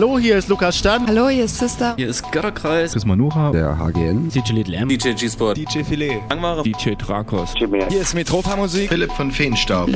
[0.00, 1.04] Hallo, hier ist Lukas Stan.
[1.08, 1.94] Hallo, hier ist Sister.
[1.96, 2.92] Hier ist Götterkreis.
[2.92, 3.50] Chris Manuha.
[3.50, 4.28] Der HGN.
[4.28, 4.88] DJ Little M.
[4.88, 5.56] DJ G-Sport.
[5.56, 6.20] DJ Filet.
[6.28, 6.62] Angmare.
[6.62, 7.52] DJ Trakos.
[7.56, 8.90] Hier ist Metropa Musik.
[8.90, 9.88] Philipp von Feenstaub.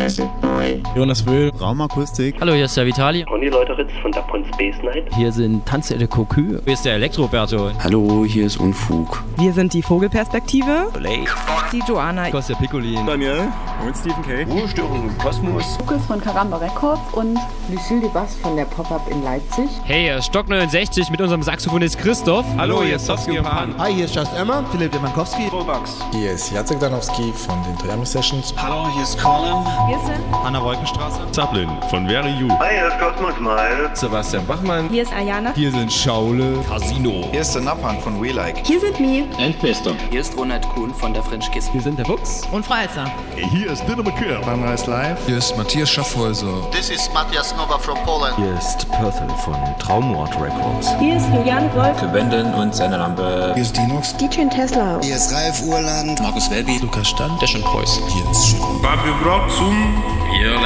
[0.97, 1.51] Jonas Wöhl.
[1.51, 2.35] Raumakustik.
[2.41, 3.25] Hallo, hier ist der Vitali.
[3.27, 5.05] Conny Leuteritz von Dapon Space Night.
[5.15, 6.59] Hier sind Tanze de Cocu.
[6.65, 7.71] Hier ist der Elektroberto.
[7.79, 9.23] Hallo, hier ist Unfug.
[9.39, 10.89] Wir sind die Vogelperspektive.
[10.95, 11.31] Blake.
[11.73, 12.29] Die Joanna.
[12.29, 13.07] Kostja Piccolin.
[13.07, 13.53] Daniel.
[13.87, 14.43] Und Stephen K.
[14.53, 15.79] Ruhestörung im Kosmos.
[15.79, 17.39] Lukas von Karamba Records und
[17.71, 19.69] Lucille de Bass von der Pop-Up in Leipzig.
[19.93, 22.47] Hey, hier ist Stock 69 mit unserem Saxophonist Christoph.
[22.57, 23.75] Hallo, hier ist Sofsky und Pan.
[23.79, 24.65] Hi, hier ist Just Emma.
[24.73, 25.49] Philipp Demankowski.
[25.49, 25.99] Robax.
[26.13, 28.55] Hier ist Jacek Danowski von den Triami Sessions.
[28.57, 29.53] Hallo, hier ist Colin.
[29.89, 31.31] Wir sind Anna Wolkenstraße.
[31.33, 32.49] Zaplin von Very You.
[32.59, 33.91] Hi, hier ist Cosmos Mile.
[33.93, 34.89] Sebastian Bachmann.
[34.89, 35.53] Hier ist Ayana.
[35.55, 36.65] Hier sind Schaule.
[36.67, 37.29] Casino.
[37.31, 38.67] Hier ist der Nappan von We Like.
[38.67, 39.29] Hier sind Mi.
[39.37, 39.93] Endbester.
[40.11, 41.69] Hier ist Ronald Kuhn von der French Kiss.
[41.71, 42.49] Wir sind der Fuchs.
[42.51, 43.05] Und Freizer.
[43.37, 44.43] Hier ist Dinner McKeer.
[44.43, 45.19] Sunrise Live.
[45.27, 46.71] Hier ist Matthias Schaffhäuser.
[46.71, 48.35] This is Matthias Nova from Poland.
[48.39, 49.53] Hier ist Perthel von
[49.83, 50.95] Traumort Records.
[51.01, 51.99] hier ist Juliane Wolf.
[51.99, 53.51] Für Wenden und seine Lampe.
[53.55, 54.17] Hier ist Dinox.
[54.17, 55.01] DJ Tesla.
[55.03, 56.21] Hier ist Ralf Urland.
[56.23, 56.79] Markus Welby.
[56.79, 57.43] Lukas Stand.
[57.43, 58.01] Deschon Preuß.
[58.07, 58.65] Hier ist Schiller.
[58.81, 60.03] Fabio Grotzum.
[60.39, 60.57] Hier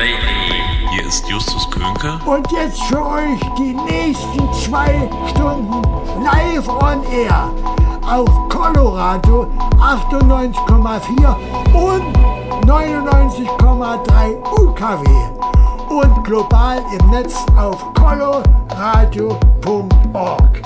[0.92, 2.18] Hier ist Justus Könke.
[2.26, 5.82] Und jetzt für euch die nächsten zwei Stunden
[6.22, 7.50] live on air
[8.06, 11.36] auf Colorado 98,4
[11.72, 12.16] und
[12.66, 15.06] 99,3 UKW
[15.96, 20.62] und global im Netz auf coloradio.org.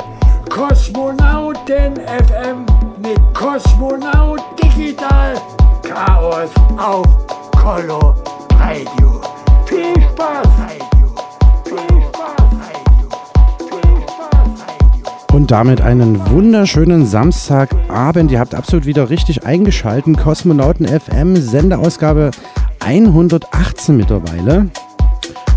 [0.49, 2.67] Kosmonauten FM
[3.01, 5.35] mit Kosmonaut Digital
[5.83, 7.07] Chaos auf
[7.53, 8.17] Color
[8.59, 9.21] Radio.
[9.67, 11.15] Viel Spaß, Radio.
[11.65, 13.09] Viel Spaß, Radio.
[13.59, 15.13] Viel Spaß, Radio.
[15.33, 18.33] Und damit einen wunderschönen Samstagabend.
[18.33, 20.17] Ihr habt absolut wieder richtig eingeschalten.
[20.17, 22.33] Kosmonauten FM, Sendeausgabe
[22.81, 24.69] 118 mittlerweile.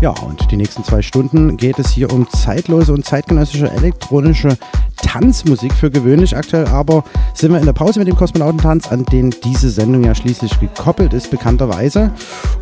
[0.04, 4.58] Ja, und die nächsten zwei Stunden geht es hier um zeitlose und zeitgenössische elektronische
[5.04, 6.36] Tanzmusik für gewöhnlich.
[6.36, 7.04] Aktuell aber
[7.34, 11.12] sind wir in der Pause mit dem Kosmonautentanz, an den diese Sendung ja schließlich gekoppelt
[11.12, 12.10] ist, bekannterweise.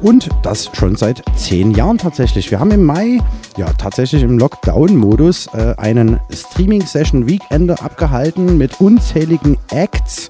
[0.03, 2.51] Und das schon seit zehn Jahren tatsächlich.
[2.51, 3.21] Wir haben im Mai,
[3.57, 10.29] ja, tatsächlich im Lockdown-Modus äh, einen Streaming-Session-Weekender abgehalten mit unzähligen Acts.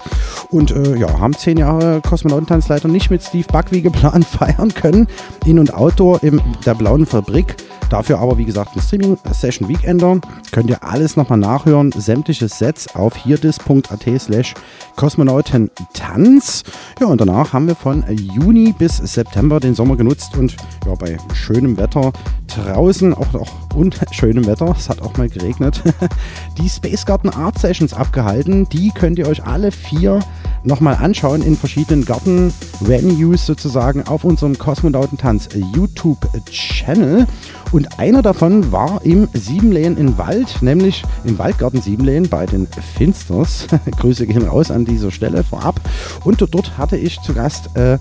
[0.51, 4.73] Und äh, ja, haben zehn Jahre Kosmonautentanz leider nicht mit Steve Buck wie geplant feiern
[4.73, 5.07] können.
[5.45, 7.55] In- und Outdoor in der blauen Fabrik.
[7.93, 10.19] Dafür aber, wie gesagt, ein Streaming-Session Weekender.
[10.51, 11.91] Könnt ihr alles nochmal nachhören.
[11.91, 14.55] Sämtliche Sets auf hierdis.at slash
[14.95, 16.63] Kosmonautentanz.
[16.99, 20.55] Ja, und danach haben wir von Juni bis September den Sommer genutzt und
[20.87, 22.11] ja, bei schönem Wetter
[22.47, 25.83] draußen, auch, auch und schönem Wetter, es hat auch mal geregnet,
[26.57, 28.67] die Space Garden Art Sessions abgehalten.
[28.69, 30.19] Die könnt ihr euch alle vier
[30.63, 37.27] nochmal anschauen in verschiedenen Garten-Venues sozusagen auf unserem Kosmonautentanz YouTube-Channel.
[37.71, 43.67] Und einer davon war im Siebenlehen in Wald, nämlich im Waldgarten Siebenlehen bei den Finsters.
[43.99, 45.79] Grüße gehen raus an dieser Stelle vorab.
[46.23, 47.97] Und dort hatte ich zu Gast äh,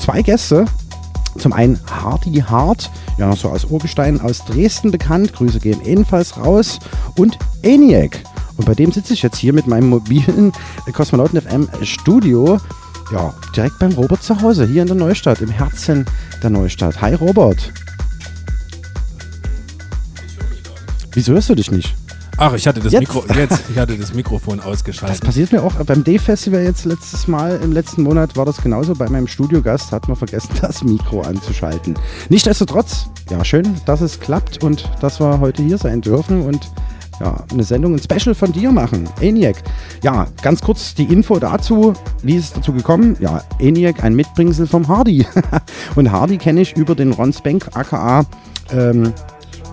[0.00, 0.66] zwei Gäste.
[1.36, 5.32] Zum einen Hardy Hart, ja so aus Urgestein aus Dresden bekannt.
[5.34, 6.78] Grüße gehen ebenfalls raus.
[7.16, 8.22] Und ENIAC.
[8.58, 10.52] Und bei dem sitze ich jetzt hier mit meinem mobilen
[10.92, 12.58] Kosmonauten FM Studio.
[13.12, 16.04] Ja, direkt beim Robert zu Hause, hier in der Neustadt, im Herzen
[16.42, 17.00] der Neustadt.
[17.00, 17.72] Hi Robert.
[21.12, 21.94] Wieso hörst du dich nicht?
[22.36, 23.00] Ach, ich hatte das Jetzt?
[23.00, 25.20] Mikro jetzt, ich hatte das Mikrofon Das ausgeschaltet.
[25.24, 28.94] passiert mir auch beim Day-Festival jetzt letztes Mal, im letzten Monat war das genauso.
[28.94, 31.94] Bei meinem Studiogast hat man vergessen, das Mikro anzuschalten.
[32.28, 36.68] Nichtsdestotrotz, ja, schön, dass es klappt und dass wir heute hier sein dürfen und
[37.20, 39.08] ja, eine Sendung, ein Special von dir machen.
[39.20, 39.62] ENIAC.
[40.02, 41.92] Ja, ganz kurz die Info dazu.
[42.22, 43.16] Wie ist es dazu gekommen?
[43.20, 45.26] Ja, ENIAC, ein Mitbringsel vom Hardy.
[45.96, 48.24] und Hardy kenne ich über den Ron Spank, aka,
[48.72, 49.12] ähm,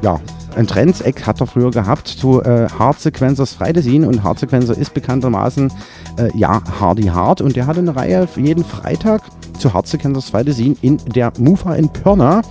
[0.01, 0.19] ja,
[0.55, 4.93] ein Trendseck hat er früher gehabt zu äh, Hard Sequencers Freitesin und Hard Sequencer ist
[4.93, 5.71] bekanntermaßen
[6.17, 9.21] äh, ja Hardy Hard und der hatte eine Reihe jeden Freitag
[9.59, 12.41] zu Hard Sequencers Freitesin in der Mufa in Pirna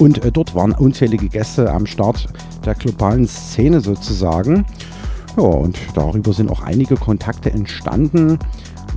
[0.00, 2.28] und äh, dort waren unzählige Gäste am Start
[2.64, 4.64] der globalen Szene sozusagen.
[5.36, 8.38] Ja, und darüber sind auch einige Kontakte entstanden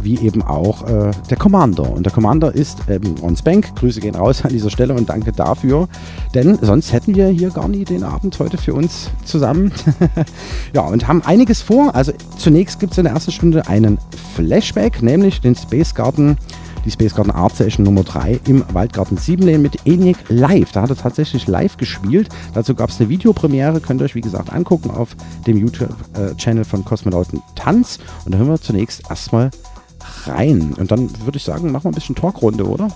[0.03, 1.89] wie eben auch äh, der Commander.
[1.91, 3.75] Und der Commander ist ähm, Ron Spank.
[3.75, 5.87] Grüße gehen raus an dieser Stelle und danke dafür.
[6.33, 9.71] Denn sonst hätten wir hier gar nie den Abend heute für uns zusammen.
[10.73, 11.95] ja, und haben einiges vor.
[11.95, 13.97] Also zunächst gibt es in der ersten Stunde einen
[14.35, 16.37] Flashback, nämlich den Space Garden
[16.85, 20.71] die Space Garden Art Session Nummer 3 im Waldgarten Siebenlehn mit ENIAC live.
[20.71, 22.29] Da hat er tatsächlich live gespielt.
[22.53, 25.15] Dazu gab es eine Videopremiere, könnt ihr euch wie gesagt angucken auf
[25.47, 27.99] dem YouTube-Channel von Kosmonauten Tanz.
[28.25, 29.51] Und da hören wir zunächst erstmal
[30.25, 30.73] rein.
[30.77, 32.89] Und dann würde ich sagen, machen wir ein bisschen Talkrunde, oder?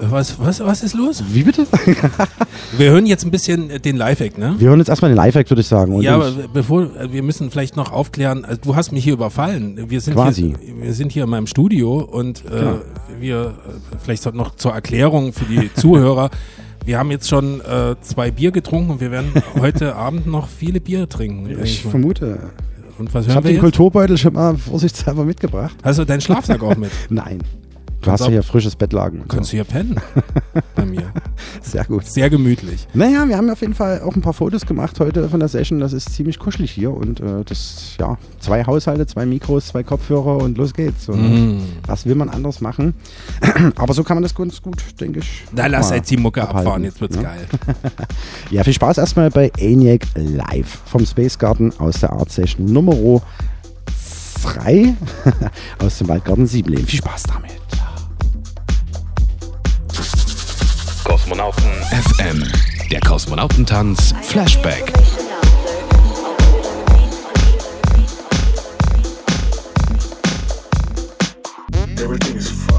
[0.00, 1.22] Was, was, was ist los?
[1.32, 1.66] Wie bitte?
[2.78, 4.56] Wir hören jetzt ein bisschen äh, den Live-Act, ne?
[4.58, 6.00] Wir hören jetzt erstmal den Live-Act, würde ich sagen.
[6.02, 9.12] Ja, ich- aber bevor, äh, wir müssen vielleicht noch aufklären, also du hast mich hier
[9.12, 9.88] überfallen.
[9.88, 10.54] Wir sind, Quasi.
[10.60, 12.78] Hier, wir sind hier in meinem Studio und äh, Genau.
[13.20, 16.30] wir, äh, vielleicht noch zur Erklärung für die Zuhörer,
[16.84, 20.80] wir haben jetzt schon äh, zwei Bier getrunken und wir werden heute Abend noch viele
[20.80, 21.46] Bier trinken.
[21.46, 22.50] denke ich vermute.
[22.98, 23.60] Und was Ich hören habe wir den jetzt?
[23.62, 25.76] Kulturbeutel schon mal vorsichtshalber mitgebracht.
[25.82, 26.90] Hast du deinen Schlafsack auch mit?
[27.10, 27.38] Nein.
[28.04, 29.22] Du hast ja hier frisches Bettlaken.
[29.22, 29.56] und Kannst so.
[29.56, 29.96] du hier pennen?
[30.74, 31.10] Bei mir.
[31.62, 32.06] Sehr gut.
[32.06, 32.86] Sehr gemütlich.
[32.92, 35.80] Naja, wir haben auf jeden Fall auch ein paar Fotos gemacht heute von der Session.
[35.80, 40.36] Das ist ziemlich kuschelig hier und äh, das, ja, zwei Haushalte, zwei Mikros, zwei Kopfhörer
[40.36, 41.08] und los geht's.
[41.08, 41.62] Und Mm.
[41.86, 42.94] Was will man anders machen?
[43.76, 45.44] Aber so kann man das ganz gut, denke ich.
[45.52, 47.22] Na, lass jetzt die Mucke abhalten, abfahren, jetzt wird's ne?
[47.22, 47.46] geil.
[48.50, 53.20] Ja, viel Spaß erstmal bei ENIAC Live vom Space Garden aus der Art Session Nummer
[54.42, 54.94] 3
[55.78, 56.86] aus dem Waldgarten 7 Leben.
[56.86, 57.52] Viel Spaß damit.
[61.04, 62.42] Kosmonauten FM.
[62.90, 64.92] Der Kosmonautentanz Flashback.
[71.98, 72.73] Everything is fucked.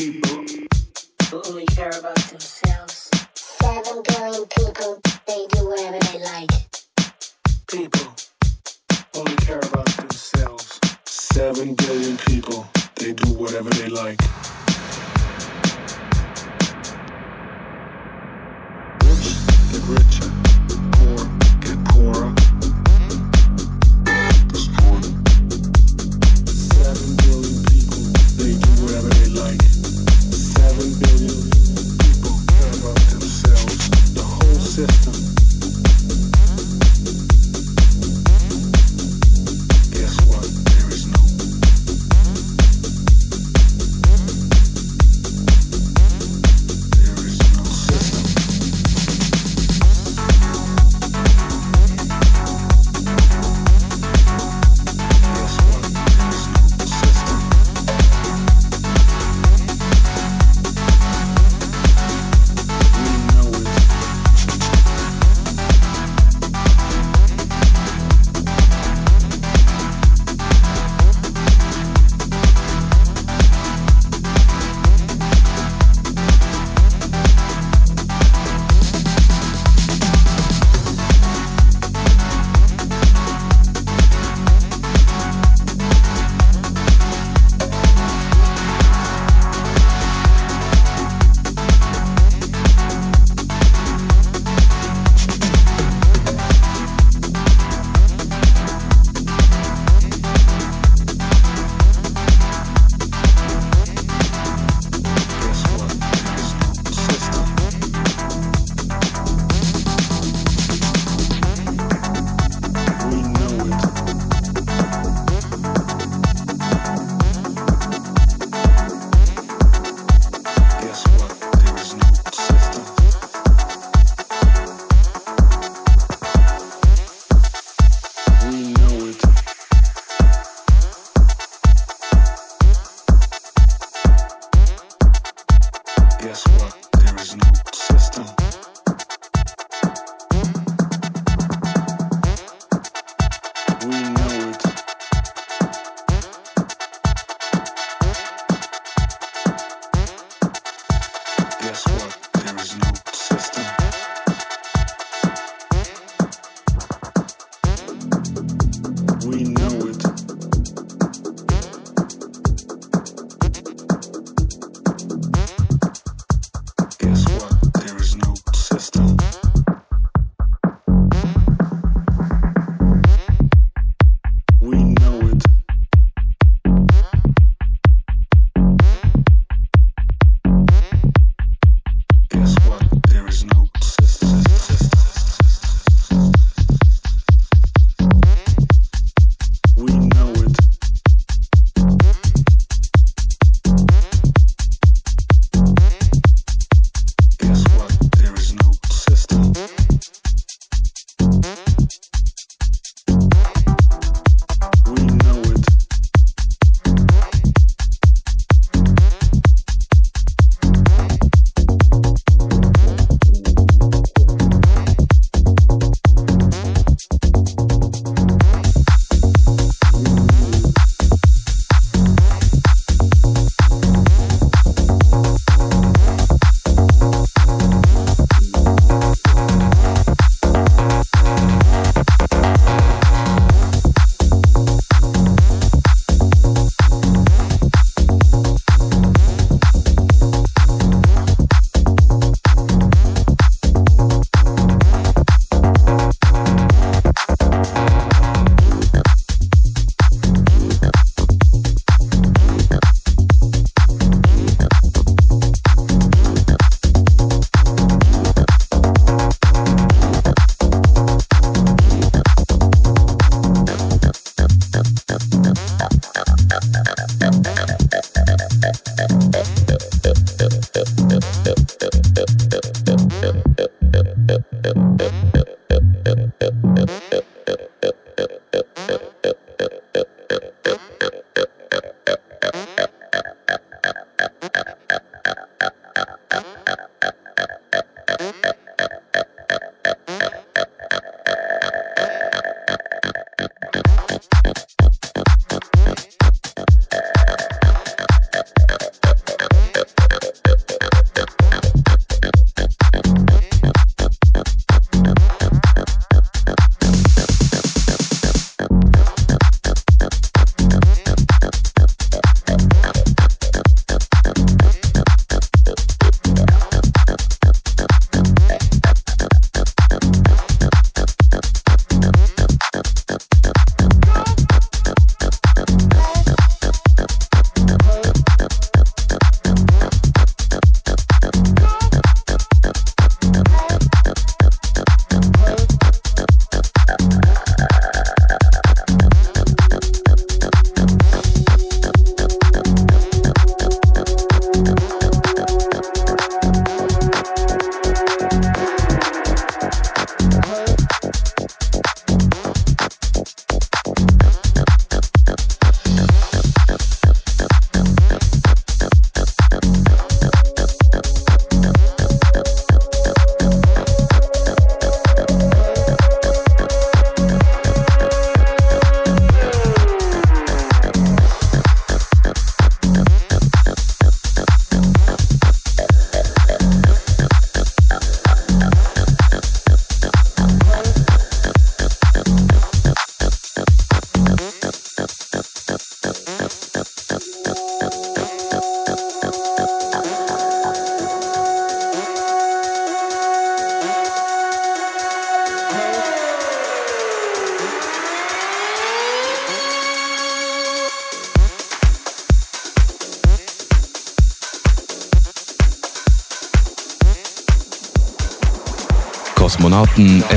[0.00, 3.10] People only care about themselves.
[3.34, 5.99] Seven billion people, they do whatever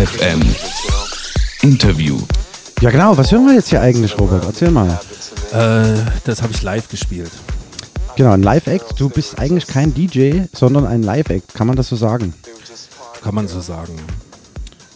[0.05, 0.41] FM.
[1.61, 2.17] Interview.
[2.81, 4.43] Ja genau, was hören wir jetzt hier eigentlich, Robert?
[4.43, 4.99] Erzähl mal.
[5.53, 5.95] Äh,
[6.25, 7.31] das habe ich live gespielt.
[8.17, 8.99] Genau, ein Live-Act.
[8.99, 11.53] Du bist eigentlich kein DJ, sondern ein Live-Act.
[11.53, 12.33] Kann man das so sagen?
[13.23, 13.93] Kann man so sagen.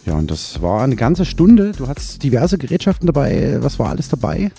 [0.04, 1.72] Ja, und das war eine ganze Stunde.
[1.72, 3.56] Du hattest diverse Gerätschaften dabei.
[3.60, 4.52] Was war alles dabei?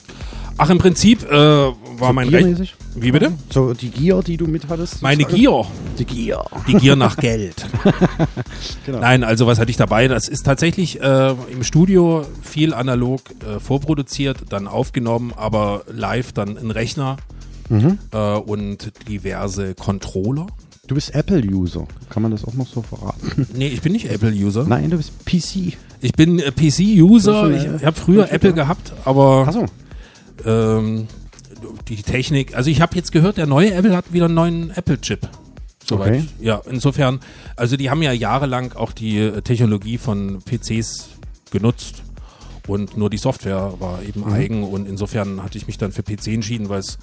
[0.58, 1.74] Ach, im Prinzip äh, war
[2.08, 2.28] So mein?
[2.30, 2.76] Recht.
[2.96, 3.32] Wie bitte?
[3.50, 5.02] So die Gier, die du mit hattest?
[5.02, 5.24] Meine?
[5.26, 5.66] Gier.
[6.00, 6.44] Die Gier.
[6.68, 7.66] Die Gier nach Geld.
[8.86, 9.00] Genau.
[9.00, 10.08] Nein, also was hatte ich dabei?
[10.08, 16.58] Das ist tatsächlich äh, im Studio viel analog äh, vorproduziert, dann aufgenommen, aber live dann
[16.58, 17.18] in Rechner
[17.72, 18.00] Mhm.
[18.12, 20.48] äh, und diverse Controller.
[20.88, 21.86] Du bist Apple-User.
[22.10, 23.48] Kann man das auch noch so verraten?
[23.54, 24.64] Nee, ich bin nicht Apple-User.
[24.68, 25.78] Nein, du bist PC.
[26.02, 27.52] Ich bin äh, PC-User.
[27.52, 28.34] Ich, ich habe früher Computer.
[28.34, 29.66] Apple gehabt, aber Achso.
[30.46, 31.08] ähm,
[31.90, 32.56] die Technik.
[32.56, 35.28] Also ich habe jetzt gehört, der neue Apple hat wieder einen neuen Apple-Chip.
[35.90, 36.08] Soweit.
[36.10, 36.26] Okay.
[36.40, 37.20] Ja, insofern,
[37.56, 41.10] also die haben ja jahrelang auch die äh, Technologie von PCs
[41.52, 42.04] genutzt
[42.68, 44.34] und nur die Software war eben Mhm.
[44.34, 46.98] eigen und insofern hatte ich mich dann für PC entschieden, weil es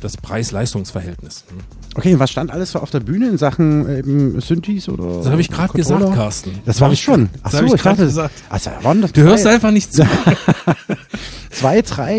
[0.00, 1.44] das Preis-Leistungs-Verhältnis.
[1.48, 1.58] hm.
[1.94, 5.18] Okay, was stand alles so auf der Bühne in Sachen eben Synthes oder?
[5.18, 6.58] Das habe ich gerade gesagt, Carsten.
[6.66, 7.30] Das war ich schon.
[7.42, 8.34] Achso, hab ich, dachte, gesagt.
[8.50, 10.02] also waren das Du hörst zwei- einfach nicht zu.
[11.50, 12.18] zwei, drei.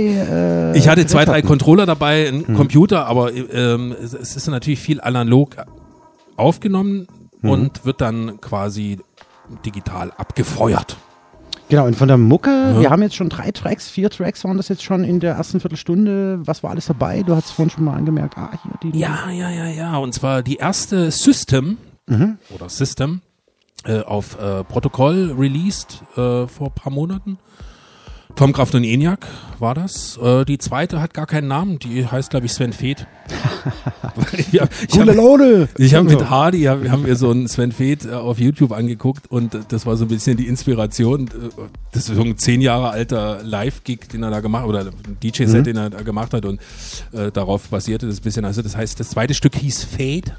[0.74, 1.42] Äh, Ich hatte zwei, drei.
[1.42, 2.56] Controller dabei, einen Mhm.
[2.56, 5.58] Computer, aber ähm, es ist natürlich viel analog
[6.38, 7.08] aufgenommen
[7.42, 7.50] Mhm.
[7.50, 9.00] und wird dann quasi
[9.66, 10.98] digital abgefeuert.
[11.70, 12.80] Genau, und von der Mucke, Ja.
[12.80, 15.60] wir haben jetzt schon drei Tracks, vier Tracks waren das jetzt schon in der ersten
[15.60, 16.40] Viertelstunde.
[16.46, 17.24] Was war alles dabei?
[17.24, 18.98] Du hast vorhin schon mal angemerkt, ah, hier die.
[19.00, 19.98] Ja, ja, ja, ja.
[19.98, 21.78] Und zwar die erste System
[22.08, 22.38] Mhm.
[22.54, 23.22] oder System
[23.84, 27.38] äh, auf äh, Protokoll released äh, vor ein paar Monaten.
[28.36, 29.26] Tom Kraft und ENIAC
[29.60, 30.18] war das.
[30.22, 33.08] Äh, die zweite hat gar keinen Namen, die heißt, glaube ich, Sven Feth.
[34.38, 35.70] ich hab, ich Coole hab- Laune!
[35.78, 39.32] Ich habe mit Hardy, hab, haben wir so einen Sven Feth äh, auf YouTube angeguckt
[39.32, 41.28] und äh, das war so ein bisschen die Inspiration.
[41.28, 41.32] Äh,
[41.94, 45.62] Das ist so ein zehn Jahre alter Live-Gig, den er da gemacht oder ein DJ-Set,
[45.62, 45.64] Mhm.
[45.64, 46.60] den er da gemacht hat und
[47.14, 48.44] äh, darauf basierte das ein bisschen.
[48.44, 50.36] Also das heißt, das zweite Stück hieß Fade.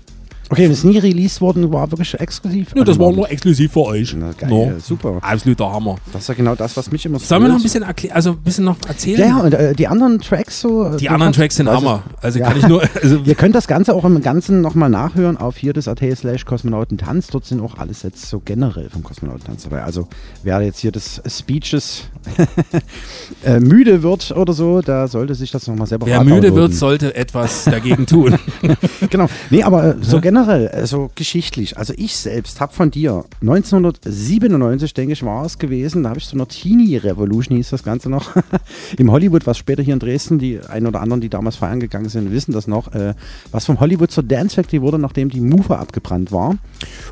[0.49, 2.69] Okay, das ist nie released worden, war wirklich exklusiv.
[2.77, 4.15] Ja, das war nur exklusiv für euch.
[4.17, 4.73] Na, geil, No.
[4.81, 5.19] super.
[5.21, 5.97] Absoluter Hammer.
[6.13, 8.15] Das ist ja genau das, was mich immer so Sollen wir noch ein bisschen erklären,
[8.15, 9.19] also ein bisschen noch erzählen?
[9.21, 10.97] Ja, ja, und äh, die anderen Tracks so.
[10.97, 12.03] Die du anderen Tracks sind also- Hammer.
[12.23, 15.57] Also kann ich nur- also- Ihr könnt das Ganze auch im Ganzen nochmal nachhören auf
[15.57, 17.27] hier das AT slash Kosmonautentanz.
[17.29, 19.83] Dort sind auch alles jetzt so generell vom Kosmonautentanz dabei.
[19.83, 20.07] Also
[20.45, 22.05] wer jetzt hier des Speeches
[23.45, 27.15] äh, müde wird oder so, da sollte sich das nochmal selber Wer müde wird, sollte
[27.17, 28.39] etwas dagegen tun.
[29.11, 29.27] genau.
[29.51, 31.77] Nee, aber äh, so generell, äh, so geschichtlich.
[31.79, 36.27] Also ich selbst habe von dir 1997, denke ich, war es gewesen, da habe ich
[36.27, 38.35] so eine Teenie Revolution, hieß das Ganze noch,
[38.99, 42.09] im Hollywood, was später hier in Dresden, die ein oder anderen, die damals feiern gegangen
[42.09, 43.15] sind, wissen das noch, äh,
[43.51, 46.57] was vom Hollywood zur Dance Factory wurde, nachdem die Mover abgebrannt war.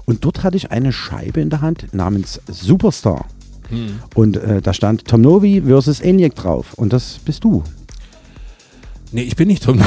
[0.04, 3.26] Und dort hatte ich eine Scheibe in der Hand namens Superstar.
[3.68, 4.00] Hm.
[4.14, 6.74] Und äh, da stand Tom Novi versus ENIAC drauf.
[6.74, 7.62] Und das bist du.
[9.12, 9.80] Nee, ich bin nicht Tom.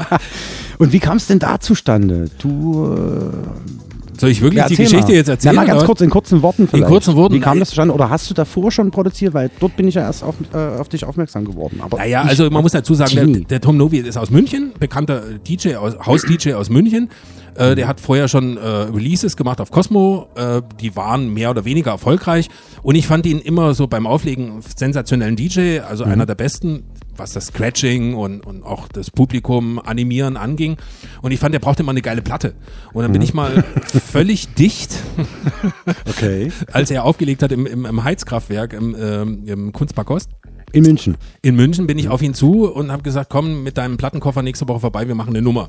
[0.78, 2.30] Und wie kam es denn da zustande?
[2.38, 2.94] Du.
[2.94, 5.14] Äh, Soll ich wirklich die erzähl Geschichte mal.
[5.14, 6.88] jetzt erzählen, Na, mal ganz kurz, in kurzen Worten vielleicht.
[6.88, 7.34] kurzen Worten?
[7.34, 7.92] Wie kam das zustande?
[7.92, 9.34] Oder hast du davor schon produziert?
[9.34, 11.80] Weil dort bin ich ja erst auf, äh, auf dich aufmerksam geworden.
[11.82, 15.22] Aber Naja, also man muss dazu sagen, der, der Tom Novi ist aus München, bekannter
[15.46, 17.10] DJ, aus, Haus-DJ aus München.
[17.56, 21.64] Äh, der hat vorher schon äh, Releases gemacht auf Cosmo, äh, die waren mehr oder
[21.64, 22.48] weniger erfolgreich
[22.82, 26.12] und ich fand ihn immer so beim Auflegen sensationellen DJ, also Mhm.
[26.12, 26.84] einer der besten,
[27.16, 30.76] was das Scratching und, und auch das Publikum animieren anging
[31.22, 32.54] und ich fand, der brauchte immer eine geile Platte
[32.92, 33.24] und dann bin Mhm.
[33.24, 33.64] ich mal
[34.12, 34.94] völlig dicht,
[36.08, 36.50] Okay.
[36.72, 40.30] als er aufgelegt hat im, im, im Heizkraftwerk im, ähm, im Kunstpark Ost.
[40.72, 41.16] In München.
[41.42, 44.68] In München bin ich auf ihn zu und habe gesagt, komm mit deinem Plattenkoffer nächste
[44.68, 45.68] Woche vorbei, wir machen eine Nummer.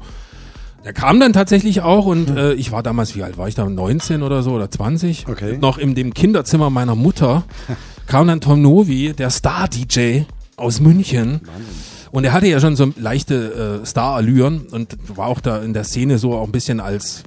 [0.86, 3.68] Der kam dann tatsächlich auch und äh, ich war damals, wie alt war ich da?
[3.68, 5.28] 19 oder so oder 20.
[5.28, 5.58] Okay.
[5.60, 7.44] Noch in dem Kinderzimmer meiner Mutter
[8.08, 10.22] kam dann Tom Novi, der Star-DJ
[10.56, 11.42] aus München.
[12.10, 15.84] Und er hatte ja schon so leichte äh, Star-Allüren und war auch da in der
[15.84, 17.24] Szene so auch ein bisschen als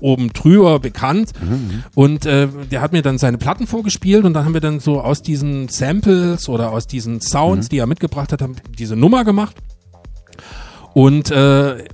[0.00, 1.32] oben drüber bekannt.
[1.94, 5.00] Und äh, der hat mir dann seine Platten vorgespielt und dann haben wir dann so
[5.00, 9.56] aus diesen Samples oder aus diesen Sounds, die er mitgebracht hat, haben diese Nummer gemacht.
[10.92, 11.84] Und äh,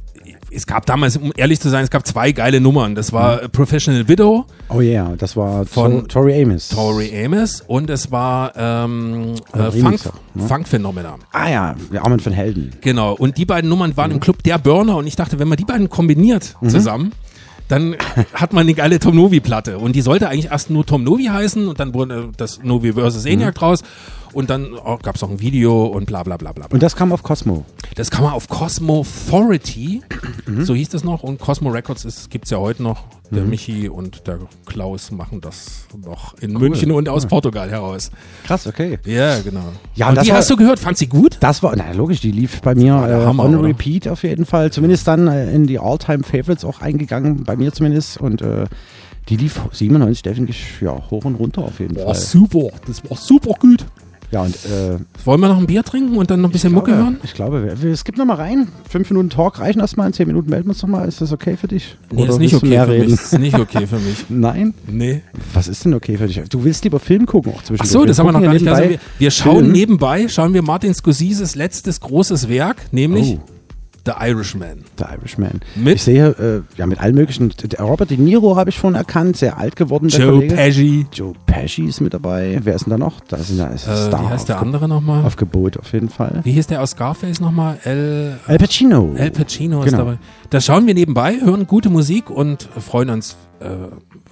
[0.56, 2.94] es gab damals, um ehrlich zu sein, es gab zwei geile Nummern.
[2.94, 6.68] Das war äh, Professional Widow Oh ja, das war Von Tori Amos.
[6.68, 10.00] Tori Amos und es war ähm, äh, Funk,
[10.34, 10.48] ne?
[10.48, 11.20] Funkphänomenon.
[11.32, 12.72] Ah ja, wir Armen von Helden.
[12.80, 13.12] Genau.
[13.14, 14.14] Und die beiden Nummern waren Mhm.
[14.16, 17.12] im Club der Burner und ich dachte, wenn man die beiden kombiniert zusammen,
[17.68, 17.96] dann
[18.34, 19.78] hat man eine geile Tom Novi Platte.
[19.78, 23.24] Und die sollte eigentlich erst nur Tom Novi heißen und dann wurde das Novi versus
[23.24, 23.82] ENIAC draus.
[24.36, 26.66] Und dann oh, gab es auch ein Video und bla bla bla bla.
[26.70, 27.64] Und das kam auf Cosmo.
[27.94, 30.02] Das man auf Cosmo Authority,
[30.60, 33.04] so hieß das noch, und Cosmo Records gibt es ja heute noch.
[33.30, 33.50] Der Mhm.
[33.50, 37.28] Michi und der Klaus machen das noch in München und aus Ja.
[37.28, 38.10] Portugal heraus.
[38.44, 38.98] Krass, okay.
[39.04, 39.64] Ja, genau.
[39.96, 40.78] Ja, und die war- hast du gehört?
[40.78, 41.36] Fand sie gut?
[41.40, 43.68] Das war, na logisch, die lief bei mir äh, Hammer, on oder?
[43.68, 44.70] repeat auf jeden Fall.
[44.70, 48.18] Zumindest dann äh, in die All-Time-Favorites auch eingegangen, bei mir zumindest.
[48.20, 48.66] Und äh,
[49.28, 52.22] die lief 97 definitiv ja, hoch und runter auf jeden Boah, Fall.
[52.22, 52.68] super.
[52.86, 53.86] Das war super gut.
[54.32, 56.90] Ja, und äh, Wollen wir noch ein Bier trinken und dann noch ein bisschen Mucke
[56.90, 57.16] glaube, hören?
[57.22, 58.68] Ich glaube, wir, wir skippen noch mal rein.
[58.88, 60.08] Fünf Minuten Talk reichen erstmal.
[60.08, 61.06] In zehn Minuten melden wir uns noch mal.
[61.06, 61.96] Ist das okay für dich?
[62.10, 63.00] Nee, Oder ist nicht okay für mich.
[63.02, 63.14] reden?
[63.14, 64.24] Ist nicht okay für mich.
[64.28, 64.74] Nein?
[64.88, 65.22] Nee.
[65.54, 66.40] Was ist denn okay für dich?
[66.48, 67.90] Du willst lieber Film gucken auch Ach zwischendurch.
[67.90, 68.66] so, das haben wir noch gar nicht.
[68.66, 69.72] Also wir, wir schauen Film.
[69.72, 73.40] nebenbei, schauen wir Martin Scorseses letztes großes Werk, nämlich Oh.
[74.06, 74.84] The Irishman.
[74.98, 75.60] The Irishman.
[75.74, 75.96] Mit?
[75.96, 77.52] Ich sehe, äh, ja, mit allen möglichen.
[77.62, 80.08] Der Robert De Niro habe ich schon erkannt, sehr alt geworden.
[80.08, 80.46] Joe.
[80.46, 81.06] Pesci.
[81.12, 82.60] Joe Pesci ist mit dabei.
[82.62, 83.20] Wer ist denn da noch?
[83.20, 85.24] Da sind ja Äh, Star wie heißt der andere nochmal?
[85.24, 86.40] Auf Gebot auf jeden Fall.
[86.44, 87.78] Wie hieß der aus Scarface nochmal?
[87.84, 89.12] El, Al Pacino.
[89.16, 90.04] El Pacino ist Genau.
[90.04, 90.18] dabei.
[90.50, 93.66] Da schauen wir nebenbei, hören gute Musik und freuen uns, äh,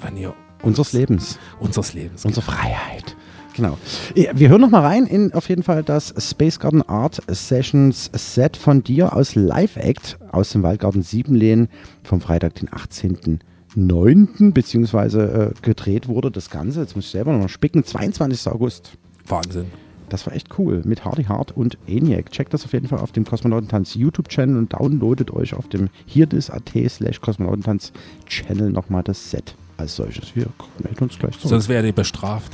[0.03, 1.39] wenn ihr Unseres Lebens.
[1.59, 2.25] unseres Lebens.
[2.25, 3.17] Unsere Freiheit.
[3.55, 3.79] Genau.
[4.14, 8.57] Wir hören noch mal rein in auf jeden Fall das Space Garden Art Sessions Set
[8.57, 11.69] von dir aus Live Act aus dem Waldgarten Siebenlehn
[12.03, 14.53] vom Freitag, den 18.09.
[14.53, 16.81] beziehungsweise äh, gedreht wurde das Ganze.
[16.81, 17.85] Jetzt muss ich selber noch mal spicken.
[17.85, 18.49] 22.
[18.49, 18.99] August.
[19.27, 19.67] Wahnsinn.
[20.09, 22.31] Das war echt cool mit Hardy Hart und ENIAC.
[22.31, 26.73] Checkt das auf jeden Fall auf dem Kosmonautentanz YouTube-Channel und downloadet euch auf dem hierdis.at
[26.88, 30.35] slash Kosmonautentanz-Channel nochmal das Set als solches.
[30.35, 30.47] Wir
[30.83, 31.49] melden uns gleich zurück.
[31.51, 32.53] Sonst wäre ihr bestraft.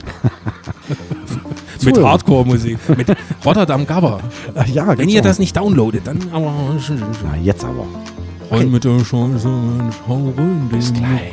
[1.85, 1.99] mit.
[1.99, 2.79] Hardcore-Musik.
[2.97, 4.21] Mit Rotterdam Gabber.
[4.73, 5.25] Ja, Wenn gibt's ihr auch.
[5.25, 6.53] das nicht downloadet, dann aber.
[7.23, 7.87] Na, jetzt aber.
[8.51, 9.49] Rein mit der Chance,
[10.07, 10.69] schau rein.
[10.71, 11.33] Bis gleich.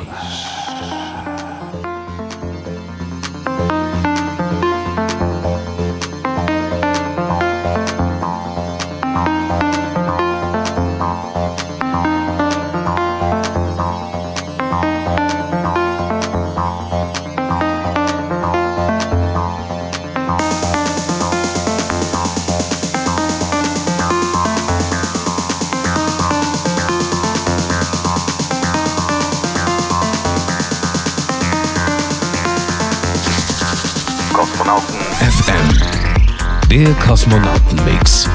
[37.08, 38.28] Kosmonautenmix.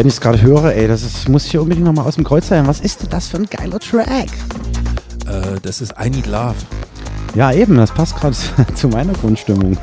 [0.00, 2.24] Wenn ich es gerade höre, ey, das ist, muss ich hier unbedingt nochmal aus dem
[2.24, 2.66] Kreuz sein.
[2.66, 4.30] Was ist denn das für ein geiler Track?
[5.26, 6.54] Äh, das ist I Need Love.
[7.34, 8.34] Ja, eben, das passt gerade
[8.76, 9.76] zu meiner Grundstimmung.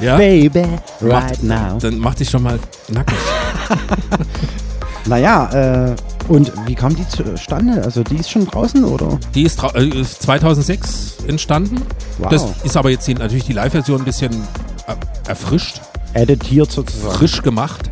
[0.00, 0.18] Ja?
[0.18, 0.66] Baby,
[1.00, 1.78] Macht- right now.
[1.80, 3.16] Dann mach dich schon mal nackig.
[5.06, 5.96] Naja, äh,
[6.28, 7.82] und wie kam die zustande?
[7.82, 9.18] Also die ist schon draußen, oder?
[9.34, 11.80] Die ist, äh, ist 2006 entstanden.
[12.18, 12.28] Wow.
[12.30, 14.32] Das ist aber jetzt natürlich die Live-Version ein bisschen
[14.86, 14.94] äh,
[15.28, 15.80] erfrischt,
[16.14, 17.14] Editiert sozusagen.
[17.16, 17.83] frisch gemacht.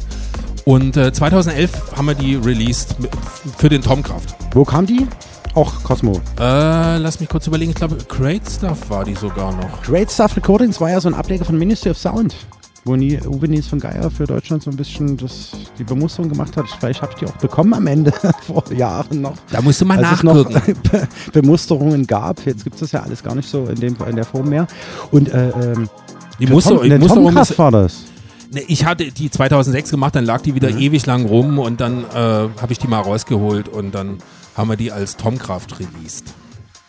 [0.65, 2.95] Und äh, 2011 haben wir die released
[3.59, 4.27] für den Tomcraft.
[4.53, 5.07] Wo kam die?
[5.55, 6.21] Auch Cosmo.
[6.39, 7.71] Äh, lass mich kurz überlegen.
[7.73, 9.83] Ich glaube, Great Stuff war die sogar noch.
[9.83, 12.35] Great Stuff Recordings war ja so ein Ableger von Ministry of Sound,
[12.85, 16.57] wo nie, Uwe Nies von Geier für Deutschland so ein bisschen das, die Bemusterung gemacht
[16.57, 16.67] hat.
[16.81, 18.13] Vielleicht habe ich die auch bekommen am Ende,
[18.47, 19.35] vor Jahren noch.
[19.51, 20.79] Da musst du mal als es noch nachgucken.
[20.91, 21.09] Be
[21.43, 22.47] Bemusterungen gab.
[22.47, 24.67] Jetzt gibt es das ja alles gar nicht so in, dem, in der Form mehr.
[25.11, 25.91] Und äh, ähm,
[26.39, 28.05] Die Muster- Tom, Musterung Tomcast war das.
[28.53, 30.79] Ne, ich hatte die 2006 gemacht, dann lag die wieder Mhm.
[30.79, 34.19] ewig lang rum und dann äh, habe ich die mal rausgeholt und dann
[34.57, 36.35] haben wir die als Tomcraft released.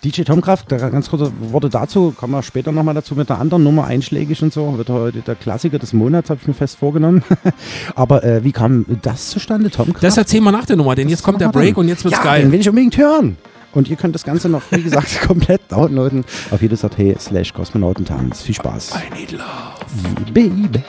[0.03, 3.63] DJ Tomkraft, da ganz kurze Worte dazu, kommen wir später nochmal dazu mit einer anderen
[3.63, 4.77] Nummer, einschlägig und so.
[4.77, 7.23] Wird heute der Klassiker des Monats, habe ich mir fest vorgenommen.
[7.95, 10.03] Aber äh, wie kam das zustande, Tomkraft?
[10.03, 11.83] Das erzählen wir nach der Nummer, denn jetzt kommt der Break dann.
[11.83, 12.41] und jetzt wird's ja, geil.
[12.41, 13.37] Den will ich unbedingt hören.
[13.71, 18.41] Und ihr könnt das Ganze noch, wie gesagt, komplett downloaden auf jedes.at slash Kosmonautentanz.
[18.41, 18.91] Viel Spaß.
[18.95, 20.31] I need love.
[20.33, 20.83] Baby.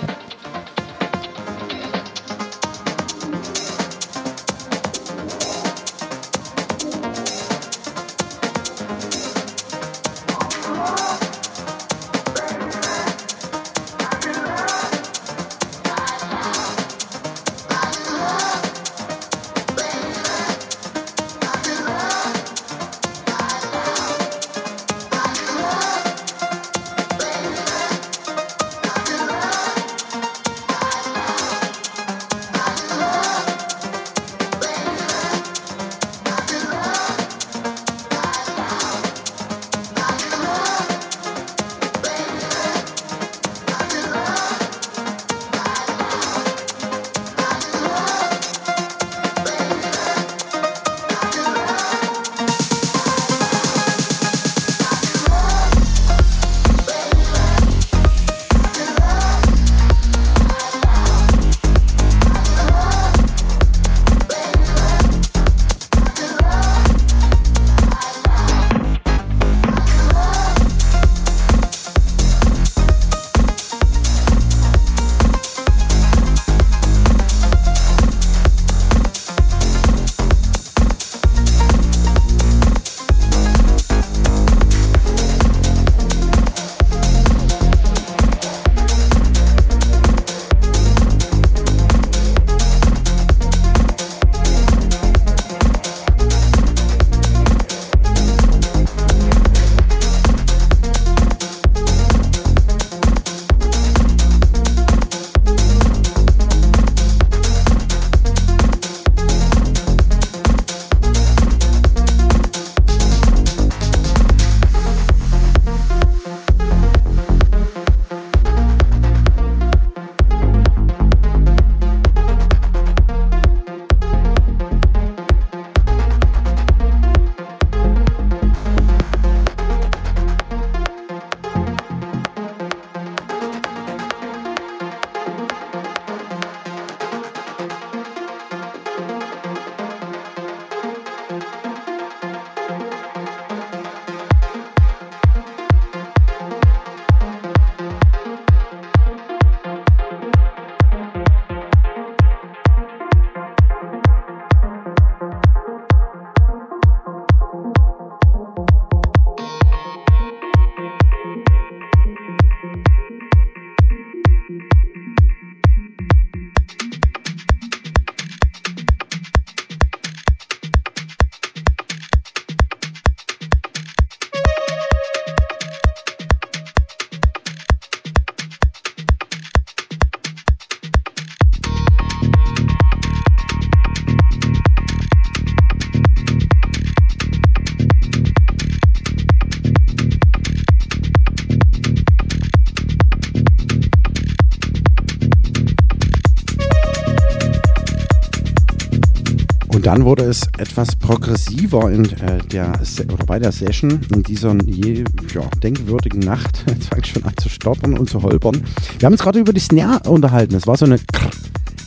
[200.05, 204.55] Dann wurde es etwas progressiver in äh, der Se oder bei der Session in dieser
[204.67, 206.63] je ja, denkwürdigen Nacht.
[206.69, 208.63] Jetzt fange ich schon an zu stottern und zu holpern.
[208.99, 210.57] Wir haben uns gerade über die Snare unterhalten.
[210.57, 211.31] Es war so eine Krr,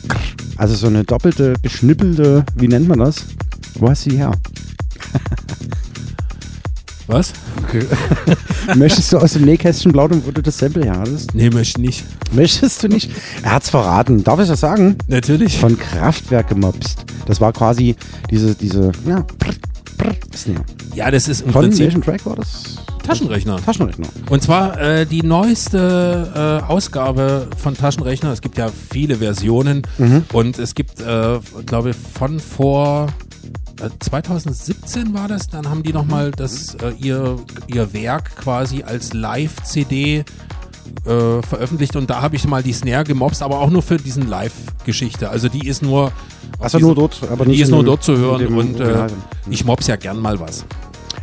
[0.08, 0.20] Krr
[0.56, 3.24] Also so eine doppelte, beschnippelte, wie nennt man das?
[3.74, 4.32] Wo hast du die her?
[7.06, 7.32] Was?
[7.62, 7.86] Okay.
[8.74, 11.34] Möchtest du aus dem Nähkästchen plaudern, wo du das Sample her hattest?
[11.34, 12.04] Nee, möchte nicht.
[12.32, 13.12] Möchtest du nicht?
[13.44, 14.24] Er hat's verraten.
[14.24, 14.96] Darf ich das sagen?
[15.06, 15.58] Natürlich.
[15.58, 16.97] Von Kraftwerk gemobst.
[17.28, 17.94] Das war quasi
[18.30, 19.52] diese, diese, ja, prr,
[19.98, 20.64] prr, Snare.
[20.94, 22.76] Ja, das ist im Von Prinzip welchem Track war das?
[23.04, 23.56] Taschenrechner.
[23.64, 24.06] Taschenrechner.
[24.28, 28.32] Und zwar äh, die neueste äh, Ausgabe von Taschenrechner.
[28.32, 30.24] Es gibt ja viele Versionen Mhm.
[30.32, 33.06] und es gibt, äh, glaube ich, von vor
[33.80, 35.48] äh, 2017 war das.
[35.48, 37.36] Dann haben die nochmal das äh, ihr
[37.66, 40.24] ihr Werk quasi als Live-CD
[41.04, 44.28] äh, veröffentlicht und da habe ich mal die Snare gemobst, aber auch nur für diesen
[44.28, 45.30] Live-Geschichte.
[45.30, 46.12] Also die ist nur
[46.58, 49.06] Also nur dort, aber die nicht ist in nur dort zu hören und äh,
[49.50, 50.64] ich mobs ja gern mal was.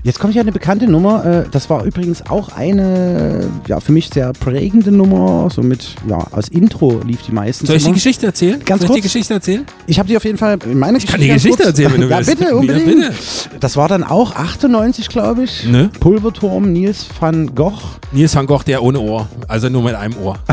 [0.06, 1.26] Jetzt kommt ja eine bekannte Nummer.
[1.26, 5.50] Äh, das war übrigens auch eine, ja, für mich sehr prägende Nummer.
[5.50, 7.66] So mit, ja, als Intro lief die meistens.
[7.68, 7.96] Soll ich die immer.
[7.96, 8.62] Geschichte erzählen?
[8.64, 8.98] Ganz Soll kurz.
[8.98, 9.66] ich die Geschichte erzählen?
[9.88, 12.02] Ich habe die auf jeden Fall in meiner Ich kann die Geschichte kurz- erzählen, wenn
[12.02, 12.30] du ja, willst.
[12.38, 12.86] bitte, Ja, unbedingt.
[12.86, 13.14] bitte.
[13.60, 15.66] Das war dann auch 98, glaube ich.
[15.68, 15.90] Ne?
[16.00, 17.74] Pulverturm Nils van Gogh.
[18.12, 19.28] Nils van Gogh, der ohne Ohr.
[19.48, 20.38] Also nur mit einem Ohr.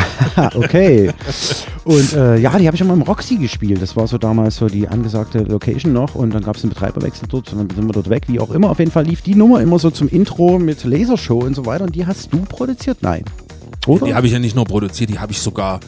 [0.55, 1.11] Okay.
[1.85, 3.83] Und äh, ja, die habe ich immer im Roxy gespielt.
[3.83, 6.15] Das war so damals so die angesagte Location noch.
[6.15, 8.51] Und dann gab es einen Betreiberwechsel dort und dann sind wir dort weg, wie auch
[8.53, 8.71] immer.
[8.71, 11.85] Auf jeden Fall lief die Nummer immer so zum Intro mit Lasershow und so weiter.
[11.85, 12.99] Und die hast du produziert?
[13.01, 13.25] Nein.
[13.87, 14.07] Oder?
[14.07, 15.81] Die habe ich ja nicht nur produziert, die habe ich sogar,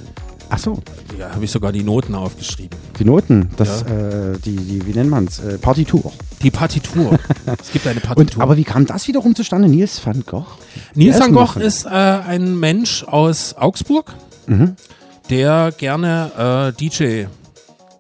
[0.51, 0.79] Ach so,
[1.19, 2.77] ja, habe ich sogar die Noten aufgeschrieben.
[2.99, 3.51] die Noten.
[3.57, 4.33] Das, Ja.
[4.33, 5.39] äh, die, die, wie nennt man es?
[5.39, 6.13] Äh, Partitur.
[6.43, 7.19] Die Partitur.
[7.61, 8.37] es gibt eine Partitur.
[8.37, 9.69] Und, aber wie kam das wiederum zustande?
[9.69, 10.45] Nils van Gogh?
[10.95, 14.13] Nils van Gogh ist äh, ein Mensch aus Augsburg,
[14.47, 14.77] Mhm.
[15.31, 17.25] der gerne äh, DJ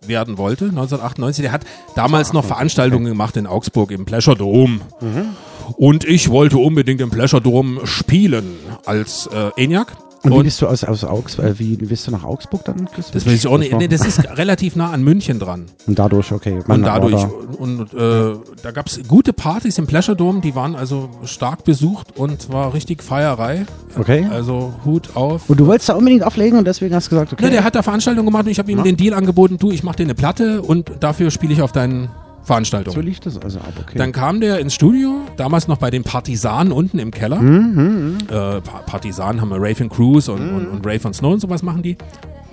[0.08, 1.42] werden wollte, 1998.
[1.42, 1.62] Der hat
[1.94, 4.80] damals noch Veranstaltungen gemacht in Augsburg im Pleasure Dome.
[5.00, 5.36] Mhm.
[5.76, 9.96] Und ich wollte unbedingt im Pleasure Dome spielen als äh, ENIAC.
[10.24, 12.86] Und, wie Und bist du aus, aus Augsburg, äh, wie bist du nach Augsburg dann
[12.86, 13.14] geswitcht?
[13.14, 13.76] das weiß ich auch nicht.
[13.76, 15.66] Nee, das ist relativ nah an München dran.
[15.86, 16.60] Und dadurch, okay.
[16.66, 20.74] Und dadurch, da- und äh, da gab es gute Partys im Pleasure Dome, die waren
[20.76, 23.66] also stark besucht und war richtig Feierei.
[23.98, 24.26] Okay.
[24.30, 25.48] Also Hut auf.
[25.50, 27.44] Und du wolltest da unbedingt auflegen und deswegen hast du gesagt, okay.
[27.44, 28.84] Ja, der hat da Veranstaltungen gemacht und ich habe ihm Ja.
[28.84, 32.08] den Deal angeboten, du, ich mache dir eine Platte und dafür spiele ich auf deinen
[32.44, 32.94] Veranstaltungen.
[32.94, 33.96] so lief das also ab, okay.
[33.98, 37.40] Dann kam der ins Studio, damals noch bei den Partisanen unten im Keller.
[37.40, 41.40] Mhm, Äh, Pa- Partisanen haben wir Raven Cruise und, und, und Ray von Snow und
[41.40, 41.96] sowas machen die.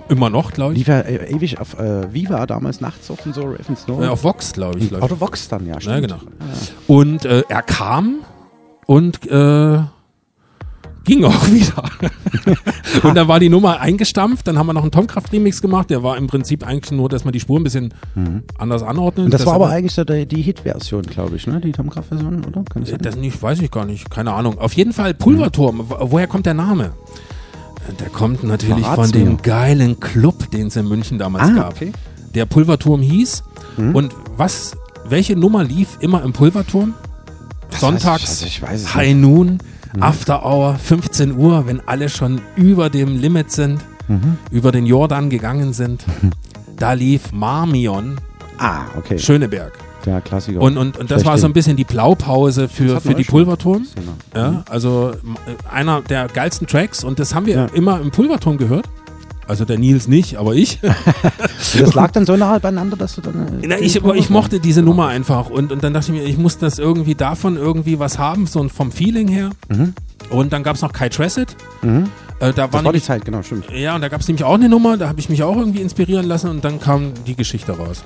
[0.08, 0.78] Immer noch, glaube ich.
[0.80, 4.02] Lief ja äh, ewig auf äh, Viva damals nachts auch und so, Raven Snow.
[4.02, 4.88] Äh, auf Vox, glaube ich.
[4.88, 5.10] glaub ich.
[5.10, 6.02] Oder Vox dann, ja, Ja, stimmt.
[6.02, 6.18] genau.
[6.86, 8.16] Und äh, er kam
[8.86, 9.78] und äh,
[11.04, 11.84] ging auch wieder.
[13.02, 14.46] und dann war die Nummer eingestampft.
[14.46, 15.90] Dann haben wir noch einen Tomkraft-Remix gemacht.
[15.90, 17.92] Der war im Prinzip eigentlich nur, dass man die Spur ein bisschen
[18.58, 19.18] anders anordnet.
[19.18, 19.24] Mhm.
[19.26, 21.60] Und das, war aber eigentlich so die, die Hit-Version, glaube ich, ne?
[21.60, 22.62] Die Tom Kraft-Version, oder?
[22.64, 22.92] Kann das?
[23.00, 24.10] Das nicht, weiß ich gar nicht.
[24.10, 24.58] Keine Ahnung.
[24.58, 25.84] Auf jeden Fall Pulverturm.
[25.88, 26.92] Wo- Woher kommt der Name?
[28.00, 29.36] Der kommt natürlich Verrat's von dem mir.
[29.42, 31.72] geilen Club, den es in München damals Ah, gab.
[31.74, 31.92] okay.
[32.34, 33.42] Der Pulverturm hieß.
[33.76, 33.94] Mhm.
[33.96, 34.76] Und was,
[35.08, 36.94] welche Nummer lief immer im Pulverturm?
[37.70, 39.58] Sonntags, weiß ich- also High Noon,
[40.00, 44.36] After Hour, 15 Uhr, wenn alle schon über dem Limit sind, Mhm.
[44.50, 46.04] über den Jordan gegangen sind.
[46.76, 48.16] Da lief Marmion,
[48.58, 49.16] Ah, okay.
[49.18, 49.72] Schöneberg.
[50.04, 50.60] Der Klassiker.
[50.60, 53.22] Und, und, und das war so ein bisschen die Blaupause für, für die.
[53.22, 53.86] Pulverturm.
[54.34, 57.64] Ja, also m- äh, einer der geilsten Tracks und das haben wir Ja.
[57.66, 58.88] immer im Pulverturm gehört.
[59.48, 60.78] Also der Nils nicht, aber ich.
[61.78, 63.62] Das lag dann so nahe beieinander, dass du dann.
[63.62, 66.36] Äh, Na, ich, ich mochte diese Nummer einfach und, und dann dachte ich mir, ich
[66.36, 69.50] muss das irgendwie davon irgendwie was haben, so vom Feeling her.
[69.70, 69.94] Mhm.
[70.28, 71.56] Und dann gab es noch Kai Tressett.
[71.80, 72.10] Mhm.
[72.40, 73.70] Äh, da Das war die nämlich- Zeit, genau, stimmt.
[73.72, 75.80] Ja, und da gab es nämlich auch eine Nummer, da habe ich mich auch irgendwie
[75.80, 78.04] inspirieren lassen und dann kam die Geschichte raus.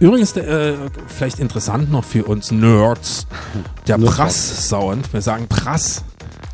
[0.00, 0.74] Übrigens, äh,
[1.08, 3.26] vielleicht interessant noch für uns Nerds,
[3.86, 3.98] der.
[3.98, 5.12] Prass-Sound.
[5.12, 6.04] Wir sagen Prass.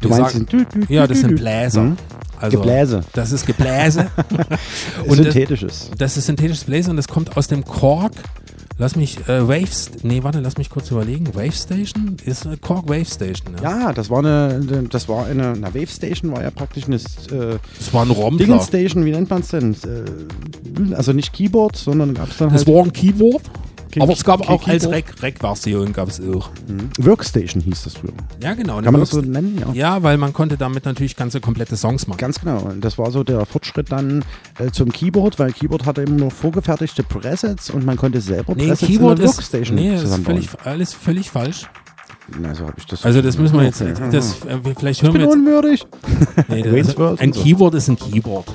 [0.00, 1.36] Du Wir meinst sagen, Ja, das sind.
[1.36, 1.82] Bläser.
[1.82, 1.96] Mhm.
[2.44, 3.00] Also, Gebläse.
[3.12, 4.06] Das ist Gebläse.
[5.06, 5.90] Und das- Synthetisches.
[5.98, 8.12] Das ist synthetisches Bläser und das kommt aus dem Korg.
[8.76, 11.28] Lass mich, äh, Waves, nee, warte, lass mich kurz überlegen.
[11.32, 12.16] Wave Station?
[12.24, 13.70] Ist äh, Korg Wave Station, ja.
[13.86, 17.58] Ja, das war eine, das war eine, na, Wave Station war ja praktisch eine, äh,
[17.78, 18.36] Das war ein.
[18.38, 19.76] Dingen Station, wie nennt man es denn?
[19.84, 22.74] Äh, also nicht Keyboard, sondern gab es dann Das halt.
[22.76, 23.42] war ein Keyboard.
[24.02, 26.50] Aber es gab auch als Rec-Version gab es auch.
[26.68, 26.90] Mhm.
[26.98, 28.12] Workstation hieß das früher.
[28.42, 28.80] Ja, genau.
[28.80, 29.58] Kann man das so nennen?
[29.58, 29.72] Ja.
[29.72, 32.18] Ja, weil man konnte damit natürlich ganze komplette Songs machen.
[32.18, 32.58] Ganz genau.
[32.58, 34.24] Und das war so der Fortschritt dann
[34.58, 38.68] äh, zum Keyboard, weil Keyboard hatte immer nur vorgefertigte Presets und man konnte selber Nee,
[38.68, 40.42] Presets Keyboard in der ist, Workstation nee, das ist zusammenbauen.
[40.42, 41.66] völlig, alles völlig falsch.
[42.40, 43.04] Na, so ich das.
[43.04, 43.92] Also das müssen wir jetzt, Okay.
[44.10, 45.34] das, äh, vielleicht ich hören bin wir jetzt.
[45.36, 45.86] unwürdig.
[46.48, 47.42] Nee, das, also, ein so.
[47.42, 48.46] Keyboard ist ein Keyboard.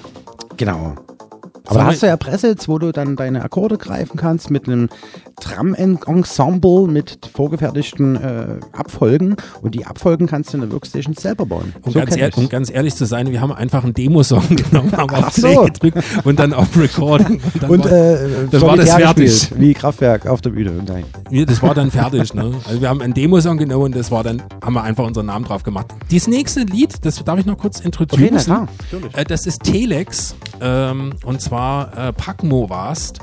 [0.57, 0.95] Genau.
[1.67, 4.89] Aber da hast du ja Presets, wo du dann deine Akkorde greifen kannst mit einem
[5.39, 11.73] Drum-Ensemble mit vorgefertigten äh, Abfolgen und die Abfolgen kannst du in der Workstation selber bauen.
[11.83, 14.91] Um, So ganz ehr, um ganz ehrlich zu sein, wir haben einfach einen Demosong genommen,
[14.95, 15.63] haben Ach auf Play so.
[15.65, 17.39] gedrückt und dann auf Recording.
[17.49, 19.51] Und, dann Und war, äh, das war das fertig.
[19.55, 20.71] Wie Kraftwerk auf der Bühne.
[20.85, 21.03] Nein.
[21.29, 22.33] Ja, das war dann fertig.
[22.33, 22.51] Ne?
[22.67, 25.45] Also wir haben einen Demosong genommen und das war dann, haben wir einfach unseren Namen
[25.45, 25.87] drauf gemacht.
[26.11, 28.23] Dieses nächste Lied, das darf ich noch kurz introducen.
[28.23, 29.17] Okay, na klar, natürlich.
[29.17, 33.19] äh, das ist Telex ähm, und zwar äh, Packmo warst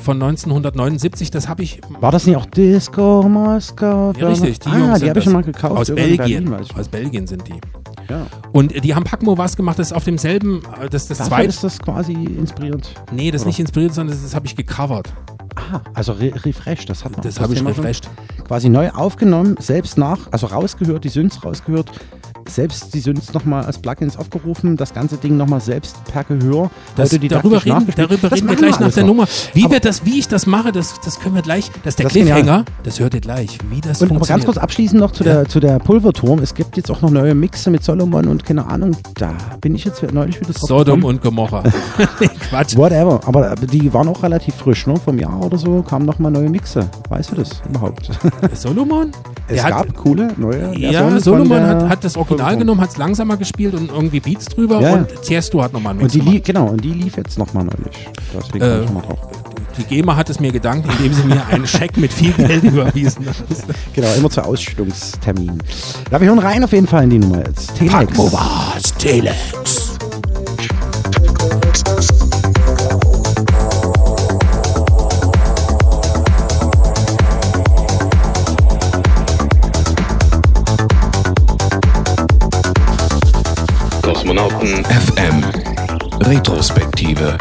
[0.00, 1.30] von 1979.
[1.30, 4.12] Das habe ich War das nicht auch Disco Moskau?
[4.18, 5.24] Ja, richtig, die ah, Jungs die habe ich das.
[5.24, 5.76] schon mal gekauft.
[5.76, 6.46] Aus Belgien.
[6.46, 6.66] Berlin.
[6.76, 7.60] Aus Belgien sind die.
[8.08, 8.26] Ja.
[8.52, 11.48] Und die haben Packmo was gemacht, das ist auf demselben, äh, das das zweite.
[11.48, 12.92] ist das quasi inspiriert.
[13.12, 15.12] Nee, das ist nicht inspiriert, sondern das, das habe ich gecovert.
[15.54, 17.20] Ah, also re refreshed, das hat man.
[17.22, 18.08] Das habe ich refreshed.
[18.46, 21.90] Quasi neu aufgenommen, selbst nach, also rausgehört, die Synths rausgehört,
[22.54, 26.70] selbst die Synths nochmal als Plugins aufgerufen, das ganze Ding nochmal selbst per Gehör.
[26.96, 29.08] Das, darüber reden, darüber reden wir gleich nach alles der noch.
[29.14, 29.26] Nummer.
[29.54, 31.70] Wie, Aber- wir das, wie ich das mache, das, das können wir gleich.
[31.84, 32.12] Das ist der Das.
[32.12, 32.64] Cliffhanger.
[32.82, 34.28] Das hört ihr gleich, wie das Und aber funktioniert.
[34.28, 36.40] ganz kurz abschließend noch zu, der, zu der Pulverturm.
[36.40, 38.96] Es gibt jetzt auch noch neue Mixe mit Solomon und keine Ahnung.
[39.14, 41.62] Da bin ich jetzt neulich wieder drauf Sodom und Gomorra.
[42.50, 42.76] Quatsch.
[42.76, 43.20] Whatever.
[43.26, 44.94] Aber die waren auch relativ frisch, ne?
[44.96, 46.88] Vom Jahr oder so kamen noch mal neue Mixe.
[47.08, 48.10] Weißt du das überhaupt?
[48.54, 49.10] Solomon?
[49.48, 52.58] Es Der hat- gab coole neue Ja, Solomon hat, hat das Original Pulverturm.
[52.60, 54.94] genommen, hat es langsamer gespielt und irgendwie Beats drüber Ja, ja.
[54.96, 56.34] und Tiesto hat nochmal einen Und Mix die gemacht.
[56.34, 57.96] lief, genau, und die lief jetzt nochmal neulich.
[58.34, 59.18] Deswegen Äh, ich mal drauf.
[59.78, 63.26] Die GEMA hat es mir gedankt, indem sie mir einen Scheck mit viel Geld überwiesen
[63.26, 63.36] hat.
[63.94, 65.62] Genau, immer zu Ausstellungsterminen.
[66.10, 67.74] Ja, wir hören rein auf jeden Fall in die Nummer jetzt.
[67.76, 68.18] Telex.
[68.98, 69.89] Telex.
[84.60, 85.42] Kosmonauten FM
[86.26, 87.36] Retrospektive.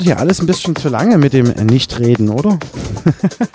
[0.00, 2.58] Dauert hier alles ein bisschen zu lange mit dem Nichtreden, oder?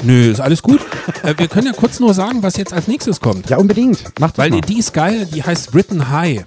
[0.03, 0.81] Nö, ist alles gut.
[1.23, 3.49] Äh, wir können ja kurz nur sagen, was jetzt als nächstes kommt.
[3.49, 4.19] Ja, unbedingt.
[4.19, 4.61] Macht Weil mal.
[4.61, 6.43] die, ist geil, die heißt Written High.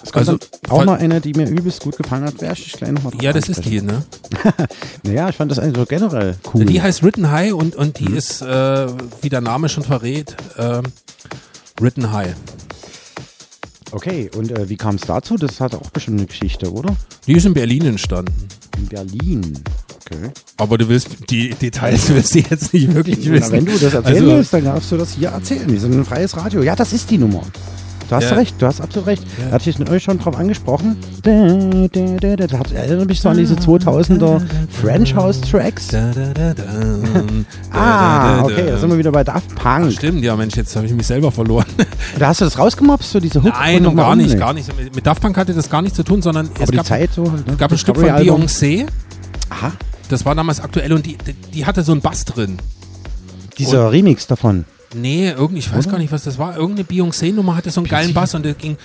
[0.00, 2.40] Das kommt dann auch noch eine, die mir übelst gut gefallen hat.
[2.40, 4.04] Werde ich gleich nochmal Ja, das ist die, ne?
[5.04, 6.64] naja, ich fand das eigentlich so generell cool.
[6.64, 8.86] Die heißt Written High und, und die ist, äh,
[9.20, 10.82] wie der Name schon verrät, ähm,
[11.80, 12.34] Written High.
[13.92, 15.36] Okay, und äh, wie kam es dazu?
[15.36, 16.96] Das hat auch bestimmt eine Geschichte, oder?
[17.26, 18.32] Die ist in Berlin entstanden.
[18.92, 19.58] In Berlin.
[20.04, 20.30] Okay.
[20.58, 23.46] Aber du willst die Details willst du jetzt nicht wirklich wissen.
[23.50, 25.70] Na, wenn du das erzählen Also- willst, dann darfst du das hier erzählen.
[25.70, 26.62] Wir sind ein freies Radio.
[26.62, 27.42] Ja, das ist die Nummer.
[28.12, 28.36] Du hast Ja.
[28.36, 29.22] recht, du hast absolut recht.
[29.38, 29.46] Ja.
[29.46, 30.98] Da hatte ich euch schon drauf angesprochen.
[31.22, 31.30] Da,
[31.88, 31.88] da,
[32.20, 32.46] da, da.
[32.46, 35.88] Das hat- erinnert mich so an diese 2000er French House Tracks.
[37.72, 39.92] Ah, okay, da sind wir wieder bei Daft Punk.
[39.92, 41.64] Stimmt, ja Mensch, jetzt habe ich mich selber verloren.
[42.18, 43.50] Da hast du das rausgemobst, so diese Hook?
[43.54, 44.68] Nein, und und noch gar nicht, gar nicht.
[44.94, 47.10] Mit, Daft Punk hatte das gar nichts zu tun, sondern es Aber die gab, Zeit
[47.14, 47.22] so.
[47.24, 47.42] Ne?
[47.50, 48.04] es gab ein Stück von.
[48.04, 48.86] Beyoncé.
[49.48, 49.72] Aha.
[50.10, 52.58] Das war damals aktuell und die, die, die hatte so einen Bass drin.
[53.56, 54.66] Dieser Remix davon.
[54.94, 55.92] Nee, irgendwie, ich weiß Oder?
[55.92, 56.56] gar nicht, was das war.
[56.56, 58.76] Irgendeine Beyoncé-Nummer hatte so einen geilen Bass und der ging,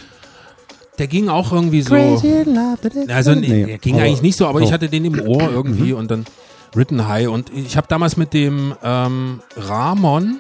[0.98, 1.94] der ging auch irgendwie so.
[1.96, 5.94] Also, nee, der ging aber- eigentlich nicht so, aber ich hatte den im Ohr irgendwie
[5.94, 6.26] und dann
[6.74, 7.30] Written High.
[7.30, 10.40] Und ich habe damals mit dem ähm, Ramon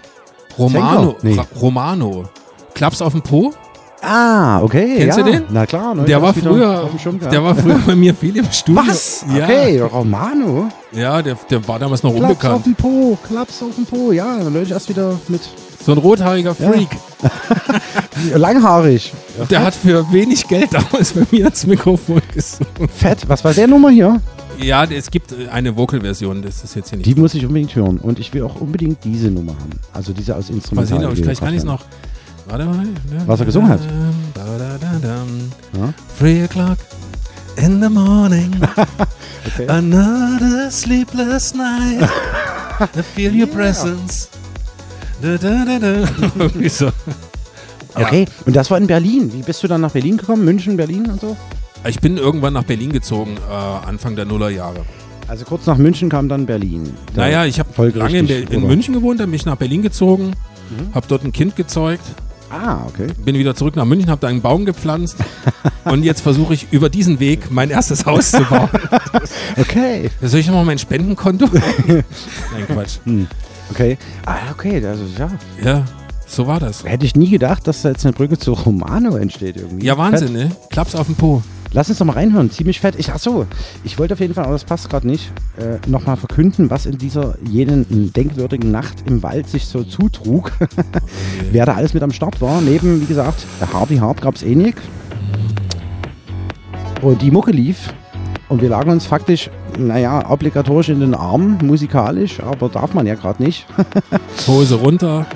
[0.57, 1.15] Romano,
[1.59, 2.29] Romano,
[2.73, 3.53] Klaps auf dem Po.
[4.01, 4.95] Ah, okay.
[4.97, 5.23] Kennst ja.
[5.23, 5.43] du den?
[5.49, 5.95] Na klar.
[5.95, 6.91] ne, Der war, früher, auf
[7.31, 8.83] der war früher bei mir viel im Studio.
[8.87, 9.25] Was?
[9.35, 10.69] Ja, Okay, Romano.
[10.91, 12.65] ja der, der war damals noch Klaps auf unbekannt.
[12.67, 14.11] den Po, Klaps auf den Po.
[14.11, 15.41] Ja, dann löse ich erst wieder mit
[15.83, 16.71] So ein rothaariger Ja.
[16.71, 16.89] Freak.
[18.35, 19.13] langhaarig.
[19.49, 22.89] Der hat für wenig Geld damals bei mir ins Mikrofon gesungen.
[22.95, 23.27] Fett.
[23.27, 24.21] Was war der Nummer hier?
[24.59, 27.05] Ja, es gibt eine Vocal-Version, das ist jetzt hier nicht.
[27.07, 27.97] Die muss ich unbedingt hören.
[27.99, 29.69] Und ich will auch unbedingt diese Nummer haben.
[29.93, 30.99] Also diese aus Mal Instrumental.
[30.99, 31.81] sehen, ob ich vielleicht kann ich es noch.
[32.47, 32.87] Warte mal.
[33.25, 33.79] Was er gesungen hat.
[35.73, 35.93] Ja?
[36.17, 36.77] Three o'clock
[37.57, 38.51] in the morning.
[39.47, 39.65] Okay.
[39.69, 42.01] Another sleepless night.
[42.81, 44.27] I feel your presence.
[45.21, 46.49] Da, da, da, da.
[46.69, 46.85] So.
[47.97, 48.05] Ja.
[48.07, 49.31] Okay, und das war in Berlin.
[49.33, 50.43] Wie bist du dann nach Berlin gekommen?
[50.43, 51.37] München, Berlin und so?
[51.87, 53.53] Ich bin irgendwann nach Berlin gezogen, äh,
[53.87, 54.81] Anfang der Nullerjahre.
[55.29, 56.93] Also kurz nach München kam dann Berlin.
[57.15, 58.67] Da Naja, ich habe lange in, in?
[58.67, 60.33] München gewohnt, dann bin ich nach Berlin gezogen,
[60.69, 60.93] Mhm.
[60.93, 62.03] habe dort ein Kind gezeugt,
[62.49, 63.07] Ah, okay.
[63.25, 65.17] bin wieder zurück nach München, habe da einen Baum gepflanzt
[65.85, 68.69] und jetzt versuche ich über diesen Weg mein erstes Haus zu bauen.
[69.59, 70.09] Okay.
[70.21, 71.47] Soll ich nochmal mein Spendenkonto?
[71.87, 72.03] Nein,
[72.67, 72.99] Quatsch.
[73.05, 73.27] Hm.
[73.71, 73.97] Okay.
[74.25, 75.31] Ah, okay, also ja.
[75.63, 75.85] Ja,
[76.27, 76.83] so war das.
[76.83, 79.85] Hätte ich nie gedacht, dass da jetzt eine Brücke zu Romano entsteht irgendwie.
[79.85, 80.51] Ja, Wahnsinn, ne?
[80.69, 81.41] Klaps auf den Po.
[81.77, 82.49] Lass uns doch mal reinhören.
[82.49, 82.95] Ziemlich fett.
[82.97, 83.45] Ich, ach so,
[83.83, 86.97] ich wollte auf jeden Fall, aber das passt gerade nicht, äh, nochmal verkünden, was in
[86.97, 90.53] dieser jenen denkwürdigen Nacht im Wald sich so zutrug.
[91.51, 92.61] Wer da alles mit am Start war.
[92.61, 94.79] Neben, wie gesagt, der Hardy Harp gab es eh nicht.
[97.03, 97.93] Und die Mucke lief.
[98.49, 103.13] Und wir lagen uns faktisch, naja, obligatorisch in den Armen, musikalisch, aber darf man ja
[103.13, 103.67] gerade nicht.
[104.47, 105.27] Hose runter.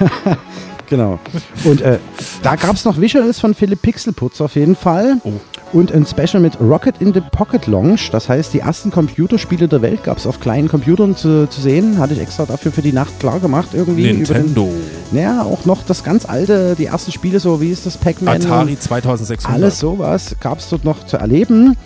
[0.88, 1.18] Genau.
[1.64, 1.98] Und äh,
[2.42, 5.18] da gab es noch Visuals von Philipp Pixelputz auf jeden Fall.
[5.24, 5.32] Oh.
[5.72, 8.10] Und ein Special mit Rocket in the Pocket Launch.
[8.10, 11.98] Das heißt, die ersten Computerspiele der Welt gab es auf kleinen Computern zu, zu sehen.
[11.98, 14.12] Hatte ich extra dafür für die Nacht klar gemacht irgendwie.
[14.12, 14.64] Nintendo.
[14.64, 17.96] Über den, naja, auch noch das ganz alte, die ersten Spiele, so wie ist das,
[17.96, 18.36] Pac-Man.
[18.36, 19.54] Atari 2600.
[19.54, 21.76] Alles sowas gab es dort noch zu erleben.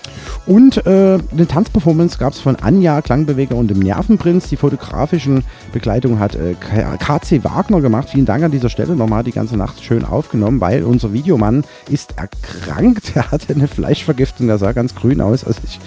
[0.47, 4.49] Und äh, eine Tanzperformance gab es von Anja Klangbeweger und dem Nervenprinz.
[4.49, 8.09] Die fotografischen Begleitung hat äh, KC Wagner gemacht.
[8.11, 12.14] Vielen Dank an dieser Stelle nochmal die ganze Nacht schön aufgenommen, weil unser Videomann ist
[12.16, 13.12] erkrankt.
[13.21, 15.79] Er hatte eine Fleischvergiftung, der sah ganz grün aus, als ich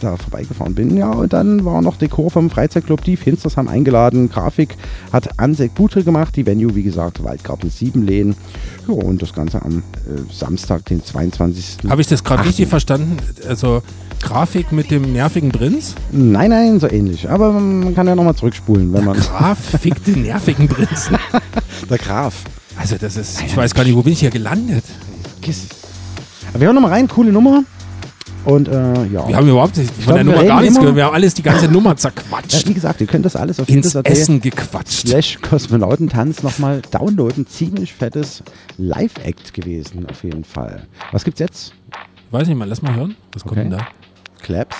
[0.00, 0.96] da vorbeigefahren bin.
[0.96, 4.28] Ja, und dann war noch Dekor vom Freizeitclub Die Finsters haben eingeladen.
[4.28, 4.76] Grafik
[5.12, 6.34] hat Ansek Butre gemacht.
[6.34, 8.34] Die Venue, wie gesagt, Waldgarten Siebenlehn.
[8.88, 11.90] Ja, und das Ganze am äh, Samstag, den 22.
[11.90, 13.18] Habe ich das gerade richtig verstanden?
[13.46, 13.82] Also
[14.22, 15.94] Grafik mit dem nervigen Prinz?
[16.10, 17.28] Nein, nein, so ähnlich.
[17.28, 19.18] Aber man kann ja nochmal zurückspulen, wenn man.
[19.18, 21.18] Grafik den nervigen Prinzen.
[21.90, 22.44] Der Graf.
[22.78, 24.84] Also das ist, ich weiß gar nicht, wo bin ich hier gelandet?
[25.42, 25.66] Kiss.
[26.48, 27.62] Aber wir hören nochmal rein, coole Nummer.
[28.44, 29.28] Und äh, ja.
[29.28, 30.96] Wir haben überhaupt nicht, Ich von der glaub, wir Nummer gar nichts gehört.
[30.96, 32.66] Wir haben alles, die ganze Nummer Ja, zerquatscht.
[32.68, 35.08] wie gesagt, ihr könnt das alles auf Ins Essen gequatscht.
[35.08, 37.46] slash Kosmonautentanz nochmal downloaden.
[37.46, 38.42] Ziemlich fettes
[38.78, 40.86] Live-Act gewesen, auf jeden Fall.
[41.12, 41.74] Was gibt's jetzt?
[42.30, 43.14] Weiß nicht mal, lass mal hören.
[43.32, 43.68] Was kommt Okay.
[43.68, 43.86] denn da?
[44.42, 44.76] Claps.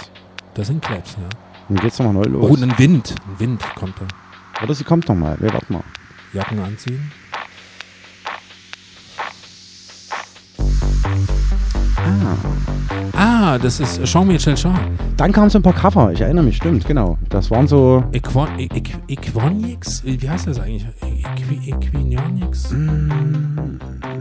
[0.54, 1.28] Das sind Claps, ja.
[1.68, 2.50] Dann geht's nochmal neu los.
[2.50, 3.14] Oh, ein Wind.
[3.28, 4.64] Ein Wind kommt da.
[4.64, 5.36] Oder sie kommt nochmal.
[5.40, 5.82] Wir warten mal.
[6.32, 7.10] Jacken anziehen.
[13.12, 14.74] Ah, das ist Jean-Michel Jean.
[15.16, 16.12] Dann kamen so ein paar Cover.
[16.12, 17.18] Ich erinnere mich, stimmt, genau.
[17.28, 18.02] Das waren so.
[18.12, 18.68] Equon, E-
[19.08, 20.02] Equonix?
[20.04, 20.86] Wie heißt das eigentlich?
[21.02, 22.74] Equi, Equinionix?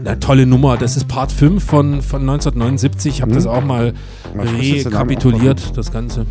[0.04, 0.76] Na, tolle Nummer.
[0.76, 3.14] Das ist Part 5 von, von 1979.
[3.16, 3.36] Ich habe Mhm.
[3.36, 3.94] das auch mal
[4.36, 6.26] rekapituliert, das Ganze.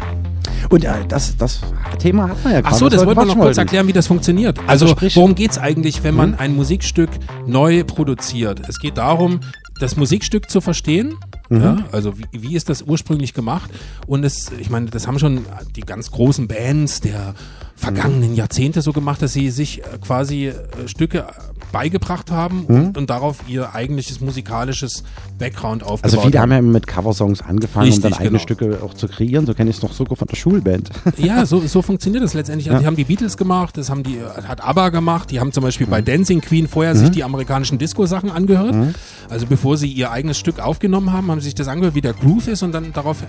[0.70, 1.62] Und äh, das, das
[1.98, 2.76] Thema hat man ja gerade.
[2.76, 3.60] Ach so, das was wollten wir noch kurz wollten.
[3.62, 4.60] erklären, wie das funktioniert.
[4.68, 6.36] Also Also, sprich- worum geht es eigentlich, wenn man Mhm.
[6.40, 7.10] ein Musikstück
[7.48, 8.62] neu produziert?
[8.68, 9.40] Es geht darum,
[9.80, 11.16] das Musikstück zu verstehen.
[11.50, 11.62] Mhm.
[11.62, 13.70] Ja, also wie, wie ist das ursprünglich gemacht?
[14.08, 15.46] Und es, ich meine, das haben schon
[15.76, 17.34] die ganz großen Bands der
[17.80, 20.54] vergangenen Jahrzehnte so gemacht, dass sie sich äh, quasi äh,
[20.88, 21.26] Stücke
[21.72, 22.76] beigebracht haben Mhm.
[22.76, 25.04] und, und darauf ihr eigentliches musikalisches
[25.38, 26.66] Background aufgebaut Also viele haben haben.
[26.66, 28.42] ja mit Coversongs angefangen, um Richtig, dann eigene genau.
[28.42, 29.46] Stücke auch zu kreieren.
[29.46, 30.90] So kenne ich es noch sogar von der Schulband.
[31.18, 32.68] Ja, so, so funktioniert das letztendlich.
[32.68, 32.80] Also Ja.
[32.82, 35.64] Die haben die Beatles gemacht, das haben die, äh, hat ABBA gemacht, die haben zum
[35.64, 37.00] Beispiel bei Dancing Queen vorher Mhm.
[37.00, 38.74] sich die amerikanischen Disco-Sachen angehört.
[38.76, 38.96] Mhm.
[39.30, 42.14] Also bevor sie ihr eigenes Stück aufgenommen haben, haben sie sich das angehört, wie der
[42.14, 43.28] Groove ist und dann daraufhin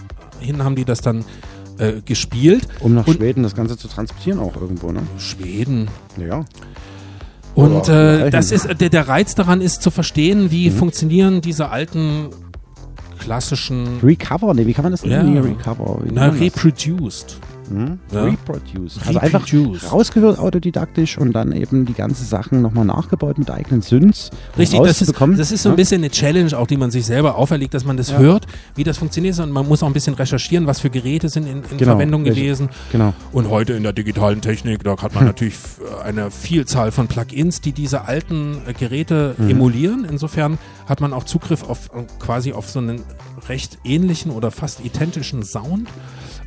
[0.59, 1.25] haben die das dann
[1.81, 2.69] äh, gespielt.
[2.81, 5.01] Um nach und Schweden das Ganze zu transportieren auch irgendwo, ne?
[5.19, 5.89] Schweden.
[6.17, 6.45] Ja.
[7.55, 10.75] Und äh, das ist, der, der Reiz daran ist zu verstehen, wie Mhm.
[10.75, 12.29] funktionieren diese alten
[13.19, 15.23] klassischen Recover, ne, wie kann man das Ja.
[15.23, 15.37] nennen?
[15.43, 15.99] Recover.
[16.05, 17.37] Wie Na, reproduced.
[17.71, 17.99] Mhm.
[18.13, 18.25] Ja.
[18.25, 19.07] Reproduced.
[19.07, 19.47] Also einfach
[19.93, 24.31] rausgehört autodidaktisch und dann eben die ganzen Sachen nochmal nachgebaut mit eigenen Synths.
[24.59, 25.77] Richtig, das ist, das ist so ein Ja.
[25.77, 28.19] bisschen eine Challenge, auch die man sich selber auferlegt, dass man das Ja.
[28.19, 29.39] hört, wie das funktioniert.
[29.39, 32.25] Und man muss auch ein bisschen recherchieren, was für Geräte sind in, in Genau, Verwendung
[32.25, 32.69] gewesen.
[32.93, 33.15] genau.
[33.33, 37.61] Und heute in der digitalen Technik, da hat man natürlich f- eine Vielzahl von Plugins,
[37.61, 39.51] die diese alten äh, Geräte Mhm.
[39.51, 40.07] emulieren.
[40.11, 40.59] Insofern
[40.89, 43.03] hat man auch Zugriff auf äh, quasi auf so einen
[43.49, 45.89] recht ähnlichen oder fast identischen Sound.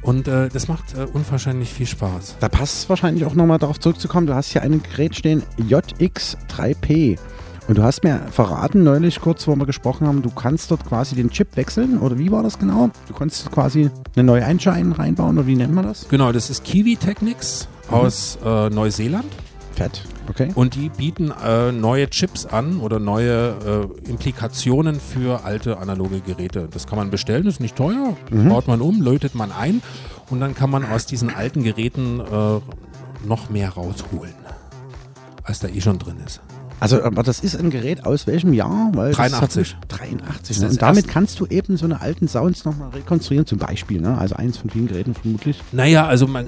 [0.03, 2.35] Und äh, das macht äh, unwahrscheinlich viel Spaß.
[2.41, 4.27] Da passt es wahrscheinlich auch nochmal darauf zurückzukommen.
[4.27, 7.17] Du hast hier ein Gerät stehen, JX3P.
[7.69, 11.15] Und du hast mir verraten neulich kurz, wo wir gesprochen haben, du kannst dort quasi
[11.15, 11.97] den Chip wechseln.
[11.99, 12.89] Oder wie war das genau?
[13.07, 16.07] Du konntest quasi eine neue Einschein reinbauen oder wie nennt man das?
[16.09, 17.95] Genau, das ist Kiwi Technics Mhm.
[17.95, 19.25] aus äh, Neuseeland.
[19.75, 20.49] Fett, okay.
[20.55, 26.67] Und die bieten äh, neue Chips an oder neue äh, Implikationen für alte analoge Geräte.
[26.71, 28.49] Das kann man bestellen, ist nicht teuer, Mhm.
[28.49, 29.81] baut man um, lötet man ein
[30.29, 32.59] und dann kann man aus diesen alten Geräten äh,
[33.27, 34.33] noch mehr rausholen,
[35.43, 36.41] als da eh schon drin ist.
[36.83, 38.91] Also, aber das ist ein Gerät aus welchem Jahr?
[38.93, 39.75] Weil das 83.
[39.75, 40.55] hat- 83.
[40.57, 40.69] Das Ne?
[40.69, 44.01] Und damit kannst du eben so eine alten Sounds nochmal rekonstruieren, zum Beispiel.
[44.01, 44.17] Ne?
[44.17, 45.61] Also eins von vielen Geräten vermutlich.
[45.71, 46.47] Naja, also man,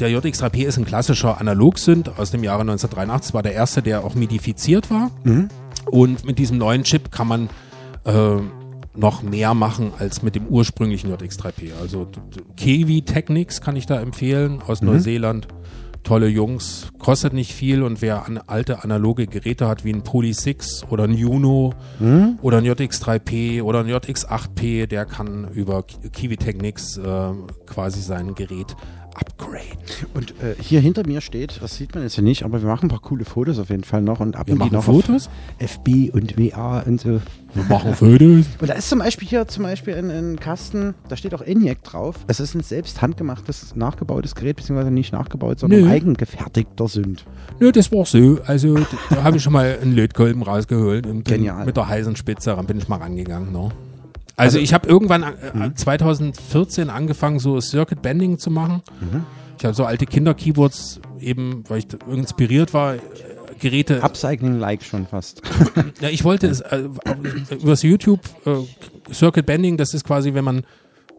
[0.00, 3.34] der JX3P ist ein klassischer Analog-Synth aus dem Jahre 1983.
[3.34, 5.10] war der erste, der auch midifiziert war.
[5.24, 5.48] Mhm.
[5.86, 7.48] Und mit diesem neuen Chip kann man
[8.04, 8.36] äh,
[8.96, 11.72] noch mehr machen als mit dem ursprünglichen JX3P.
[11.80, 12.08] Also
[12.56, 14.88] Kiwi Technics kann ich da empfehlen aus Mhm.
[14.88, 15.48] Neuseeland.
[16.04, 20.34] Tolle Jungs, kostet nicht viel und wer an, alte analoge Geräte hat wie ein Poly
[20.34, 22.38] 6 oder ein Juno Mhm.
[22.42, 27.30] oder ein JX3P oder ein JX8P, der kann über Ki- Kiwi Technics äh,
[27.66, 28.76] quasi sein Gerät
[29.14, 29.78] upgraden.
[30.14, 32.86] Und äh, hier hinter mir steht, das sieht man jetzt ja nicht, aber wir machen
[32.86, 35.28] ein paar coole Fotos auf jeden Fall noch und ab Wir und machen noch Fotos?
[35.58, 37.20] FB und WA und so.
[37.54, 38.46] Wir machen Fotos.
[38.60, 41.84] Und da ist zum Beispiel hier zum Beispiel ein, ein Kasten, da steht auch ENIAC
[41.84, 42.16] drauf.
[42.26, 45.88] Es ist ein selbst handgemachtes, nachgebautes Gerät, beziehungsweise nicht nachgebaut, sondern Nö.
[45.88, 47.24] eigengefertigter Sünd.
[47.60, 48.38] Nö, das war so.
[48.46, 48.74] Also
[49.10, 51.64] da habe ich schon mal einen Lötkolben rausgeholt und Genial.
[51.64, 53.52] mit der heißen Spitze bin ich mal rangegangen.
[53.52, 53.70] Ne?
[54.36, 58.82] Also, Also- ich habe irgendwann äh, 2014 angefangen, so Circuit Bending zu machen.
[59.00, 59.24] Mhm.
[59.58, 62.98] Ich habe so alte Kinder-Keyboards eben, weil ich inspiriert war, äh,
[63.60, 64.02] Geräte.
[64.02, 65.40] Upcycling-like schon fast.
[66.00, 66.88] Ja, ich wollte es äh,
[67.60, 70.64] übers YouTube äh, Circuit Bending, das ist quasi, wenn man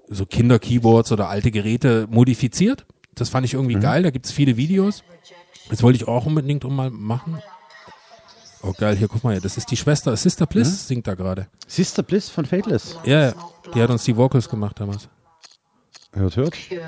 [0.10, 2.86] so Kinder-Keyboards oder alte Geräte modifiziert.
[3.16, 3.82] Das fand ich irgendwie Mhm.
[3.82, 5.04] geil, da gibt es viele Videos.
[5.70, 7.40] Das wollte ich auch unbedingt mal machen.
[8.68, 10.88] Oh geil, hier guck mal, hier, das ist die Schwester, Sister Bliss Mhm.
[10.88, 11.48] singt da gerade.
[11.68, 12.98] Sister Bliss von Fateless.
[13.06, 13.34] Ja,
[13.74, 15.08] die hat uns die Vocals gemacht damals.
[16.14, 16.54] Hört, hört.
[16.70, 16.82] Wir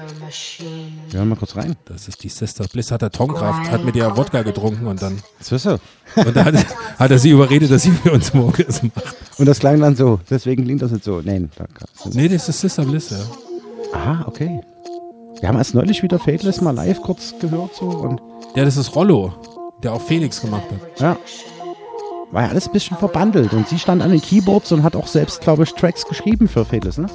[1.20, 1.76] hören mal kurz rein.
[1.84, 5.22] Das ist die Sister Bliss, hat der Tomkraft, hat mit ihr Wodka getrunken und dann,
[5.42, 5.78] So, so.
[6.16, 6.66] und dann hat,
[6.98, 9.16] hat er sie überredet, dass sie für uns Vocals macht.
[9.38, 10.20] Und das klang dann so.
[10.30, 11.22] Deswegen klingt das jetzt so.
[11.24, 11.66] Nein, da
[12.14, 13.18] Nee, das ist Sister Bliss, ja.
[13.94, 14.62] Aha, okay.
[15.42, 18.22] Wir haben erst neulich wieder Fateless mal live kurz gehört so und
[18.56, 19.34] Ja, das ist Rollo,
[19.84, 21.00] der auch Felix gemacht hat.
[21.02, 21.18] ja.
[22.32, 25.08] War ja alles ein bisschen verbandelt und sie stand an den Keyboards und hat auch
[25.08, 27.08] selbst, glaube ich, Tracks geschrieben für Fateless, ne?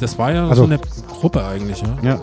[0.00, 1.88] Das war ja Also- so eine Gruppe eigentlich, ja.
[2.02, 2.20] Ja.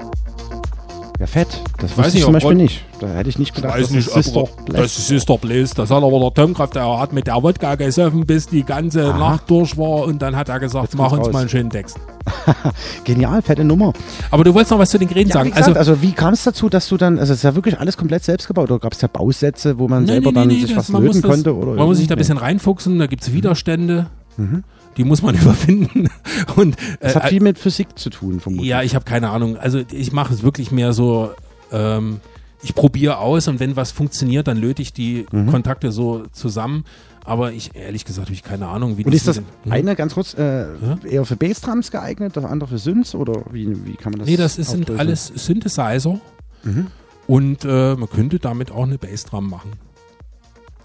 [1.21, 1.61] Ja, fett.
[1.77, 2.83] Das weiß ich zum Beispiel nicht.
[2.99, 5.69] Da hätte ich nicht gedacht, weiß dass nicht, das Sister Bliss- das ist Sister Bliss.
[5.75, 9.19] Das hat aber der Tomkraft, der hat mit der Wodka gesoffen, bis die ganze Aha.
[9.19, 11.31] Nacht durch war und dann hat er gesagt, mach uns raus.
[11.33, 11.99] mal einen schönen Text.
[13.03, 13.93] Genial, fette Nummer.
[14.31, 15.49] Aber du wolltest noch was zu den Geräten Ja, sagen.
[15.49, 17.53] wie gesagt, also, also, wie kam es dazu, dass du dann, also es ist ja
[17.53, 20.35] wirklich alles komplett selbst gebaut oder gab es ja Bausätze, wo man Nee, selber nee,
[20.39, 21.55] dann nee, sich das- was löten das- konnte?
[21.55, 22.33] Oder Man muss sich da ein irgendwie?
[22.33, 24.07] bisschen reinfuchsen, da gibt es Widerstände,
[24.37, 24.63] Mhm.
[24.97, 26.09] Die muss man überwinden.
[26.55, 28.69] Und, Das äh, hat viel mit Physik zu tun, vermutlich.
[28.69, 29.57] Ja, ich habe keine Ahnung.
[29.57, 31.31] Also ich mache es wirklich mehr so,
[31.71, 32.19] ähm,
[32.63, 35.47] ich probiere aus und wenn was funktioniert, dann löte ich die Mhm.
[35.47, 36.85] Kontakte so zusammen.
[37.23, 40.33] Aber ich, ehrlich gesagt, habe ich keine Ahnung, wie Und ist das eine ganz kurz
[40.33, 40.65] äh,
[41.07, 44.37] eher für Bassdrums geeignet, das andere für Synths oder wie, wie kann man das Nee,
[44.37, 46.19] das sind alles Synthesizer.
[46.63, 46.87] Mhm.
[47.27, 49.71] Und äh, man könnte damit auch eine Bassdrum machen.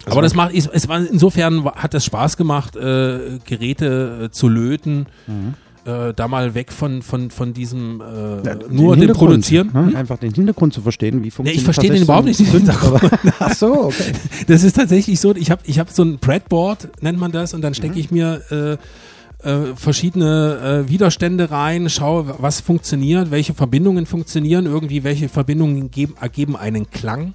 [0.05, 4.47] Also Aber das macht, es war insofern hat es Spaß gemacht, äh, Geräte äh, zu
[4.47, 5.53] löten, Mhm.
[5.85, 9.69] äh, da mal weg von, von, von diesem äh, Ja, nur den dem Produzieren.
[9.73, 9.87] Ne?
[9.87, 9.95] Hm?
[9.95, 13.01] Einfach den Hintergrund zu verstehen, wie funktioniert ich verstehe den überhaupt nicht, den Hintergrund.
[13.39, 14.13] Ach so, okay.
[14.47, 17.61] Das ist tatsächlich so, ich habe ich hab so ein Breadboard, nennt man das, und
[17.61, 17.75] dann Mhm.
[17.75, 18.41] stecke ich mir
[19.43, 25.91] äh, äh, verschiedene äh, Widerstände rein, schaue, was funktioniert, welche Verbindungen funktionieren, irgendwie welche Verbindungen
[25.91, 27.33] geben, ergeben einen Klang.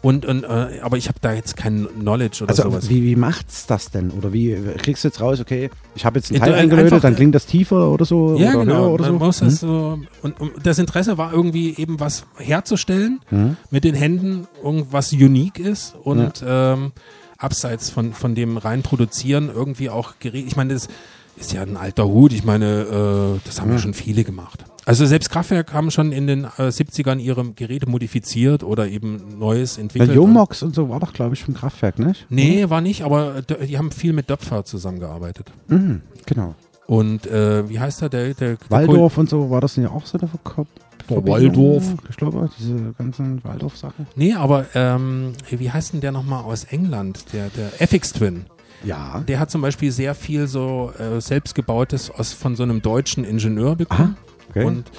[0.00, 2.88] Und, und äh, aber ich habe da jetzt kein Knowledge oder Also sowas.
[2.88, 4.10] wie, wie macht's das denn?
[4.12, 6.92] Oder wie kriegst du jetzt raus, okay, ich habe jetzt einen Ja, Teil du- eingelötet,
[6.92, 8.88] einfach- dann klingt das tiefer oder so Ja, oder genau.
[8.92, 9.12] oder so?
[9.14, 9.68] muss das Hm?
[9.68, 13.56] so und, und das Interesse war irgendwie eben was herzustellen Mhm.
[13.70, 16.92] mit den Händen, irgendwas unique ist und ähm,
[17.36, 20.46] abseits von, von dem rein produzieren irgendwie auch Gerät.
[20.46, 20.88] Ich meine, das
[21.36, 22.32] ist ja ein alter Hut.
[22.32, 23.82] Ich meine, äh, das haben ja Ja.
[23.82, 24.64] schon viele gemacht.
[24.88, 29.76] Also selbst Kraftwerk haben schon in den äh, 70ern ihre Geräte modifiziert oder eben Neues
[29.76, 30.14] Ja, entwickelt.
[30.14, 32.24] Jomox und so war doch, glaube ich, vom Kraftwerk, nicht?
[32.30, 35.52] Nee, war nicht, aber d- die haben viel mit Döpfer zusammengearbeitet.
[35.68, 36.54] Mhm, genau.
[36.86, 40.06] Und äh, wie heißt er, der, der, der Waldorf und so, war das nicht auch
[40.06, 40.66] so der Verkauf?
[41.10, 41.84] Der Waldorf.
[42.08, 44.06] Ich glaube, diese ganzen Waldorf-Sachen.
[44.16, 47.26] Nee, aber ähm, wie heißt denn der nochmal aus England?
[47.34, 48.46] Der, der FX Twin.
[48.84, 49.22] Ja.
[49.28, 53.76] Der hat zum Beispiel sehr viel so äh, selbstgebautes aus von so einem deutschen Ingenieur
[53.76, 54.16] bekommen.
[54.18, 54.64] Ah, okay.
[54.64, 54.90] Und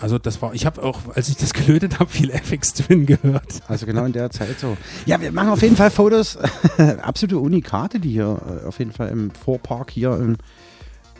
[0.00, 3.62] also das war, ich habe auch, als ich das gelötet habe, viel FX Twin gehört.
[3.68, 4.76] Also genau in der Zeit so.
[5.06, 6.36] Ja, wir machen auf jeden Fall Fotos.
[7.02, 10.32] Absolute Unikate, die hier äh, auf jeden Fall im Vorpark hier im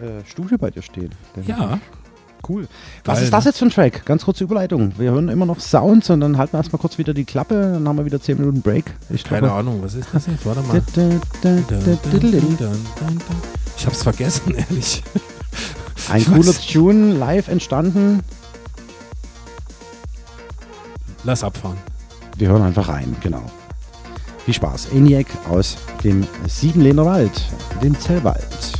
[0.05, 1.11] äh, Studio bei dir stehen.
[1.47, 1.79] Ja.
[2.49, 2.67] Cool.
[3.05, 3.51] Was Geil, ist das ne?
[3.51, 4.07] jetzt für ein Track?
[4.07, 4.95] Ganz kurze Überleitung.
[4.97, 7.87] Wir hören immer noch Sounds und dann halten wir erstmal kurz wieder die Klappe, dann
[7.87, 8.87] haben wir wieder 10 Minuten Break.
[9.11, 10.47] Ich Keine glaube- Ahnung, was ist das jetzt?
[10.47, 10.83] Warte mal.
[13.77, 15.03] Ich hab's vergessen, ehrlich.
[16.11, 18.21] Ein cooler Tune, live entstanden.
[21.25, 21.77] Lass abfahren.
[22.37, 23.43] Wir hören einfach rein, genau.
[24.45, 24.89] Viel Spaß.
[24.93, 27.43] ENIAC aus dem Siebenlehner Wald,
[27.83, 28.73] dem Zellwald.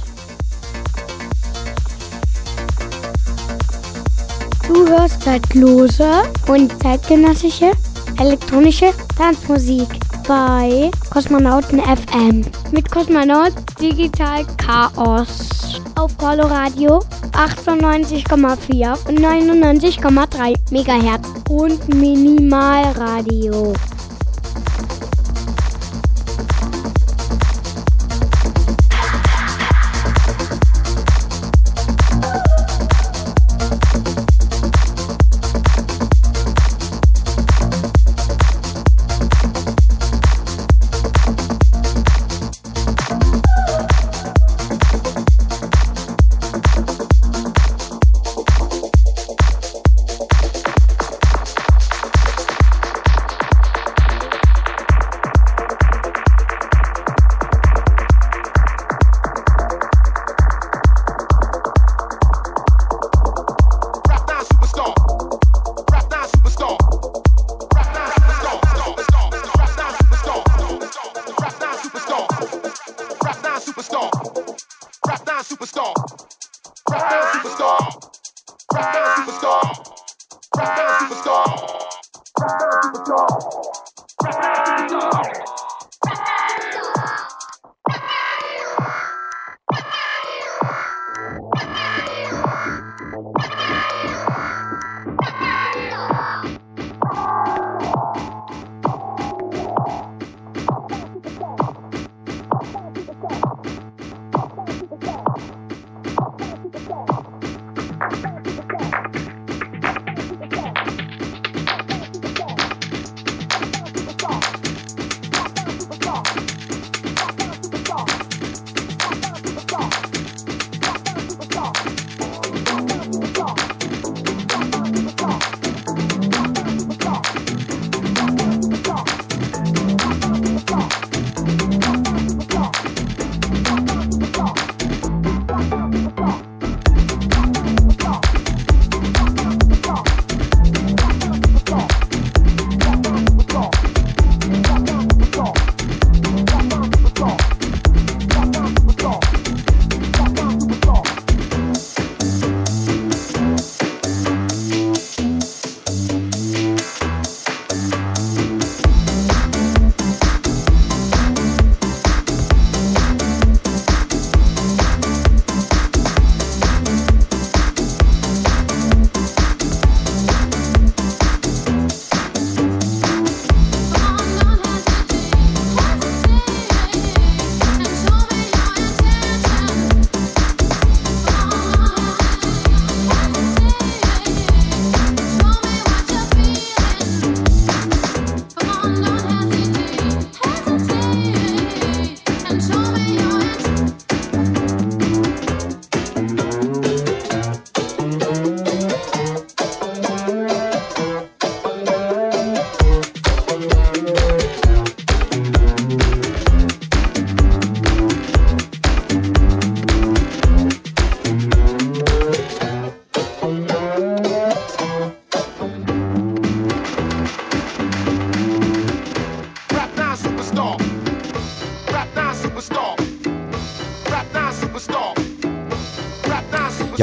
[4.67, 7.73] Du hörst zeitlose und zeitgenössische
[8.19, 9.89] elektronische Tanzmusik
[10.27, 15.81] bei Kosmonauten FM mit Kosmonaut Digital Chaos.
[15.97, 17.03] Auf Coloradio
[17.33, 21.29] 98,4 und 99,3 Megahertz.
[21.49, 23.73] Und Minimalradio.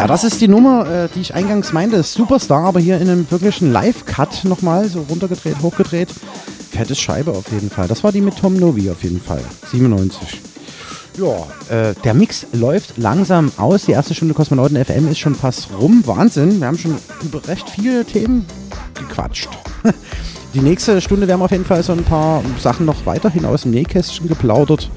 [0.07, 2.01] Ja, das ist die Nummer, äh, die ich eingangs meinte.
[2.01, 6.07] Superstar, aber hier in einem wirklichen Live-Cut nochmal, so runtergedreht, hochgedreht.
[6.71, 7.89] Fettes Scheibe auf jeden Fall.
[7.89, 9.41] Das war die mit Tom Novi auf jeden Fall.
[9.69, 10.39] 97.
[11.17, 13.83] Ja, äh, der Mix läuft langsam aus.
[13.83, 16.01] Die erste Stunde Kosmonauten FM ist schon fast rum.
[16.05, 16.61] Wahnsinn.
[16.61, 16.95] Wir haben schon
[17.25, 18.45] über recht viele Themen
[18.93, 19.49] gequatscht.
[20.53, 23.63] Die nächste Stunde werden wir auf jeden Fall so ein paar Sachen noch weiterhin aus
[23.63, 24.89] dem Nähkästchen geplaudert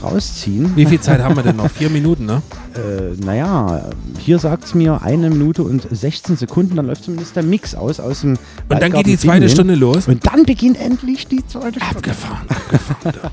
[0.00, 0.76] rausziehen.
[0.76, 1.68] Wie viel Zeit haben wir denn noch?
[1.68, 2.40] Vier Minuten, ne?
[2.74, 7.44] Äh, naja, hier sagt es mir eine Minute und 16 Sekunden, dann läuft zumindest der
[7.44, 8.36] Mix aus aus dem
[8.68, 10.08] Und dann geht die zweite Stunde los.
[10.08, 11.96] Und dann beginnt endlich die zweite Stunde.
[11.96, 13.14] Abgefahren, abgefahren.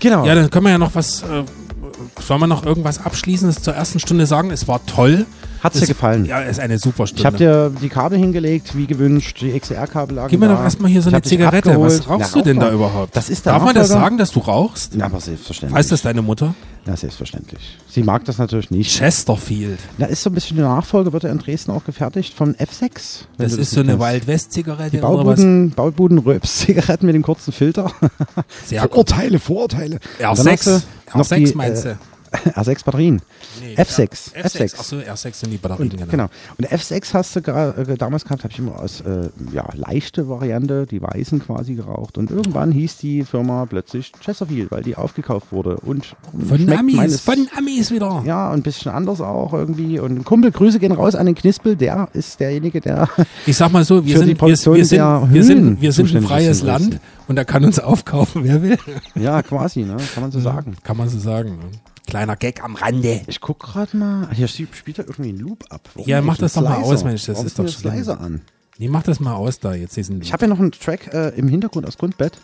[0.00, 0.24] genau.
[0.24, 1.22] Ja, dann können wir ja noch was.
[1.22, 1.44] Äh,
[2.18, 4.50] sollen wir noch irgendwas Abschließendes zur ersten Stunde sagen?
[4.50, 5.26] Es war toll.
[5.62, 6.24] Hat es dir gefallen?
[6.24, 7.20] Ja, ist eine super Stunde.
[7.20, 10.54] Ich habe dir die Kabel hingelegt, wie gewünscht, die XLR-Kabel lagen Gib mir da.
[10.54, 11.78] doch erstmal hier so eine Zigarette.
[11.80, 13.14] Was rauchst Na, du denn da überhaupt?
[13.14, 14.94] Das ist der Darf man das sagen, dass du rauchst?
[14.94, 15.78] Ja, aber selbstverständlich.
[15.78, 16.54] Weiß das deine Mutter?
[16.86, 17.60] Ja, selbstverständlich.
[17.88, 18.90] Sie mag das natürlich nicht.
[18.96, 19.78] Chesterfield.
[19.98, 23.24] Da ist so ein bisschen die Nachfolge, wird ja in Dresden auch gefertigt von F6.
[23.36, 24.00] wenn Das ist so eine.
[24.00, 25.36] Wild West-Zigarette Die oder was?
[25.36, 27.92] Baubuden, Baubuden Röps-Zigaretten mit dem kurzen Filter.
[28.64, 28.82] Sehr.
[28.82, 29.98] Vorurteile, Vorurteile.
[30.20, 30.38] R6.
[30.38, 30.72] Und dann hast du
[31.18, 31.98] noch R6 die, meinst äh, du?
[32.32, 33.20] R6 Batterien.
[33.60, 34.34] Nee, F6.
[34.36, 34.78] ja, F6.
[34.78, 36.10] Achso, R6 sind die Batterien, Und, genau.
[36.10, 36.28] genau.
[36.58, 40.86] Und F6 hast du äh, damals gehabt, habe ich immer aus äh, ja, leichte Variante,
[40.86, 42.18] die weißen quasi geraucht.
[42.18, 45.76] Und irgendwann hieß die Firma plötzlich Chesterfield, weil die aufgekauft wurde.
[45.76, 46.14] Und
[46.48, 48.22] Von Amis, meines- von Amis wieder.
[48.24, 49.98] Ja, ein bisschen anders auch irgendwie.
[49.98, 53.08] Und Kumpel, Grüße gehen raus an den Knispel, der ist derjenige, der.
[53.46, 56.22] Ich sag mal so, wir sind, wir, wir, sind, der wir, sind, wir sind ein
[56.22, 56.62] freies.
[56.62, 58.78] Land und da kann uns aufkaufen, wer will.
[59.14, 59.96] Ja, quasi, ne?
[60.14, 60.76] kann man so sagen.
[60.84, 61.50] Kann man so sagen.
[61.50, 61.64] ne?
[62.10, 63.22] Kleiner Gag am Rande.
[63.26, 64.28] Ich guck gerade mal.
[64.32, 65.88] Hier spielt spielt er irgendwie einen Loop ab.
[65.94, 67.94] Warum Ja, mach das doch mal aus, Mensch, das Warum ist doch schlimm.
[67.94, 68.42] leiser an.
[68.78, 70.20] Nee, mach das mal aus da, jetzt diesen.
[70.22, 72.38] Ich habe ja noch einen Track äh, im Hintergrund aus Grundbett.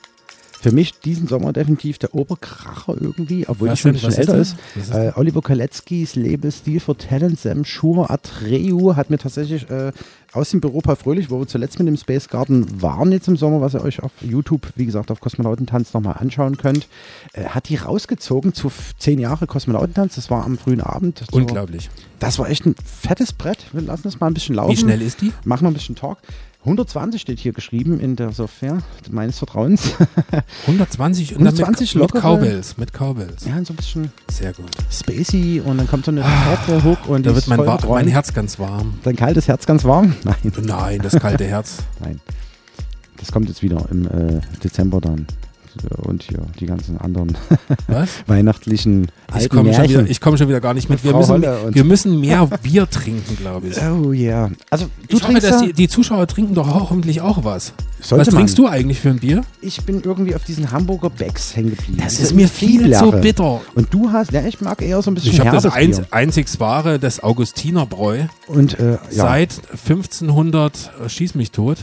[0.61, 4.37] Für mich diesen Sommer definitiv der Oberkracher irgendwie, obwohl Was ich schon ein bisschen älter
[4.39, 4.57] ist.
[4.75, 9.93] Ist Äh, Oliver Kaletzkis Label Stil for Talent, Sam Schur, Atreu hat mir tatsächlich äh,
[10.33, 13.37] aus dem Büro Paul Fröhlich, wo wir zuletzt mit dem Space Garden waren jetzt im
[13.37, 16.89] Sommer, was ihr euch auf YouTube, wie gesagt, auf Kosmonautentanz nochmal anschauen könnt,
[17.35, 20.17] äh, hat die rausgezogen zu zehn Jahre Kosmonautentanz.
[20.17, 21.23] Das war am frühen Abend.
[21.31, 21.91] So- Unglaublich.
[22.19, 23.59] Das war echt ein fettes Brett.
[23.73, 24.73] Wir lassen es mal ein bisschen laufen.
[24.73, 25.33] Wie schnell ist die?
[25.45, 26.19] Machen wir ein bisschen Talk.
[26.67, 29.93] 120 steht hier geschrieben in der Software meines Vertrauens.
[30.67, 33.45] 120 und dann 120 mit, mit Cowbells, mit Cowbells.
[33.45, 34.71] Ja, so ein bisschen Sehr gut.
[34.91, 38.95] spacey und dann kommt so eine Hardware-Hook und Da wird mein, mein Herz ganz warm.
[39.05, 40.17] Dein kaltes Herz ganz warm?
[40.25, 40.53] Nein.
[40.61, 41.77] Nein, das kalte Herz.
[42.01, 42.21] Nein.
[43.17, 45.29] Das kommt jetzt wieder im äh, Dezember dann.
[45.99, 47.37] Und hier die ganzen anderen
[48.27, 51.03] weihnachtlichen Ich komme schon, wieder- ich komm schon wieder gar nicht mit.
[51.05, 51.43] Wir Frau müssen,
[51.75, 53.77] wir müssen mehr Bier trinken, glaube ich.
[53.83, 54.51] Oh yeah.
[54.71, 57.45] Also du Ich hoffe, trinkst dass ja, die, die Zuschauer trinken doch auch hoffentlich auch
[57.45, 57.73] was.
[58.01, 58.41] Sollte was man.
[58.41, 59.43] trinkst du eigentlich für ein Bier?
[59.63, 61.99] ich bin irgendwie auf diesen Hamburger Becks hängen geblieben.
[62.03, 63.61] Das Diese ist mir viel zu bitter.
[63.75, 66.47] Und du hast, ja, ich mag eher so ein bisschen Ich habe das einz, einzig
[66.61, 68.25] wahre, das Augustinerbräu.
[68.47, 71.79] Und äh, ja, Seit 1500 äh, schieß mich tot.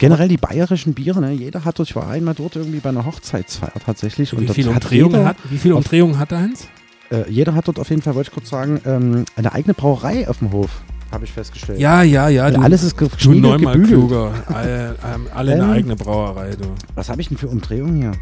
[0.00, 1.30] Generell die bayerischen Biere, ne?
[1.30, 4.36] jeder hat dort, ich war einmal dort irgendwie bei einer Hochzeitsfeier tatsächlich.
[4.38, 6.66] Wie viele Umdrehungen hat, wie viele Umdrehungen hat eins?
[7.12, 10.28] Äh, jeder hat dort auf jeden Fall, wollte ich kurz sagen, ähm, eine eigene Brauerei
[10.28, 10.82] auf dem Hof,
[11.12, 11.78] habe ich festgestellt.
[11.80, 12.46] Ja, ja, ja.
[12.48, 13.98] Und alles ist du geschniegelt, neunmal gebügelt.
[14.00, 14.32] kluger.
[14.46, 15.70] Alle, ähm, alle eine Ähm.
[15.70, 16.66] eigene Brauerei, du.
[16.94, 18.12] Was habe ich denn für Umdrehungen hier?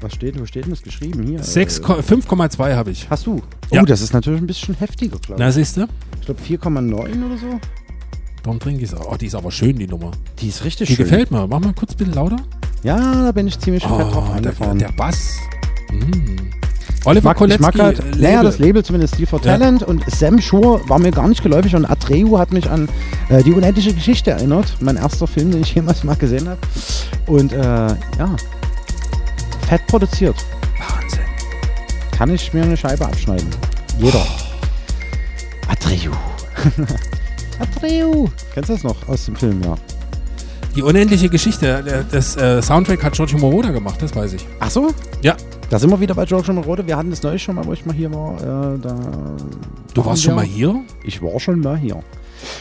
[0.00, 1.42] Was steht, wo steht denn das geschrieben hier?
[1.42, 3.08] Sechs Äh, Ko- 5,2 habe ich.
[3.10, 3.42] hast du?
[3.70, 3.82] Ja.
[3.82, 5.54] Oh, das ist natürlich ein bisschen heftiger, glaube Na, ich.
[5.56, 5.86] siehst du?
[6.18, 7.60] Ich glaube 4,9 oder so.
[8.42, 9.12] Darum trinke ich es auch.
[9.12, 10.10] Oh, die ist aber schön, die Nummer.
[10.40, 11.04] Die ist richtig Die schön.
[11.04, 11.46] gefällt mir.
[11.46, 12.36] Mach mal kurz ein bisschen lauter.
[12.82, 15.36] Ja, da bin ich ziemlich fett drauf Oh, der, der Bass.
[15.92, 16.50] Mm.
[17.04, 19.52] Oliver Kolecki, halt, äh, naja, das Label zumindest Steel for Ja.
[19.56, 22.88] Talent und Sam Schur war mir gar nicht geläufig und Atreu hat mich an
[23.30, 24.76] äh, die unendliche Geschichte erinnert.
[24.80, 26.58] Mein erster Film, den ich jemals mal gesehen habe.
[27.26, 28.36] Und äh, ja,
[29.66, 30.36] fett produziert.
[30.78, 31.20] Wahnsinn.
[32.12, 33.48] Kann ich mir eine Scheibe abschneiden.
[33.98, 34.18] Jeder.
[34.26, 35.70] Oh.
[35.72, 36.10] Atreu.
[37.60, 38.26] Atreu.
[38.54, 39.76] Kennst du das noch aus dem Film, ja?
[40.74, 42.04] Die unendliche Geschichte.
[42.10, 44.46] Das äh, Soundtrack hat Giorgio Moroder gemacht, das weiß ich.
[44.60, 44.92] Ach so?
[45.22, 45.36] Ja.
[45.68, 46.84] Da sind wir wieder bei George Rode.
[46.84, 48.34] Wir hatten das neulich schon mal, wo ich mal hier war.
[48.74, 48.96] Äh, da
[49.94, 50.80] Du warst schon mal hier?
[51.04, 52.02] Ich war schon mal hier.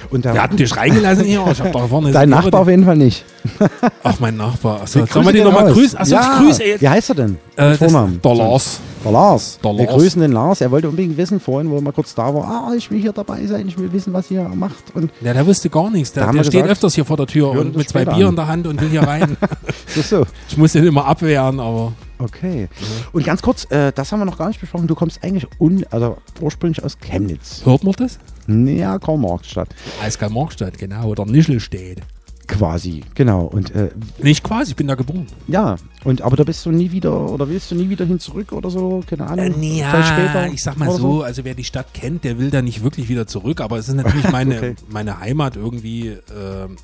[0.09, 1.43] Und da Wir hatten dich reingelassen hier.
[1.51, 3.23] Ich hab da vorne Dein Nachbar auf jeden Fall nicht.
[4.03, 4.81] Ach, mein Nachbar.
[4.81, 5.97] Achso, Wir sollen wir den nochmal grüßen?
[5.99, 6.39] Achso, ja.
[6.39, 6.81] grüße jetzt.
[6.81, 7.37] Wie heißt er denn?
[7.55, 8.21] Äh, Vornamen.
[8.21, 8.79] der Lars.
[9.03, 9.59] Der Lars.
[9.63, 9.95] Der Wir Lars.
[9.95, 10.61] grüßen den Lars.
[10.61, 12.43] Er wollte unbedingt wissen vorhin, wo er mal kurz da war.
[12.69, 13.67] Ah, ich will hier dabei sein.
[13.67, 14.83] Ich will wissen, was ihr macht.
[14.93, 16.11] Und Ja, der wusste gar nichts.
[16.13, 18.31] Der, der wir steht gesagt, öfters hier vor der Tür und mit zwei Bier an.
[18.31, 19.37] in der Hand und will hier rein.
[20.09, 20.25] so.
[20.49, 22.67] ich muss den immer abwehren, aber Okay.
[23.13, 24.87] Und ganz kurz, äh, das haben wir noch gar nicht besprochen.
[24.87, 27.61] Du kommst eigentlich un also ursprünglich aus Chemnitz.
[27.65, 28.19] hört man das?
[28.47, 29.69] Ja, Karl-Marx-Stadt.
[30.01, 31.07] Eiskal Markstadt, genau.
[31.07, 32.01] Oder Nischelstedt.
[32.47, 33.43] Quasi, genau.
[33.43, 33.91] Und äh,
[34.23, 35.27] Nicht quasi, ich bin da geboren.
[35.47, 38.51] ja, und aber da bist du nie wieder oder willst du nie wieder hin zurück
[38.53, 39.53] oder so, keine Ahnung.
[39.53, 42.63] vielleicht später ich sag mal oder so, also wer die Stadt kennt, der will da
[42.63, 44.75] nicht wirklich wieder zurück, aber es ist natürlich meine, Okay.
[44.89, 46.17] meine Heimat irgendwie, äh,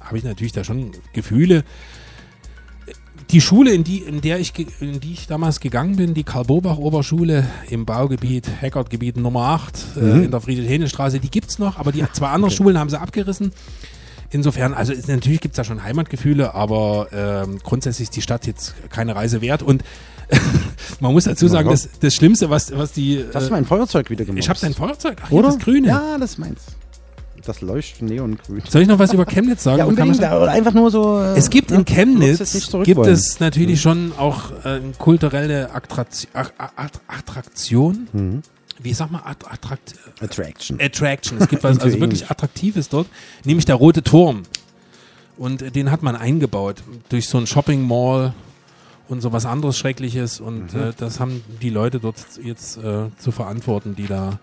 [0.02, 1.64] habe ich natürlich da schon Gefühle.
[3.32, 7.46] Die Schule, in die, in der ich, in die ich damals gegangen bin, die Karl-Bobach-Oberschule
[7.70, 10.24] im Baugebiet, Heckert-Gebiet Nummer 8 äh, Mhm.
[10.26, 13.52] in der Friedrich-Hene-Straße, die gibt's noch, aber die zwei anderen Schulen haben sie abgerissen.
[14.30, 18.76] Insofern, also ist, natürlich gibt's da schon Heimatgefühle, aber ähm, grundsätzlich ist die Stadt jetzt
[18.90, 19.84] keine Reise wert und
[21.00, 21.74] man muss dazu sagen, Ja.
[21.74, 23.24] das, das Schlimmste, was, was die.
[23.32, 24.40] Das ist äh, mein Feuerzeug wieder gemacht.
[24.44, 25.50] ich habe dein Feuerzeug, ach, Oder?
[25.50, 25.88] das Grüne.
[25.88, 26.62] Ja, das ist meins.
[27.46, 28.62] Das leuchtet neongrün.
[28.68, 29.78] Soll ich noch was über Chemnitz sagen?
[29.80, 30.18] Ja, unbedingt.
[30.18, 31.20] Oder einfach nur so.
[31.20, 33.82] Es gibt in wirst Chemnitz gibt es natürlich Mhm.
[33.82, 36.32] schon auch äh, kulturelle Attraktion,
[37.08, 38.08] Attraktion.
[38.14, 38.42] Mhm.
[38.82, 40.80] Wie sag mal Att Attrakt Attraction.
[40.82, 41.38] Attraction.
[41.40, 42.30] Es gibt was also wirklich.
[42.30, 43.08] Attraktives dort,
[43.46, 44.44] nämlich der Rote Turm.
[45.38, 48.34] Und äh, den hat man eingebaut durch so ein Shopping Mall
[49.08, 50.40] und so was anderes Schreckliches.
[50.40, 50.80] Und Mhm.
[50.82, 54.40] äh, das haben die Leute dort jetzt äh, zu verantworten, die da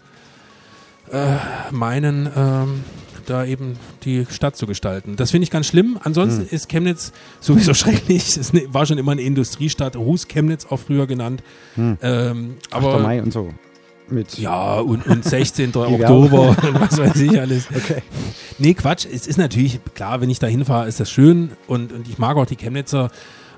[1.13, 1.37] äh,
[1.71, 2.85] meinen, ähm,
[3.27, 5.15] da eben die Stadt zu gestalten.
[5.17, 5.97] Das finde ich ganz schlimm.
[6.03, 6.49] Ansonsten Mhm.
[6.51, 8.37] ist Chemnitz sowieso schrecklich.
[8.37, 11.43] Es ne- war schon immer eine Industriestadt, Ruß Chemnitz auch früher genannt.
[11.77, 11.99] Hm.
[12.03, 12.75] Ähm, 8.
[12.75, 13.55] aber Mai und so.
[14.09, 15.71] Mit ja, und, und 16.
[15.73, 15.93] Gewerbe.
[16.05, 17.69] Oktober und was weiß ich alles.
[17.75, 18.03] Okay.
[18.59, 19.07] Nee, Quatsch.
[19.07, 22.37] Es ist natürlich, klar, wenn ich da hinfahre, ist das schön und, und ich mag
[22.37, 23.11] auch die Chemnitzer.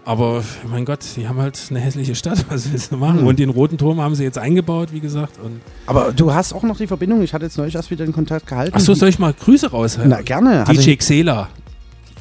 [0.06, 2.44] Aber mein Gott, die haben halt eine hässliche Stadt.
[2.50, 3.20] Was willst du machen?
[3.20, 3.26] Hm.
[3.26, 5.38] Und den Roten Turm haben sie jetzt eingebaut, wie gesagt.
[5.86, 7.22] Aber du hast auch noch die Verbindung.
[7.22, 8.74] Ich hatte jetzt neulich erst wieder den Kontakt gehalten.
[8.76, 9.98] Achso, soll ich mal Grüße raus?
[10.04, 10.64] Na, gerne.
[10.68, 11.48] DJ Also- Xela.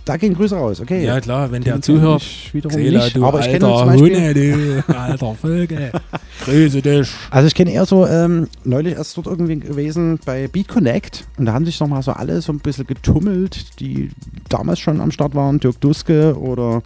[0.06, 1.06] Da gehen Grüße raus, okay.
[1.06, 2.20] Ja, klar, wenn der Den zuhört.
[2.20, 5.36] kenn ich wiederum Xela, nicht, du aber ich kenne alter zum Beispiel- Hunde, du alter
[5.36, 5.92] Vögel.
[6.44, 7.10] Grüße dich.
[7.32, 11.46] Also ich kenne eher so, ähm, neulich erst dort irgendwie gewesen bei Beat Connect und
[11.46, 14.10] da haben sich nochmal so alle so ein bisschen getummelt, die
[14.50, 16.84] damals schon am Start waren, Dirk Duske oder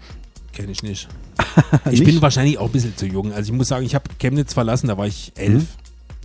[0.57, 1.07] Kenne ich nicht.
[1.91, 3.31] Ich bin wahrscheinlich auch ein bisschen zu jung.
[3.33, 5.65] Also ich muss sagen, ich habe Chemnitz verlassen, da war ich elf.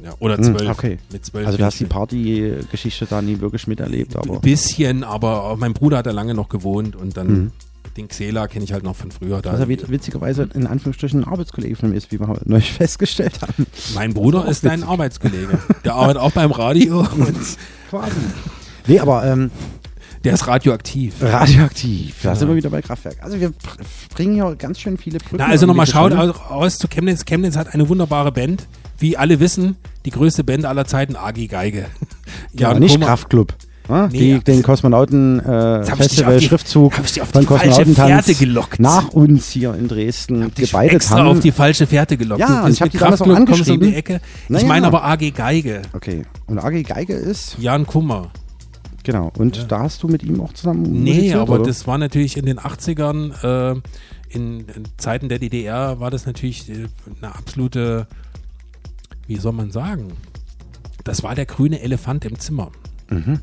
[0.03, 0.69] Ja, oder Hm, zwölf.
[0.71, 0.99] Okay.
[1.13, 5.73] Mit zwölf also du hast die Partygeschichte da nie wirklich miterlebt, Ein bisschen, aber mein
[5.75, 7.53] Bruder hat da lange noch gewohnt und dann Mhm.
[7.97, 9.41] den Xela kenne ich halt noch von früher.
[9.43, 9.69] Da.
[9.69, 13.67] wit- witzigerweise in Anführungsstrichen ein Arbeitskollege von mir ist, wie wir neulich festgestellt haben.
[13.95, 14.83] mein Bruder ist dein.
[14.83, 15.59] Arbeitskollege.
[15.85, 17.07] Der arbeitet auch beim Radio
[17.91, 18.13] Quasi.
[18.87, 19.51] Nee, aber ähm,
[20.25, 21.15] der ist radioaktiv.
[21.21, 22.15] radioaktiv.
[22.23, 22.39] Da Genau.
[22.39, 23.17] sind wir wieder bei Kraftwerk.
[23.23, 23.57] Also wir br-
[24.15, 25.37] bringen hier ganz schön viele Brücken.
[25.39, 27.25] Na, also nochmal schaut aus, zu Chemnitz.
[27.25, 28.67] Chemnitz hat eine wunderbare Band.
[28.99, 31.87] Wie alle wissen, die größte Band aller Zeiten, AG Geige.
[32.55, 33.55] Ja, Jan nicht Kraftclub.
[33.89, 37.45] Ja, Nee, die, ja, den Kosmonauten äh, hab Festival die- Schriftzug hab ich auf von
[37.45, 38.79] Kosmonautentanz gelockt.
[38.79, 41.27] nach uns hier in Dresden gebeitet extra haben.
[41.29, 42.41] auf die falsche Fährte gelockt.
[42.41, 43.93] Ja, ich hab mit die damals auch du um die angeschrieben.
[43.95, 44.21] Ecke.
[44.49, 44.69] Na ich ja.
[44.69, 45.83] meine aber AG Geige.
[45.95, 46.23] Okay.
[46.47, 48.31] Und AG Geige ist Jan Kummer.
[49.05, 49.33] Genau.
[49.39, 51.65] Und da hast du mit ihm auch zusammen Nee, aber oder?
[51.65, 53.81] das war natürlich in den 80ern, äh,
[54.31, 56.87] in, in Zeiten der DDR war das natürlich äh,
[57.21, 58.07] eine absolute,
[59.27, 60.13] wie soll man sagen,
[61.05, 62.71] das war der grüne Elefant im Zimmer.
[63.11, 63.41] Mhm.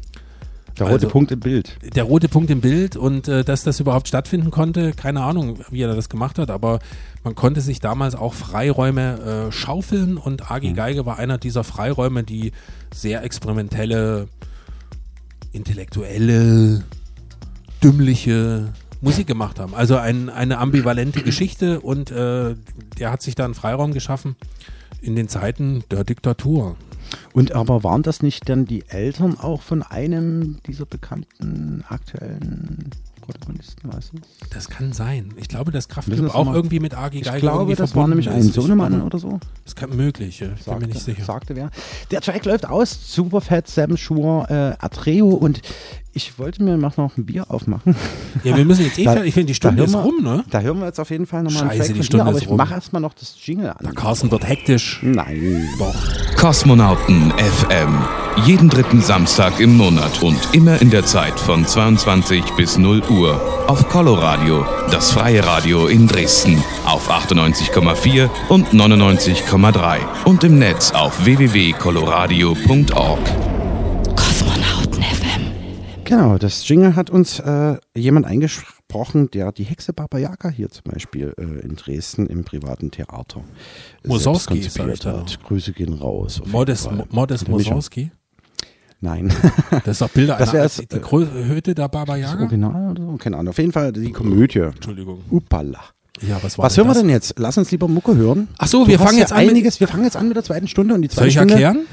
[0.78, 1.78] Der rote Also- Punkt im Bild.
[1.96, 5.82] Der rote Punkt im Bild und äh, dass das überhaupt stattfinden konnte, keine Ahnung, wie
[5.82, 6.80] er das gemacht hat, aber
[7.26, 10.48] man konnte sich damals auch Freiräume äh, schaufeln und Mhm.
[10.50, 12.54] AG Geige war einer dieser Freiräume, die
[12.94, 14.30] sehr experimentelle,
[15.52, 16.84] intellektuelle,
[17.84, 19.74] dümmliche Musik gemacht haben.
[19.74, 22.56] Also ein, eine ambivalente Geschichte und äh,
[22.98, 24.36] der hat sich da einen Freiraum geschaffen
[25.02, 26.76] in den Zeiten der Diktatur.
[27.34, 32.90] Und aber waren das nicht dann die Eltern auch von einem dieser bekannten aktuellen
[33.34, 34.18] Protagonisten, weißt du?
[34.52, 35.34] Das kann sein.
[35.38, 37.96] Ich glaube, das Müssen Kraftclub das auch mal- irgendwie mit AG Geige Ich glaube, das
[37.96, 39.40] war nämlich ein Sohnemann oder so.
[39.66, 41.24] Das kann möglich, ich bin mir nicht sicher.
[41.24, 41.70] Sagte wer.
[42.12, 42.98] Der Track läuft aus.
[43.14, 45.62] Superfett, Sam Schur, äh, Atreo und
[46.12, 47.96] ich wollte mir noch ein Bier aufmachen.
[48.44, 50.44] Ja, wir müssen jetzt eh fertig- ich finde, die Stunde ist wir, rum, ne?
[50.50, 52.38] Da hören wir jetzt auf jeden Fall nochmal einen Scheiße, Track die Stunde dir, aber
[52.38, 53.78] ist ich mache erstmal noch das Jingle an.
[53.84, 55.00] Der Carsten wird hektisch.
[55.04, 55.68] Nein.
[55.78, 55.96] Doch.
[56.36, 58.00] Kosmonauten FM.
[58.46, 63.19] Jeden dritten Samstag im Monat und immer in der Zeit von 22 bis 0 Uhr
[63.28, 71.26] auf Coloradio, das freie Radio in Dresden auf 98,4 und 99,3 und im Netz auf
[71.26, 73.20] www.coloradio.org.
[74.16, 75.52] Kosmonauten FM.
[76.06, 80.84] Genau, das Jingle hat uns äh, jemand eingesprochen, der die Hexe Baba Yaga hier zum
[80.92, 83.44] Beispiel äh, in Dresden im privaten Theater
[84.06, 85.44] Mussorgsky, selbst sag ich konzipiert hat.
[85.44, 86.40] Grüße gehen raus.
[86.40, 87.06] auf jeden Modest, Fall.
[87.10, 87.74] Modest Gute Mischung.
[87.76, 88.12] Mussorgsky?
[89.02, 89.32] Nein.
[89.86, 92.42] Das ist doch Bilder Das einer, wär's, die äh, Hütte der Baba Das Yaga?
[92.44, 93.18] Original oder so?
[93.18, 93.50] Keine Ahnung.
[93.52, 94.60] Auf jeden Fall die Komödie.
[94.60, 95.20] Entschuldigung.
[95.32, 95.80] Upala.
[96.22, 97.02] Ja, was war Was hören wir das?
[97.02, 97.36] denn jetzt?
[97.40, 98.50] Lass uns lieber Mucke hören.
[98.58, 100.44] Ach so, Du wir fangen ja jetzt an einiges, Wir fangen jetzt an mit der
[100.44, 101.54] zweiten Stunde und die zweite Soll ich Stunde.
[101.54, 101.86] erklären?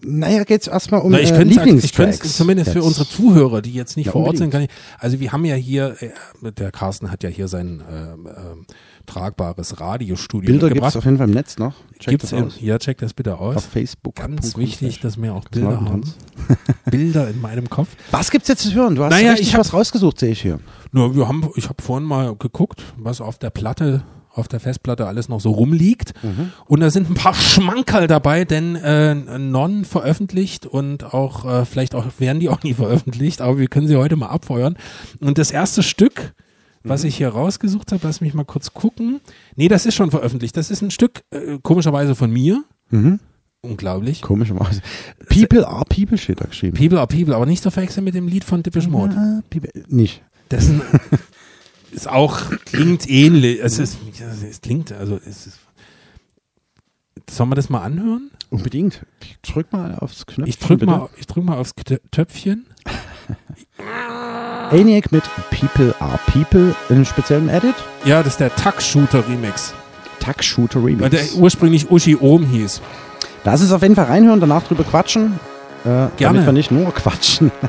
[0.00, 2.24] Naja, geht's erstmal um Na, ich äh, könnte Lieblingstracks.
[2.24, 2.86] es zumindest für jetzt.
[2.86, 4.70] unsere Zuhörer, die jetzt nicht Ja, vor Ort sind, unbedingt.
[4.70, 8.26] kann ich, also wir haben ja hier, äh, der Carsten hat ja hier sein ähm,
[8.28, 8.66] ähm,
[9.08, 10.92] tragbares Radiostudio Bilder mitgebracht.
[10.92, 11.74] gibt's auf jeden Fall im Netz noch.
[11.98, 12.60] Check Gibt's in, aus.
[12.60, 13.56] ja, check das bitte aus.
[13.56, 14.14] Auf Facebook.
[14.14, 16.02] Ganz wichtig, dass wir auch Bilder haben.
[16.90, 17.88] Bilder in meinem Kopf.
[18.10, 18.94] Was gibt's jetzt zu hören?
[18.94, 20.60] Du hast Naja, ich hab- was rausgesucht, sehe ich hier.
[20.92, 24.02] Nur wir haben, ich habe vorhin mal geguckt, was auf der Platte,
[24.32, 26.12] auf der Festplatte alles noch so rumliegt.
[26.22, 26.52] Mhm.
[26.66, 31.94] Und da sind ein paar Schmankerl dabei, denn äh, Non veröffentlicht und auch äh, vielleicht
[31.94, 34.76] auch werden die auch nie veröffentlicht, aber wir können sie heute mal abfeuern.
[35.20, 36.34] Und das erste Stück,
[36.82, 37.08] was Mhm.
[37.08, 39.20] ich hier rausgesucht habe, lass mich mal kurz gucken.
[39.56, 40.56] Nee, das ist schon veröffentlicht.
[40.56, 42.64] Das ist ein Stück äh, komischerweise von mir.
[42.90, 43.20] Mhm.
[43.60, 44.22] Unglaublich.
[44.22, 44.80] Komischerweise.
[45.28, 46.76] People are people steht da geschrieben.
[46.76, 49.16] People are People, aber nicht zu verwechseln mit dem Lied von Depeche Mode.
[49.16, 50.22] Ah, people, nicht.
[50.48, 50.82] Das ist, ein,
[51.92, 53.58] ist auch, klingt ähnlich.
[53.62, 53.98] Es ist,
[54.48, 55.58] es klingt, also es ist,
[57.30, 58.30] Sollen wir das mal anhören?
[58.48, 59.04] Unbedingt.
[59.22, 60.46] Ich drück mal aufs Knöpfchen.
[60.46, 60.90] Ich drück bitte.
[60.90, 61.72] mal, ich drück mal aufs
[62.10, 62.64] Töpfchen.
[64.72, 67.74] ENIAC mit People are People in einem speziellen Edit.
[68.04, 69.72] Ja, das ist der Tuck Shooter Remix.
[70.20, 71.00] Tuck Shooter Remix.
[71.00, 72.80] Weil der ursprünglich Uschi Ohm hieß.
[73.44, 75.40] Lass es auf jeden Fall reinhören, danach drüber quatschen.
[75.84, 76.10] Äh, Gerne.
[76.18, 77.50] Damit wir nicht nur quatschen.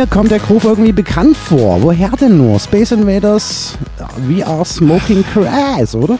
[0.00, 1.82] Mir kommt der Groove irgendwie bekannt vor.
[1.82, 2.58] Woher denn nur?
[2.58, 3.76] Space Invaders,
[4.26, 6.18] We Are Smoking Crass, oder?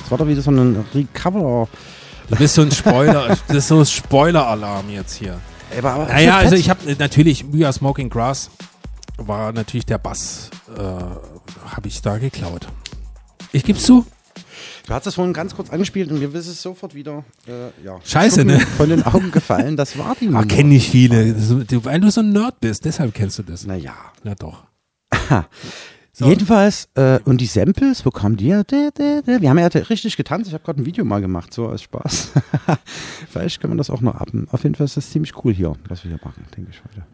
[0.00, 1.66] Das war doch wieder so ein Recover.
[2.30, 5.40] Du bist so ein Spoiler, das ist so ein Spoiler-Alarm jetzt hier.
[5.76, 8.48] Aber, aber Naja, also ich habe natürlich, We Are Smoking Grass
[9.16, 10.48] war natürlich der Bass,
[10.78, 12.68] äh, habe ich da geklaut.
[13.50, 14.06] Ich geb's zu.
[14.86, 17.98] Du hast es vorhin ganz kurz angespielt und mir ist es sofort wieder äh, ja,
[18.04, 18.58] Scheiße, ne?
[18.60, 19.76] von den Augen gefallen.
[19.76, 20.46] Das war die Ah, Nummer.
[20.46, 21.34] kennen nicht viele.
[21.84, 23.64] Weil du so ein Nerd bist, deshalb kennst du das.
[23.66, 23.94] Naja.
[24.24, 24.64] Na doch.
[26.18, 28.48] Jedenfalls, äh, und die Samples, wo kamen die?
[28.50, 30.48] Wir haben ja richtig getanzt.
[30.48, 32.32] Ich habe gerade ein Video mal gemacht, so als Spaß.
[33.30, 34.28] Vielleicht kann man das auch noch ab.
[34.50, 37.06] Auf jeden Fall ist das ziemlich cool hier, was wir hier machen, denke ich heute.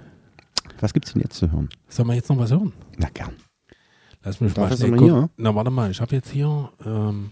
[0.80, 1.68] Was gibt's denn jetzt zu hören?
[1.88, 2.72] Sollen wir jetzt noch was hören?
[2.96, 3.34] Na gern.
[4.24, 5.04] Lass mich Dafür mal schnell gucken.
[5.14, 5.30] hier.
[5.36, 6.70] Na, warte mal, ich habe jetzt hier.
[6.84, 7.30] Ähm,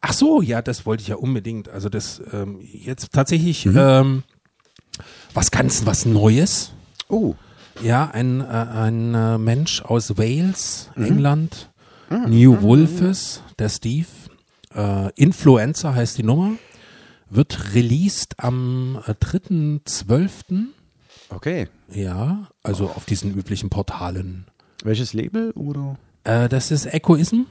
[0.00, 1.68] ach so, ja, das wollte ich ja unbedingt.
[1.68, 3.76] Also das ähm, jetzt tatsächlich Mhm.
[3.78, 4.22] ähm,
[5.34, 6.72] was ganz was Neues.
[7.08, 7.34] Oh.
[7.82, 11.04] Ja, ein, äh, ein äh, Mensch aus Wales, Mhm.
[11.04, 11.70] England,
[12.10, 12.24] Mhm.
[12.30, 14.06] New Wolfes, der Steve.
[14.74, 16.52] Äh, Influencer heißt die Nummer.
[17.30, 20.66] Wird released am äh, 3.12.
[21.30, 21.68] Okay.
[21.92, 24.46] Ja, also auf diesen üblichen Portalen.
[24.82, 25.96] Welches Label oder?
[26.24, 27.42] Äh, das ist Echoism.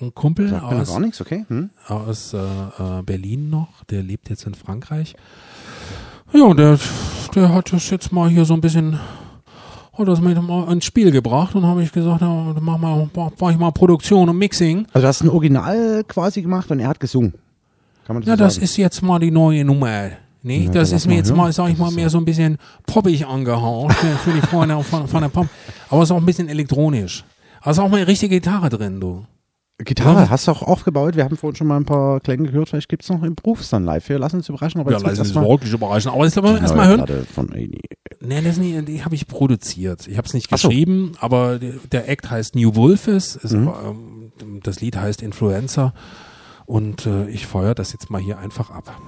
[0.00, 1.44] Ein Kumpel aus, gar nichts, okay.
[1.48, 1.70] Hm.
[1.88, 5.14] aus äh, äh, Berlin noch, der lebt jetzt in Frankreich.
[6.32, 6.78] Ja, der,
[7.34, 8.98] der hat das jetzt mal hier so ein bisschen,
[9.96, 13.50] hat das mit mal ins Spiel gebracht und habe ich gesagt, ja, mach mal, mach
[13.50, 14.86] ich mal Produktion und Mixing.
[14.92, 17.32] Also du hast ein Original quasi gemacht und er hat gesungen.
[18.06, 18.64] Kann man das Ja, so das sagen?
[18.64, 20.10] ist jetzt mal die neue Nummer.
[20.42, 21.38] Nee, Ja, das ist mir jetzt hören.
[21.38, 25.08] mal, sag ich mal, mehr so ein bisschen poppig angehaucht für, für die Freunde von,
[25.08, 25.48] von der Pop.
[25.90, 27.24] Aber es ist auch ein bisschen elektronisch.
[27.60, 29.24] Also auch mal eine richtige Gitarre drin, du.
[29.78, 31.16] Gitarre Ja, hast du auch aufgebaut.
[31.16, 32.70] Wir haben vorhin schon mal ein paar Klänge gehört.
[32.70, 34.08] Vielleicht gibt es noch Improves dann live.
[34.08, 34.80] Wir lassen uns überraschen.
[34.80, 36.10] Aber Ja, lassen uns wirklich überraschen.
[36.10, 37.26] Aber jetzt lassen wir erstmal hören.
[37.34, 37.80] Von Amy.
[38.20, 40.08] Nee, das nicht, die habe ich produziert.
[40.08, 40.68] Ich habe es nicht Ach so.
[40.68, 43.38] geschrieben, aber der, Act heißt New Wolfes.
[43.44, 43.70] Mhm.
[44.40, 45.92] ähm, das Lied heißt Influencer.
[46.64, 48.98] Und äh, ich feuer das jetzt mal hier einfach ab.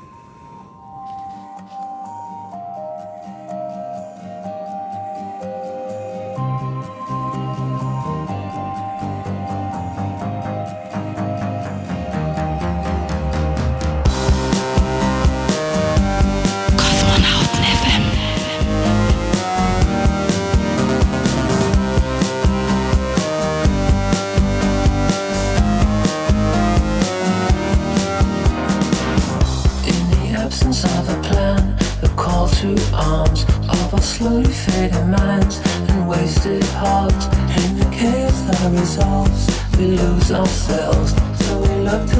[32.58, 35.60] To arms of our slowly fading minds
[35.90, 37.26] and wasted hearts.
[37.62, 39.46] In the chaos that results,
[39.78, 41.14] we lose ourselves.
[41.44, 42.17] So we look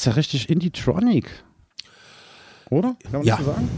[0.00, 1.28] ist ja richtig Indie-Tronic.
[2.70, 2.96] Oder?
[3.02, 3.36] Kann man Ja.
[3.36, 3.68] das so sagen?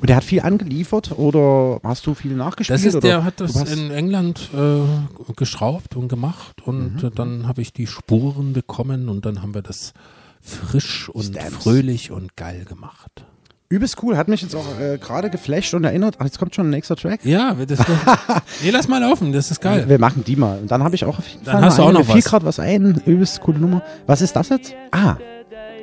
[0.00, 2.78] Und der hat viel angeliefert oder hast du viel nachgespielt?
[2.78, 3.06] Das ist, oder?
[3.08, 7.08] der hat das in England äh, geschraubt und gemacht und Mhm.
[7.08, 9.92] äh, dann habe ich die Spuren bekommen und dann haben wir das
[10.40, 11.62] frisch und Stamps.
[11.64, 13.26] fröhlich und geil gemacht.
[13.68, 16.16] Übelst cool, hat mich jetzt auch äh, gerade geflasht und erinnert.
[16.18, 17.22] Ach, jetzt kommt schon ein nächster Track.
[17.24, 17.78] Ja, das,
[18.64, 19.86] nee, lass mal laufen, das ist geil.
[19.86, 20.58] Wir machen die mal.
[20.60, 22.24] Und dann habe ich auch auf jeden Dann Fall hast du auch noch was.
[22.24, 23.00] gerade was ein.
[23.04, 23.82] Übelst coole Nummer.
[24.06, 24.74] Was ist das jetzt?
[24.92, 25.16] Ah,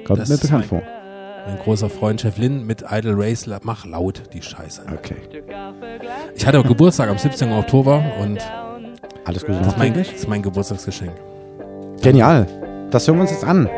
[0.08, 0.82] kommt Das mir bekannt mein- vor.
[1.46, 4.82] Mein großer Freund Chef Lin mit Idle Race, mach laut die Scheiße.
[4.94, 5.16] Okay.
[6.36, 7.52] Ich hatte Geburtstag am 17.
[7.54, 8.40] Oktober und
[9.24, 11.14] Alles Gute das ist, mein, das ist mein Geburtstagsgeschenk.
[12.02, 12.46] Genial.
[12.92, 13.70] Das hören wir uns jetzt an.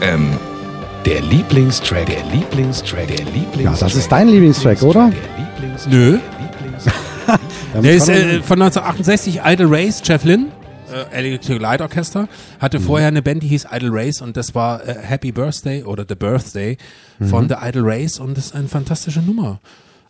[0.00, 0.28] FM.
[1.04, 3.62] Der Lieblingstrack, der Lieblingstrack, der Lieblingstrack.
[3.64, 5.12] Ja, das ist dein Lieblingstrack, oder?
[5.88, 6.18] Nö.
[7.26, 7.38] Ja,
[7.82, 10.46] Der ist äh, von 1968 Idle Race, Jeff Lynne,
[11.12, 12.28] äh, Electric Light Orchester,
[12.60, 12.84] hatte Mhm.
[12.84, 16.14] vorher eine Band, die hieß Idle Race und das war äh, Happy Birthday oder The
[16.14, 16.76] Birthday
[17.28, 17.48] von Mhm.
[17.50, 19.60] The Idle Race und das ist eine fantastische Nummer.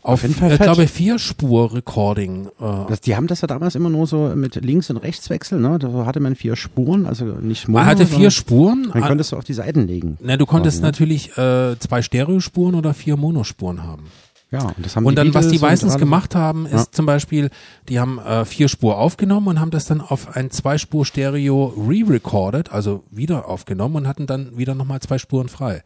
[0.07, 0.67] Auf, jeden Fall ich fett.
[0.67, 2.47] glaube, Vier-Spur-Recording.
[2.61, 5.79] Äh, Das, die haben das ja damals immer nur so mit Links- und Rechtswechsel, ne?
[5.79, 7.79] Da hatte man vier Spuren, also nicht Mono.
[7.81, 8.91] Man hatte vier Spuren.
[8.93, 10.19] Dann Ah, konntest du auf die Seiten legen.
[10.23, 10.89] Na, du konntest Quasi, ne?
[10.89, 14.05] natürlich äh, zwei Stereospuren oder vier Monospuren haben.
[14.53, 16.67] Ja, und das haben und die dann, was die Beatles und meistens alle- gemacht haben,
[16.67, 16.93] ist Ja.
[16.93, 17.51] zum Beispiel,
[17.89, 23.03] die haben äh, vier Spur aufgenommen und haben das dann auf ein Zweispur-Stereo re-recorded, also
[23.11, 25.83] wieder aufgenommen und hatten dann wieder nochmal zwei Spuren frei.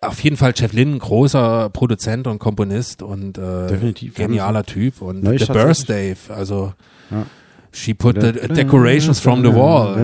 [0.00, 4.14] Auf jeden Fall Jeff Lynne, großer Produzent und Komponist und äh, Definitiv.
[4.14, 6.72] genialer Typ und The Birthday, also
[7.10, 7.24] Ja.
[7.72, 9.96] she put the decorations from the wall.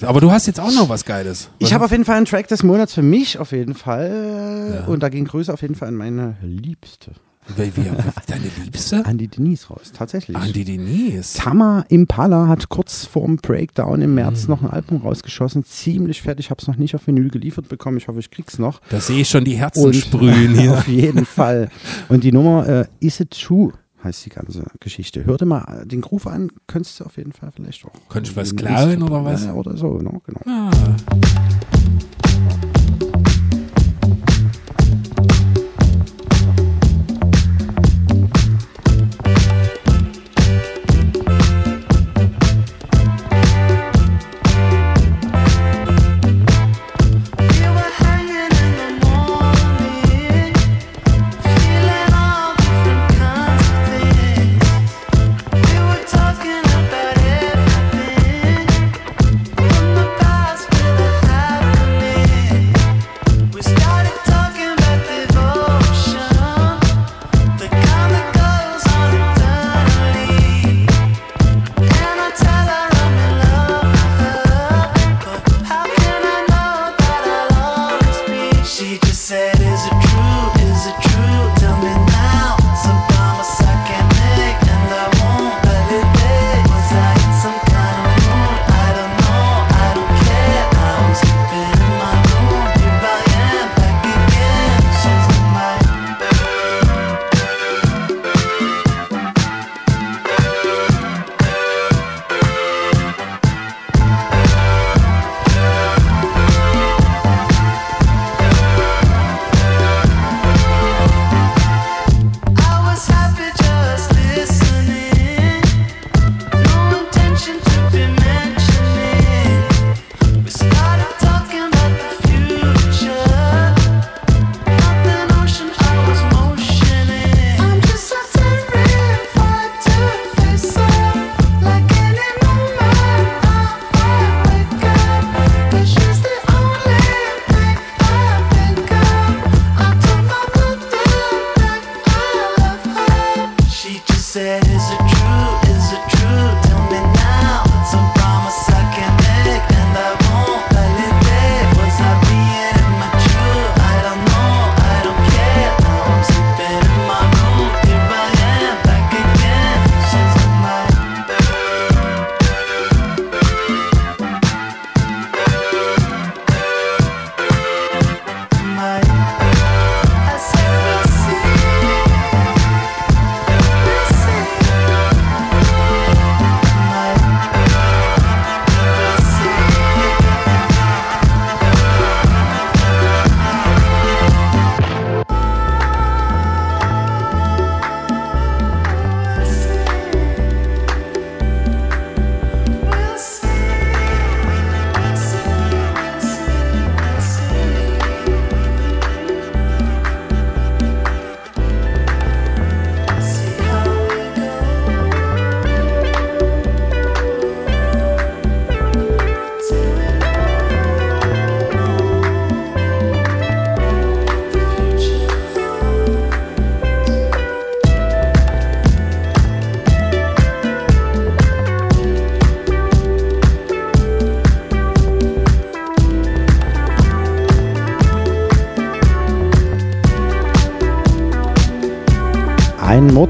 [0.00, 0.08] Ja.
[0.08, 1.48] Aber du hast jetzt auch noch was Geiles.
[1.58, 4.84] Ich habe auf jeden Fall einen Track des Monats für mich, auf jeden Fall.
[4.86, 7.12] Und da ging Grüße auf jeden Fall an meine Liebste.
[7.56, 7.90] Wie, wie,
[8.26, 9.04] deine Liebste?
[9.04, 10.36] An die Denise raus, tatsächlich.
[10.36, 11.34] An die Denise.
[11.36, 14.14] Tama Impala hat kurz vorm Breakdown im Mhm.
[14.16, 15.64] März noch ein Album rausgeschossen.
[15.64, 16.46] Ziemlich fertig.
[16.46, 17.98] Ich habe es noch nicht auf Vinyl geliefert bekommen.
[17.98, 18.80] Ich hoffe, ich krieg's noch.
[18.90, 20.72] Da sehe ich schon die Herzen Und- sprühen hier.
[20.72, 21.68] auf jeden Fall.
[22.08, 23.72] Und die Nummer äh, Is It True
[24.02, 25.24] heißt die ganze Geschichte.
[25.24, 27.92] Hör dir mal den Groove an, könntest du auf jeden Fall vielleicht auch.
[28.10, 29.46] Könntest du was klauen oder was?
[29.48, 30.20] Oder so, ne?
[30.26, 30.40] genau.
[30.46, 30.70] Ah.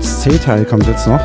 [0.05, 1.21] Ein Mords-C-Teil kommt jetzt noch.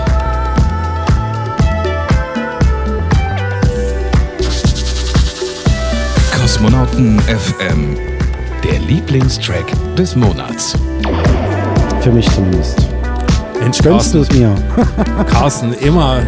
[6.99, 7.97] Rotten FM.
[8.64, 9.65] Der Lieblingstrack
[9.95, 10.73] des Monats.
[12.01, 12.88] Für mich zumindest.
[13.61, 14.56] Mensch, Gönnst du es mir?
[15.30, 16.22] Carsten, immer.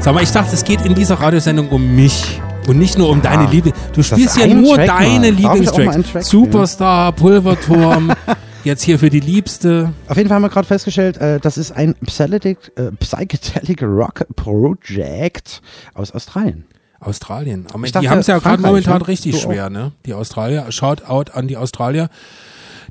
[0.00, 2.40] Sag mal, ich dachte, es geht in dieser Radiosendung um mich.
[2.66, 3.70] Und nicht nur um deine Liebe.
[3.92, 6.12] Du das spielst ja nur Track deine Lieblingstracks.
[6.12, 8.12] Track Superstar, Pulverturm,
[8.64, 9.92] jetzt hier für die Liebste.
[10.08, 14.26] Auf jeden Fall haben wir gerade festgestellt, äh, das ist ein Psychedelic, äh, Psychedelic Rock
[14.36, 15.62] Project
[15.94, 16.64] aus Australien.
[17.00, 17.66] Australien.
[17.72, 19.08] Aber Ich die dachte, haben es ja gerade momentan ne?
[19.08, 19.40] richtig auch.
[19.42, 19.92] schwer, ne?
[20.06, 20.66] Die Australier.
[20.72, 22.08] Shout out an die Australier.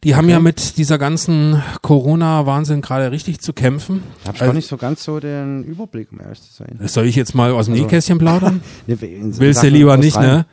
[0.04, 4.04] Die haben ja mit dieser ganzen Corona-Wahnsinn gerade richtig zu kämpfen.
[4.24, 6.78] Da habe ich Also- gar nicht so ganz so den Überblick, um ehrlich zu sein.
[6.88, 8.62] Soll ich jetzt mal aus dem Also- Nähkästchen plaudern?
[8.88, 10.46] Willst du lieber nicht, ne?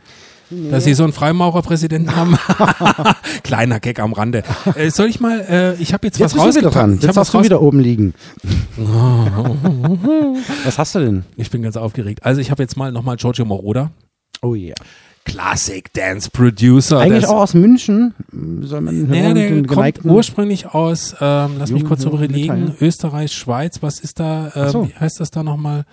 [0.51, 0.70] Australien.
[0.70, 2.36] Dass sie so einen Freimaurerpräsidenten haben.
[3.43, 4.43] Kleiner Gag am Rande.
[4.74, 6.56] Äh, soll ich mal, äh, ich habe jetzt, Jetzt was.
[6.56, 6.62] Ich
[7.02, 8.14] Jetzt hast du wieder oben liegen.
[10.64, 11.24] Was hast du denn?
[11.36, 12.24] Ich bin ganz aufgeregt.
[12.24, 13.90] Also ich habe jetzt mal nochmal Giorgio Moroder.
[14.43, 14.74] Oh yeah.
[15.24, 16.98] Classic Dance Producer.
[16.98, 18.14] Eigentlich auch aus München.
[18.62, 22.74] Soll man Naja, der kommt ursprünglich aus, ähm, lass mich kurz überlegen.
[22.81, 24.82] Österreich, Schweiz, was ist da, Ach so.
[24.82, 25.85] ähm, wie heißt das da nochmal?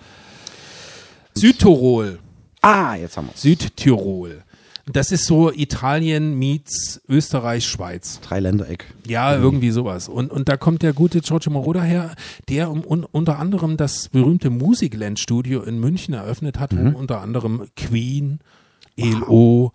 [1.34, 2.18] Südtirol.
[2.62, 4.42] Ah, jetzt haben wir Südtirol.
[4.92, 8.20] Das ist so Italien meets Österreich, Schweiz.
[8.20, 8.86] Dreiländereck.
[9.06, 9.42] Ja, Mhm.
[9.44, 10.08] irgendwie sowas.
[10.08, 12.14] Und, und da kommt der gute Giorgio Moroder her,
[12.48, 16.94] der um, un, unter anderem das berühmte Musikland Studio in München eröffnet hat, Mhm.
[16.94, 18.40] wo unter anderem Queen,
[18.96, 19.72] ELO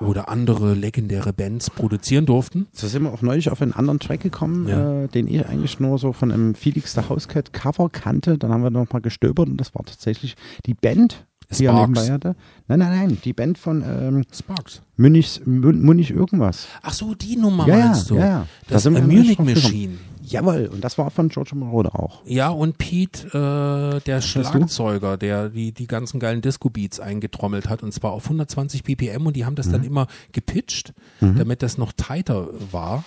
[0.00, 2.66] oder andere legendäre Bands produzieren durften.
[2.72, 5.04] So sind wir auch neulich auf einen anderen Track gekommen, Ja.
[5.04, 8.38] äh, den ich eigentlich nur so von einem Felix the Housecat Cover kannte.
[8.38, 10.36] Dann haben wir noch mal gestöbert und das war tatsächlich
[10.66, 11.88] die Band, die er Sparks.
[11.88, 12.36] nebenbei hatte.
[12.66, 14.82] Nein, nein, nein, die Band von ähm, Sparks.
[14.96, 16.66] Munich, Mun- Munich irgendwas.
[16.82, 18.16] Ach so, die Nummer ja, meinst du?
[18.16, 18.46] Ja, ja.
[18.66, 19.38] Da Das sind Munich.
[19.38, 19.98] Machine.
[20.22, 22.20] Jawohl, und das war von Giorgio Moroder auch.
[22.26, 24.20] Ja, und Pete, äh, der?
[24.20, 29.36] Schlagzeuger, der die, die ganzen geilen Disco-Beats eingetrommelt hat, und zwar auf 120 BPM, und
[29.36, 30.92] die haben das dann immer gepitcht,
[31.22, 31.36] Mhm.
[31.38, 33.04] damit das noch tighter war.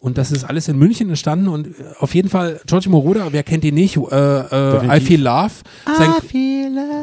[0.00, 3.42] Und das ist alles in München entstanden und äh, auf jeden Fall, Giorgio Moroder, wer
[3.42, 5.00] kennt ihn nicht, äh, äh, I.
[5.00, 5.50] Feel Love,
[5.96, 6.12] sein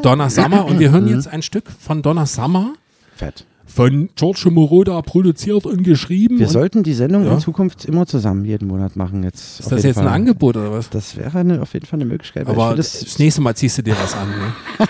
[0.02, 1.10] Donna Summer, und wir hören Mhm.
[1.14, 2.72] jetzt ein Stück von Donna Summer,
[3.14, 3.44] Fett.
[3.66, 6.38] von Giorgio Moroder produziert und geschrieben.
[6.38, 7.34] Wir und sollten die Sendung Ja.
[7.34, 9.22] in Zukunft immer zusammen jeden Monat machen.
[9.24, 10.88] Jetzt ist das jetzt ein Angebot oder was?
[10.88, 12.46] Das wäre eine, auf jeden Fall eine Möglichkeit.
[12.46, 14.28] Aber das, das, nächste Mal ziehst du dir was an.
[14.30, 14.86] Ne?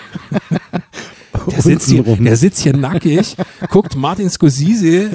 [1.51, 3.35] Der sitzt, hier, der sitzt hier nackig,
[3.69, 5.11] guckt Martin Scorsese,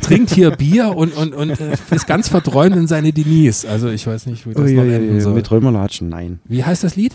[0.00, 3.66] trinkt hier Bier und, und, und äh, ist ganz verträumt in seine Denise.
[3.68, 5.34] Also ich weiß nicht, wie das noch Uiuiui, enden soll.
[5.34, 6.40] mit Römerlatschen, nein.
[6.44, 7.14] Wie heißt das Lied?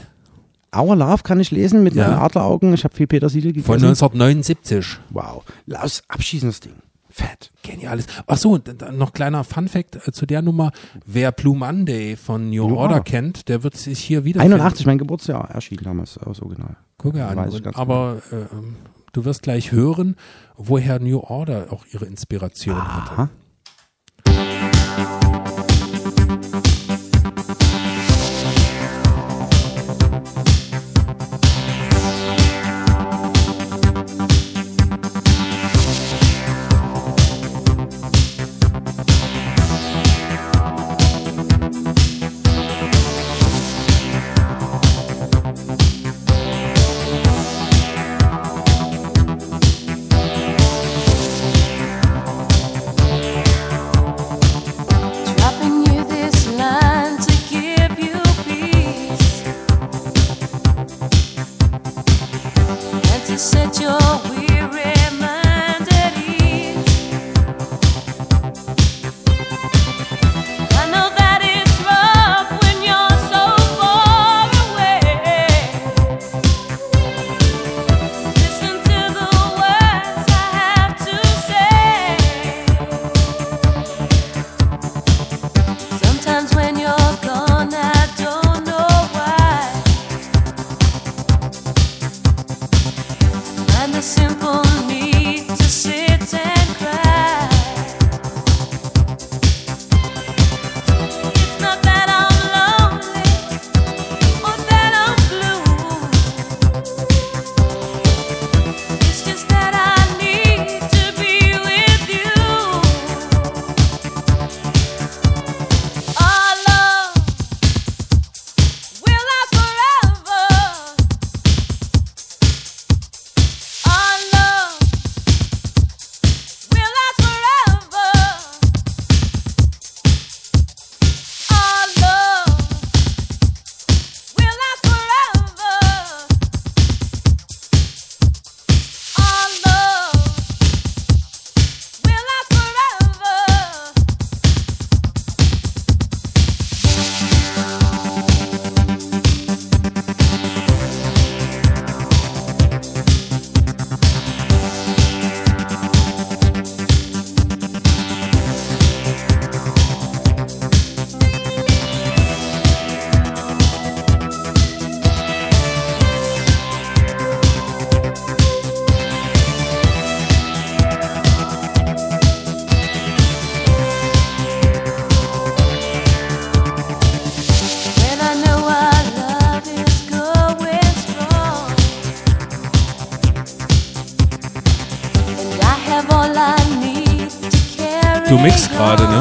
[0.75, 2.07] Our Love kann ich lesen mit Ja.
[2.09, 2.73] meinen Adleraugen.
[2.73, 3.65] Ich habe viel Petersilie gegessen.
[3.65, 4.99] Von 1979.
[5.09, 5.43] Wow.
[5.65, 6.73] Lass abschießendes Ding.
[7.19, 7.51] Fett.
[7.63, 8.05] Geniales.
[8.27, 10.71] Ach so, d- d- noch kleiner Funfact äh, zu der Nummer.
[11.05, 14.97] Wer Blue Monday von New New Order kennt, der wird sich hier wieder 81, mein
[14.97, 16.77] Geburtsjahr, erschien damals aus Original.
[16.97, 17.37] Guck ja an.
[17.49, 18.45] Und, ganz aber äh,
[19.13, 20.15] du wirst gleich hören,
[20.57, 23.11] woher New Order auch ihre Inspiration hatte.
[23.13, 23.29] Aha.
[24.25, 24.78] Dropping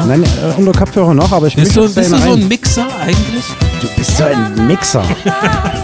[0.09, 2.87] Nein, äh, unter Kopfhörer noch, aber ich Bist mixe du, bist du so ein Mixer
[2.99, 3.45] eigentlich?
[3.79, 5.03] Du bist so ein Mixer.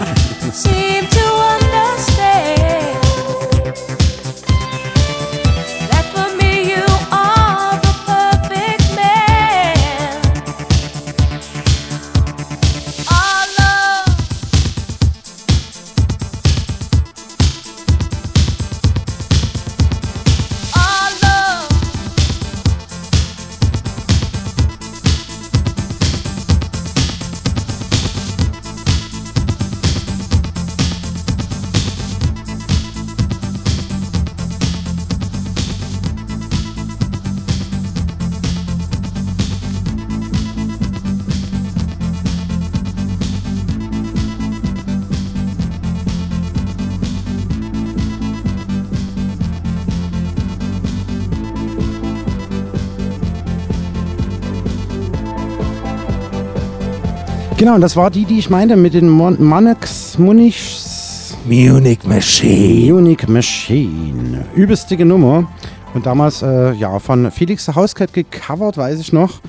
[57.66, 62.92] Genau, und das war die, die ich meinte mit den Mon Monex Munichs Munich Machine.
[62.92, 64.44] Munich Machine.
[64.54, 65.50] Übelstige Nummer.
[65.92, 69.40] Und damals, äh, ja, von Felix the Housecat gecovert, weiß ich noch.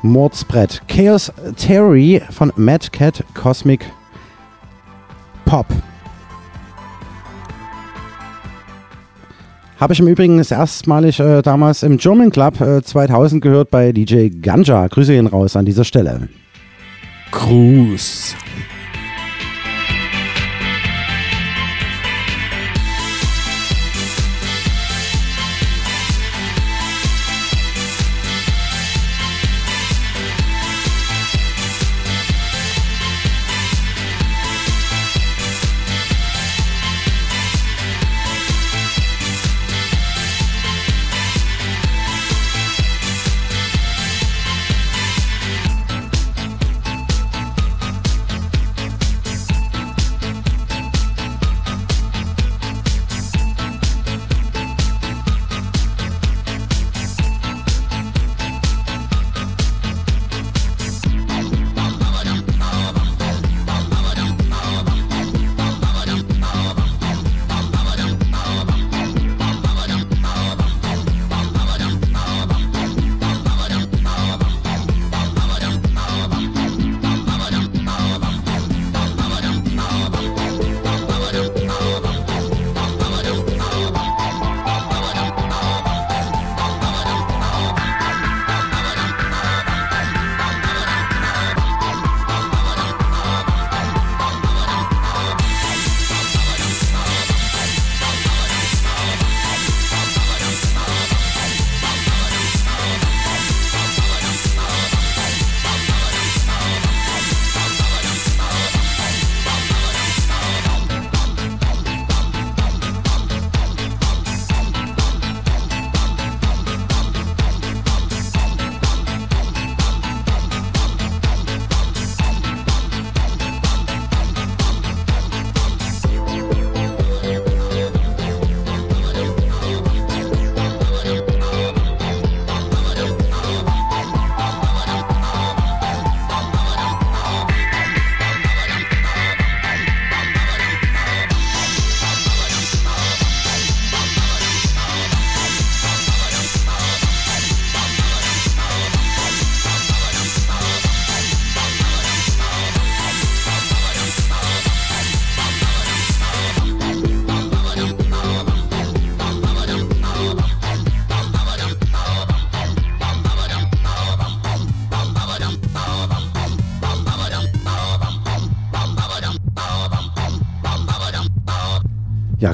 [0.00, 0.80] Mordsbrett.
[0.88, 3.84] Chaos Theory von Mad Cat Cosmic
[5.44, 5.66] Pop.
[9.78, 13.92] Habe ich im Übrigen das erstmalig äh, damals im German Club äh, 2000 gehört bei
[13.92, 14.86] DJ Ganja.
[14.86, 16.30] Grüße ihn raus an dieser Stelle.
[17.32, 18.36] Gruß.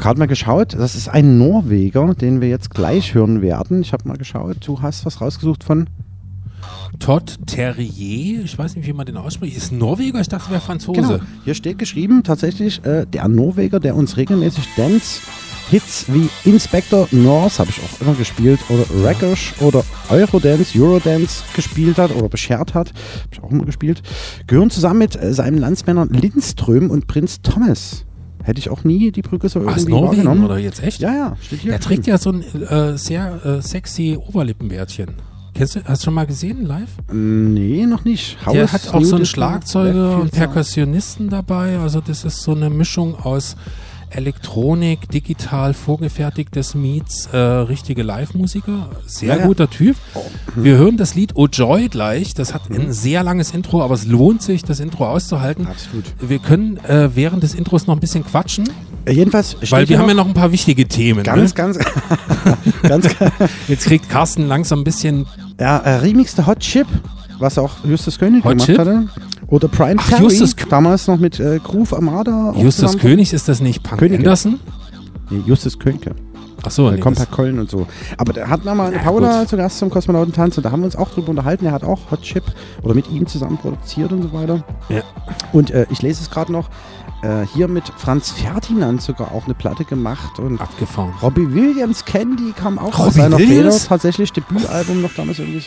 [0.08, 0.72] Gerade mal geschaut.
[0.72, 3.82] Das ist ein Norweger, den wir jetzt gleich hören werden.
[3.82, 4.56] Ich habe mal geschaut.
[4.66, 5.86] Du hast was rausgesucht von
[6.98, 9.54] Todd Terrier, ich weiß nicht, wie man den ausspricht.
[9.54, 10.18] Ist Norweger?
[10.22, 10.98] Ich dachte, er wäre Franzose.
[10.98, 11.18] Genau.
[11.44, 17.68] Hier steht geschrieben, tatsächlich, äh, der Norweger, der uns regelmäßig Dance-Hits wie Inspector North, habe
[17.68, 23.28] ich auch immer gespielt, oder Wreckers oder Eurodance, Eurodance gespielt hat oder beschert hat, habe
[23.30, 24.02] ich auch immer gespielt,
[24.46, 28.06] gehören zusammen mit äh, seinen Landsmännern Lindström und Prinz Thomas.
[28.48, 30.44] Hätte ich auch nie die Brücke so ist irgendwie Norwegen wahrgenommen.
[30.46, 31.02] oder jetzt echt?
[31.02, 31.72] Ja, ja, steht hier.
[31.72, 35.16] Der trägt ja so ein äh, sehr äh, sexy Oberlippenbärtchen.
[35.52, 36.88] Kennst du, hast du schon mal gesehen live?
[37.12, 38.38] Nee, noch nicht.
[38.46, 40.32] Der House, hat auch New so einen Disco, Schlagzeuger und Sound.
[40.32, 41.76] Perkussionisten dabei.
[41.76, 43.54] Also das ist so eine Mischung aus
[44.10, 48.88] Elektronik, digital vorgefertigtes Meets, äh, richtige Live-Musiker.
[49.06, 49.46] Sehr Ja, ja.
[49.46, 49.96] guter Typ.
[50.14, 50.20] Oh.
[50.56, 52.34] Wir hören das Lied Oh Joy gleich.
[52.34, 52.80] Das hat Mhm.
[52.80, 55.66] ein sehr langes Intro, aber es lohnt sich, das Intro auszuhalten.
[55.66, 56.04] Absolut.
[56.20, 58.68] Wir können äh, während des Intros noch ein bisschen quatschen,
[59.04, 61.22] Äh, Jedenfalls weil wir haben ja noch ein paar wichtige Themen.
[61.22, 61.54] ganz, ne?
[61.54, 61.78] ganz,
[62.82, 63.06] ganz,
[63.68, 65.26] Jetzt kriegt Carsten langsam ein bisschen
[65.60, 66.86] ja, äh, Remix der Hot Chip,
[67.38, 68.78] was auch Justus König Hot gemacht Chip?
[68.78, 69.08] hatte.
[69.48, 72.52] Oder Brian Ach, Ferry, Justus- damals noch mit äh, Groove Armada.
[72.56, 74.18] Justus König, ist das nicht Punk Königke.
[74.24, 74.60] Anderson?
[75.30, 76.14] Nee, Justus Könke.
[76.62, 77.86] Achso, Der nee, kommt das- halt Köln und so.
[78.16, 80.86] Aber der hat mal eine Ja, Paula zu Gast zum Kosmonautentanz und da haben wir
[80.86, 81.66] uns auch drüber unterhalten.
[81.66, 82.42] Er hat auch Hot Chip
[82.82, 84.64] oder mit ihm zusammen produziert und so weiter.
[84.88, 85.02] Ja.
[85.52, 86.68] Und äh, ich lese es gerade noch.
[87.22, 91.12] Äh, hier mit Franz Ferdinand sogar auch eine Platte gemacht und abgefahren.
[91.20, 93.38] Robbie Williams Candy kam auch aus seiner?
[93.38, 95.64] Feder tatsächlich Debütalbum noch damals irgendwie.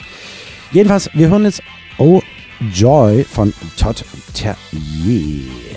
[0.71, 1.61] Jedenfalls, wir hören jetzt
[1.97, 2.21] Oh
[2.73, 4.03] Joy von Todd
[4.33, 4.55] Terje.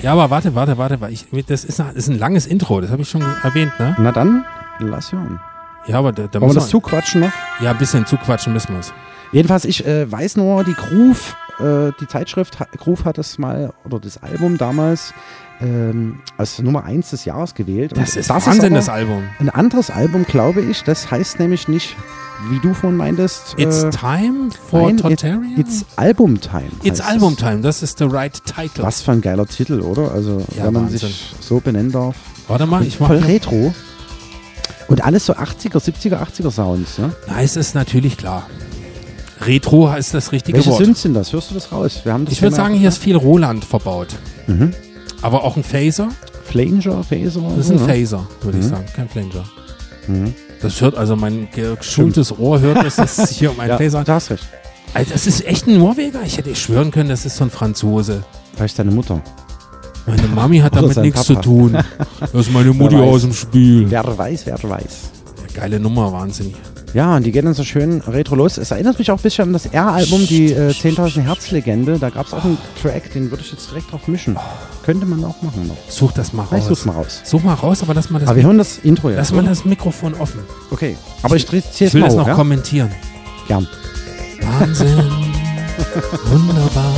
[0.03, 2.81] Ja, aber warte, warte, warte, weil ich, das, ist, ein- das ist ein langes Intro,
[2.81, 3.97] das habe ich schon erwähnt, ne?
[3.99, 4.45] Na dann,
[4.79, 5.41] lass hören.
[5.87, 7.33] Ja, aber da, da Wollen wir das zuquatschen noch?
[7.61, 8.93] Ja, ein bisschen zuquatschen müssen wir es.
[9.33, 13.99] Jedenfalls, ich äh, weiß nur, die Groove, äh, die Zeitschrift Groove hat das mal, oder
[13.99, 15.13] das Album damals,
[15.61, 17.93] ähm, als Nummer 1 des Jahres gewählt.
[17.93, 19.23] Und Das ist Wahnsinn, aber das Album.
[19.39, 21.97] Ein anderes Album, glaube ich, das heißt nämlich nicht,
[22.51, 23.55] wie du vorhin meintest.
[23.57, 25.55] It's äh, time for nein, it, Tartarian?
[25.59, 26.71] It's Album Time.
[26.83, 27.37] It's Album.
[27.37, 28.85] Time, das ist the right title.
[28.85, 30.13] Was für ein geiler Titel, oder?
[30.13, 30.99] Also, Ja, wenn man Wahnsinn.
[31.09, 32.17] sich so benennen darf.
[32.49, 33.75] Warte mal, Und ich mach Voll Retro.
[34.89, 37.15] Und alles so 80er, 70er, 80er Sounds, ne?
[37.27, 38.47] Na, es ist natürlich klar.
[39.41, 40.85] Retro ist das richtige Welche Wort.
[40.85, 41.33] Synths sind das?
[41.33, 42.01] Hörst du das raus?
[42.05, 44.09] Wir haben das Ich würde sagen, hier ist viel Roland verbaut.
[44.47, 44.75] Mhm.
[45.25, 46.09] Aber auch ein Phaser.
[46.45, 47.41] Flanger, Phaser.
[47.57, 47.85] Das ist ein ja.
[47.87, 48.69] Phaser, würde ich Mhm.
[48.69, 49.45] sagen, kein Flanger.
[50.07, 50.35] Mhm.
[50.61, 54.13] Das hört, also mein geschultes Ohr hört, dass das hier um einen Ja, Phaser du
[54.13, 54.47] hast recht.
[54.93, 56.21] Also das ist echt ein Norweger.
[56.25, 58.23] Ich hätte schwören können, das ist so ein Franzose.
[58.55, 59.21] Vielleicht deine Mutter.
[60.07, 61.77] Meine Mami hat damit nichts zu tun.
[62.21, 63.91] Das ist meine Mutti aus dem Spiel.
[63.91, 65.11] Wer weiß, wer weiß.
[65.55, 66.55] Geile Nummer, wahnsinnig.
[66.95, 68.57] Ja, und die gehen dann so schön retro los.
[68.57, 71.99] Es erinnert mich auch ein bisschen an das R-Album, die äh, 10.000 Herz-Legende.
[71.99, 74.39] Da gab es auch einen Track, den würde ich jetzt direkt drauf mischen.
[74.85, 75.77] Könnte man auch machen noch.
[75.89, 76.67] Such das mal Ich raus.
[76.69, 77.21] such's mal raus.
[77.25, 79.19] Such mal raus, aber lass mal das, Aber wir hören das Intro jetzt.
[79.19, 79.49] lass mal oder?
[79.49, 80.41] das Mikrofon offen.
[80.71, 82.35] Okay, aber ich drehe es Ich jetzt will mal das hoch, noch ja?
[82.35, 82.91] kommentieren.
[83.49, 83.67] Gern.
[84.41, 84.97] Wahnsinn.
[86.27, 86.93] Wunderbar.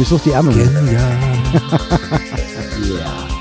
[0.00, 0.54] Ich suche die Ärmel.
[0.54, 1.12] Genial.
[2.88, 3.35] yeah.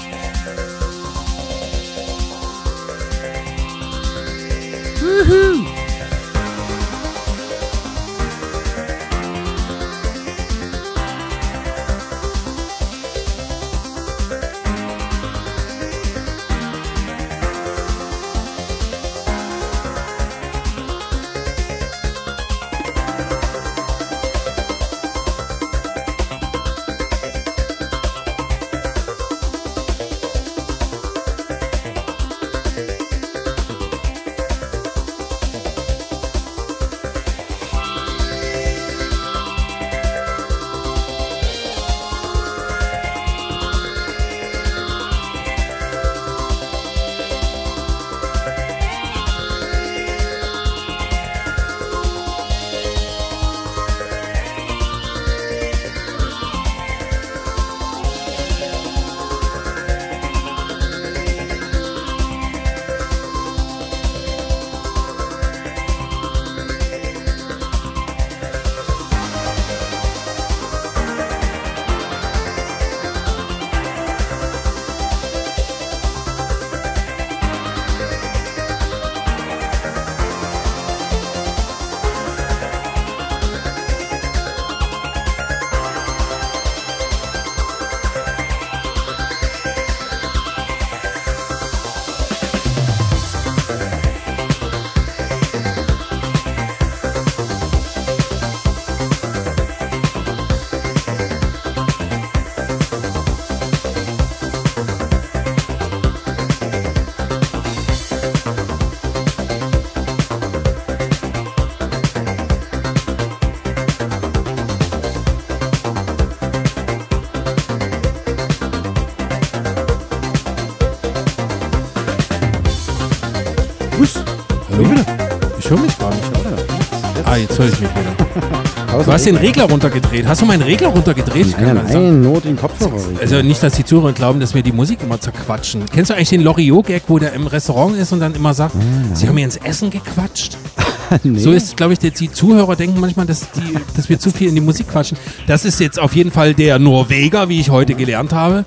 [129.15, 130.27] Hast den Regler runtergedreht.
[130.27, 131.55] Hast du meinen Regler runtergedreht?
[131.57, 132.05] Nein, nein, sagen.
[132.05, 132.93] nein, nur den Kopfhörer.
[133.21, 135.85] Also nicht, dass die Zuhörer glauben, dass wir die Musik immer zerquatschen.
[135.91, 138.75] Kennst du eigentlich den Loriot-Gag, wo der im Restaurant ist und dann immer sagt,
[139.13, 140.57] sie haben mir ins Essen gequatscht?
[141.23, 141.39] nee.
[141.39, 144.49] So ist, glaube ich, die, die Zuhörer denken manchmal, dass, die, dass wir zu viel
[144.49, 145.17] in die Musik quatschen.
[145.47, 148.65] Das ist jetzt auf jeden Fall der Norweger, wie ich heute gelernt habe.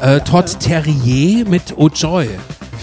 [0.00, 2.28] Äh, Todd Terrier mit Oh Joy.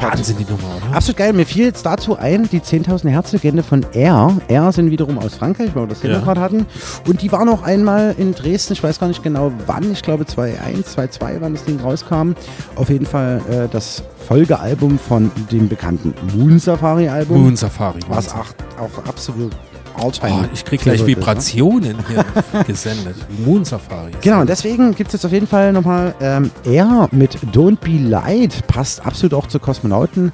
[0.01, 0.95] Wahnsinn, die Nummer, oder?
[0.95, 1.33] Absolut geil.
[1.33, 4.37] Mir fiel jetzt dazu ein, die 10.000 Herz-Legende von R.
[4.47, 6.65] R sind wiederum aus Frankreich, weil wir das Thema gerade hatten.
[7.07, 8.73] Und die war noch einmal in Dresden.
[8.73, 9.91] Ich weiß gar nicht genau wann.
[9.91, 12.33] Ich glaube 2001, 2002, wann das Ding rauskam.
[12.75, 17.41] Auf jeden Fall äh, das Folgealbum von dem bekannten Moon Safari-Album.
[17.41, 17.99] Moon Safari.
[18.07, 18.47] Was auch,
[18.79, 19.55] auch absolut
[19.99, 20.43] Alltime.
[20.43, 21.07] Oh, ich krieg gleich ne?
[21.07, 22.25] Vibrationen hier
[22.67, 23.15] gesendet.
[23.45, 24.11] Moon Safari.
[24.21, 27.97] Genau, und deswegen gibt es jetzt auf jeden Fall nochmal ähm, R mit Don't Be
[28.09, 28.65] Light.
[28.67, 30.31] Passt absolut auch zur Kosmonauten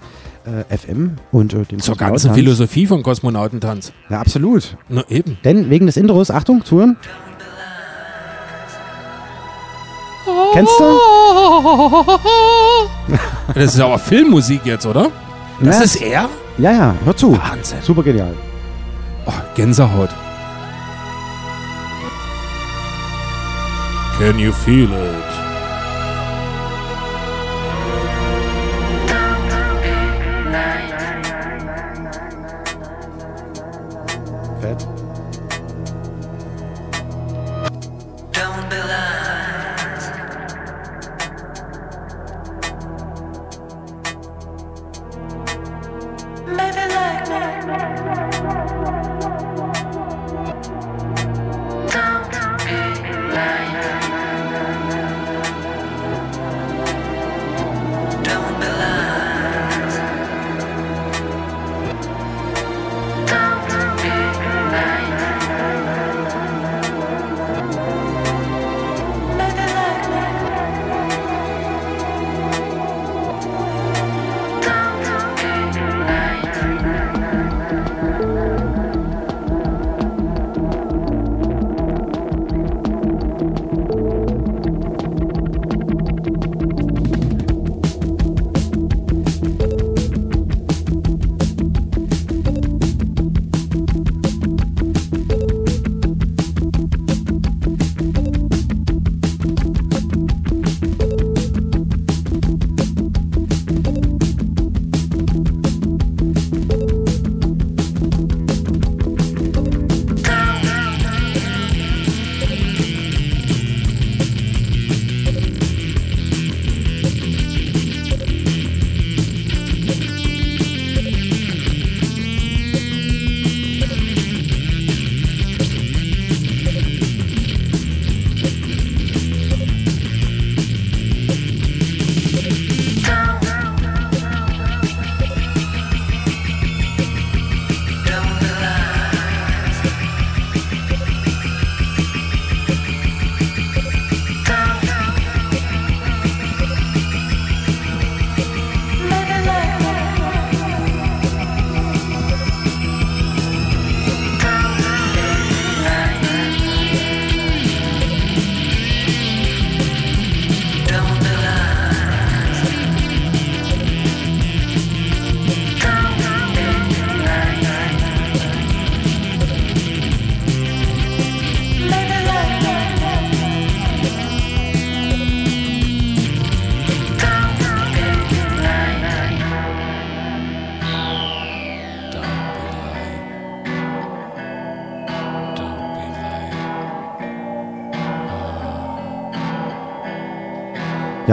[0.69, 2.33] äh, FM und äh, dem Zur ganzen.
[2.33, 3.91] Philosophie von Kosmonautentanz.
[4.09, 4.77] Ja, absolut.
[4.89, 5.37] Na eben.
[5.43, 6.97] Denn wegen des Intros, Achtung, zuhören.
[10.53, 10.83] Kennst du?
[13.53, 15.11] Das ist aber Filmmusik jetzt, oder?
[15.61, 15.83] Das Ja.
[15.83, 16.29] ist er?
[16.57, 17.37] Ja, ja, hör zu.
[17.37, 17.77] Wahnsinn.
[17.81, 18.33] Super genial.
[19.27, 20.09] Oh, Gänsehaut.
[24.17, 25.44] Can you feel it?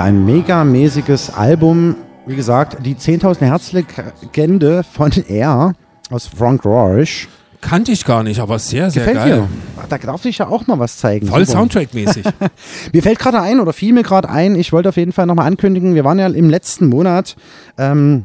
[0.02, 1.94] Ja, ein megamäßiges Album.
[2.26, 5.74] Wie gesagt, die 10.000 Herz-Legende von R
[6.10, 7.28] aus Frank Rorsch.
[7.60, 9.48] Kannte ich gar nicht, aber sehr, sehr Gefällt geil.
[9.76, 9.86] dir?
[9.88, 11.28] Da darf sich ja auch mal was zeigen.
[11.28, 11.46] Voll.
[11.46, 12.24] Soundtrack-mäßig.
[12.92, 15.46] mir fällt gerade ein oder fiel mir gerade ein, ich wollte auf jeden Fall nochmal
[15.46, 17.36] ankündigen, wir waren ja im letzten Monat
[17.78, 18.24] ähm,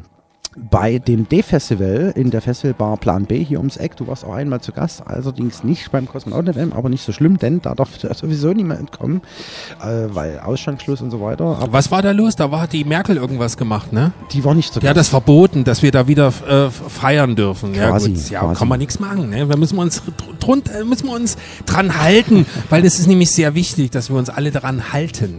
[0.70, 3.96] bei dem D-Festival in der Festivalbar Plan B hier ums Eck.
[3.96, 7.38] Du warst auch einmal zu Gast, allerdings nicht beim Kosmonauten FM, aber nicht so schlimm,
[7.38, 9.22] denn da darf sowieso niemand entkommen,
[9.80, 11.44] äh, weil Ausstandsschluss und so weiter.
[11.44, 12.36] Aber Was war da los?
[12.36, 14.12] Da war hat die Merkel irgendwas gemacht, ne?
[14.32, 17.74] die war nicht zu Die hat das verboten, dass wir da wieder äh, feiern dürfen.
[17.74, 18.30] ja, Quasi, gut.
[18.30, 18.58] Ja, quasi.
[18.58, 19.30] kann man nichts machen.
[19.30, 19.48] Ne?
[19.48, 20.02] Wir müssen uns
[20.40, 21.36] drunter, müssen wir uns
[21.66, 25.36] dran halten, weil es ist nämlich sehr wichtig, dass wir uns alle dran halten.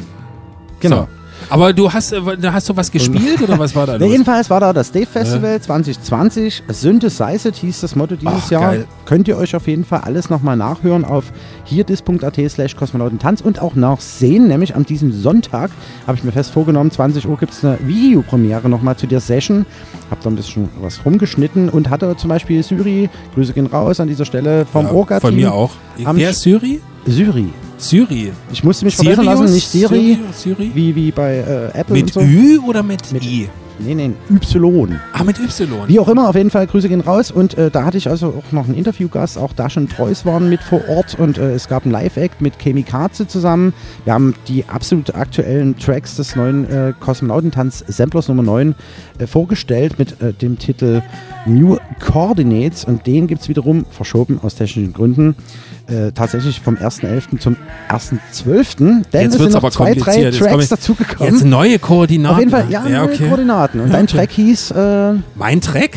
[0.80, 1.01] Genau.
[1.03, 1.19] So.
[1.49, 2.22] Aber du hast, äh,
[2.52, 4.11] hast du was gespielt oder was war da Ja, los?
[4.11, 6.64] jedenfalls war da das Dave Festival 2020.
[6.68, 8.61] Synthesized hieß das Motto dieses Ach, Jahr.
[8.72, 8.86] geil.
[9.06, 11.26] Könnt ihr euch auf jeden Fall alles nochmal nachhören auf
[11.66, 14.48] hierdis.at slash kosmonautentanz und auch nachsehen.
[14.48, 15.72] Nämlich an diesem Sonntag
[16.07, 19.66] habe ich mir fest vorgenommen, 20 Uhr gibt es eine Videopremiere nochmal zu der Session.
[20.11, 24.07] Hab da ein bisschen was rumgeschnitten und hatte zum Beispiel Syri, Grüße gehen raus an
[24.07, 25.22] dieser Stelle vom Ja, Orga-Team.
[25.30, 25.72] von mir auch.
[25.98, 26.82] Wer ist Syri?
[27.06, 27.49] Syri.
[27.80, 28.31] Syri.
[28.51, 29.15] Ich musste mich Sirius?
[29.15, 30.72] verbessern lassen, nicht Siri, Syri?
[30.73, 32.22] wie, wie bei äh, Apple Mit und so.
[32.22, 33.49] Ü oder mit, I?
[33.81, 34.99] Nee, nee, Y.
[35.14, 35.88] Ah, mit Y.
[35.88, 37.31] Wie auch immer, auf jeden Fall, Grüße gehen raus.
[37.31, 40.49] Und äh, da hatte ich also auch noch einen Interviewgast, auch Dash und Treus waren
[40.49, 43.73] mit vor Ort und äh, es gab einen Live-Act mit Kemi Katze zusammen.
[44.03, 48.76] Wir haben die absolut aktuellen Tracks des neuen äh, Kosmonautentanz Samplers Nummer 9
[49.18, 51.01] äh, vorgestellt mit äh, dem Titel
[51.45, 55.36] New Coordinates und den gibt es wiederum verschoben aus technischen Gründen.
[55.88, 57.40] Äh, tatsächlich vom 1.11.
[57.40, 57.56] zum
[57.90, 58.76] 1.12.
[59.11, 60.34] Denn Jetzt es wird's sind noch aber zwei, drei kompliziert.
[60.36, 61.34] Jetzt Tracks dazugekommen.
[61.34, 62.34] Jetzt neue Koordinaten.
[62.34, 63.28] Auf jeden Fall, ja, Ja, neue okay.
[63.28, 63.80] Koordinaten.
[63.80, 64.06] Und dein.
[64.06, 65.91] Track hieß äh, Mein Track?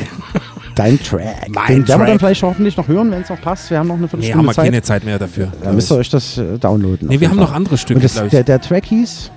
[0.75, 1.49] Dein Track.
[1.51, 2.07] Mein Den werden wir Track.
[2.07, 3.69] dann vielleicht hoffentlich noch hören, wenn es noch passt.
[3.71, 4.65] Wir haben noch eine Nee, Viertelstunde haben wir Zeit.
[4.65, 5.49] keine Zeit mehr dafür.
[5.63, 7.09] Dann müsst ihr euch das äh, downloaden.
[7.09, 9.31] Nee, wir haben noch andere Stücke, Und das, der, der Track hieß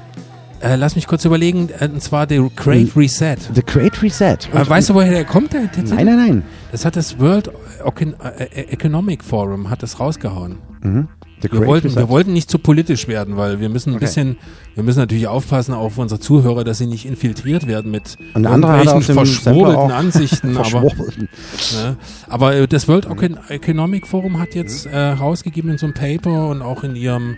[0.61, 3.35] Äh, lass mich kurz überlegen, äh, und zwar der Great Reset.
[3.53, 4.37] The Great Reset.
[4.53, 5.53] Äh, weißt du, woher der kommt?
[5.53, 6.43] Der, der Nein, nein, nein.
[6.71, 7.51] Das hat das World
[7.83, 10.57] äh, Economic Forum hat das rausgehauen.
[10.81, 11.07] Mhm.
[11.41, 14.05] The Wir wollten, wir wollten nicht zu politisch werden, weil wir müssen ein Okay.
[14.05, 14.37] bisschen,
[14.73, 18.45] wir müssen natürlich aufpassen, auch auf unsere Zuhörer, dass sie nicht infiltriert werden mit Und
[18.45, 20.49] irgendwelchen verschwurbelten Ansichten.
[20.57, 21.29] aber, Verschwurbelten.
[21.73, 21.97] ne?
[22.29, 26.61] aber das World Econ Economic Forum hat jetzt äh, rausgegeben in so einem Paper und
[26.61, 27.35] auch in ihrem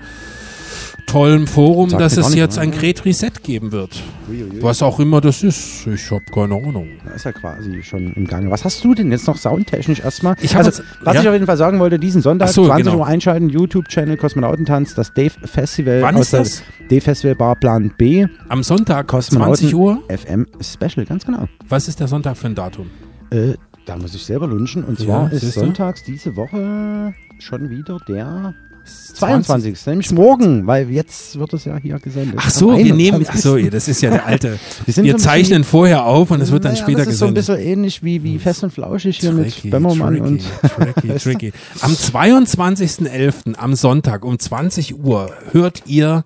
[1.08, 4.04] tollen Forum, Sagt dass es nicht, jetzt ein Great Reset geben wird.
[4.30, 4.62] Uiuiui.
[4.62, 5.88] Was auch immer das ist.
[5.88, 6.88] Ich habe keine Ahnung.
[7.06, 8.52] Da ist ja quasi schon im Gange.
[8.52, 10.36] Was hast du denn jetzt noch soundtechnisch erstmal?
[10.42, 11.22] Ich also, jetzt- was ja.
[11.22, 12.98] ich auf jeden Fall sagen wollte, diesen Sonntag, Ach so, 20 genau.
[13.00, 16.64] Uhr einschalten, YouTube-Channel Kosmonautentanz, das Dave Festival Wann aus ist das?
[16.90, 18.28] Dave Festival Bar Plan B.
[18.50, 20.04] Am Sonntag, Kosmonauten 20 Uhr.
[20.10, 21.48] FM Special, ganz genau.
[21.68, 22.88] Was ist der Sonntag für ein Datum?
[23.32, 23.54] Äh,
[23.86, 24.84] da muss ich selber lunchen.
[24.84, 25.62] Und Ja, zwar ist siehste?
[25.62, 28.54] sonntags diese Woche schon wieder der
[28.88, 29.86] 22.
[29.88, 32.36] Nämlich morgen, weil jetzt wird es ja hier gesendet.
[32.38, 33.30] Ach so, wir nehmen, 21..
[33.30, 34.60] ach so, das ist ja der alte.
[34.86, 37.26] Wir Wir so zeichnen vorher auf und es wird dann Naja, später das ist so
[37.26, 37.58] ein gesendet.
[37.64, 40.44] bisschen ähnlich wie, wie Fest und Flauschig hier Tricky, mit Bömmermann tricky, und
[41.02, 41.54] tricky, tricky.
[41.82, 43.56] Am 22.11.
[43.56, 46.24] am Sonntag um 20 Uhr hört ihr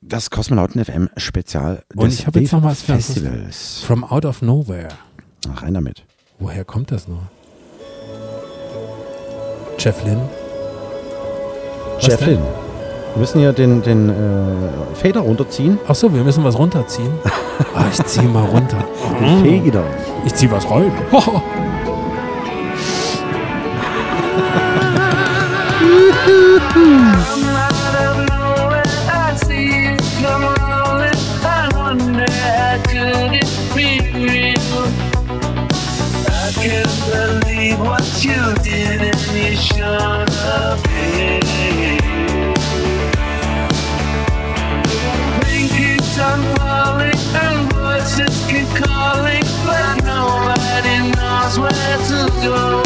[0.00, 3.82] das Kosmonauten FM Spezial und ich habe jetzt noch was Festivals.
[3.86, 4.88] From Out of Nowhere.
[5.52, 6.04] Ach, rein damit.
[6.38, 7.22] Woher kommt das nur?
[9.78, 10.20] Jeff Lynn?
[11.96, 12.28] Was Jeff denn?
[12.30, 12.42] Lynn.
[13.14, 15.78] Wir müssen hier den, den äh, Fader runterziehen.
[15.86, 17.12] Ach so, wir müssen was runterziehen.
[17.72, 18.78] Ah, ich zieh mal runter.
[19.20, 19.84] Den Fader.
[20.24, 20.90] Ich zieh was rein.
[37.78, 41.03] What you did and you should have
[51.56, 52.83] Where to go.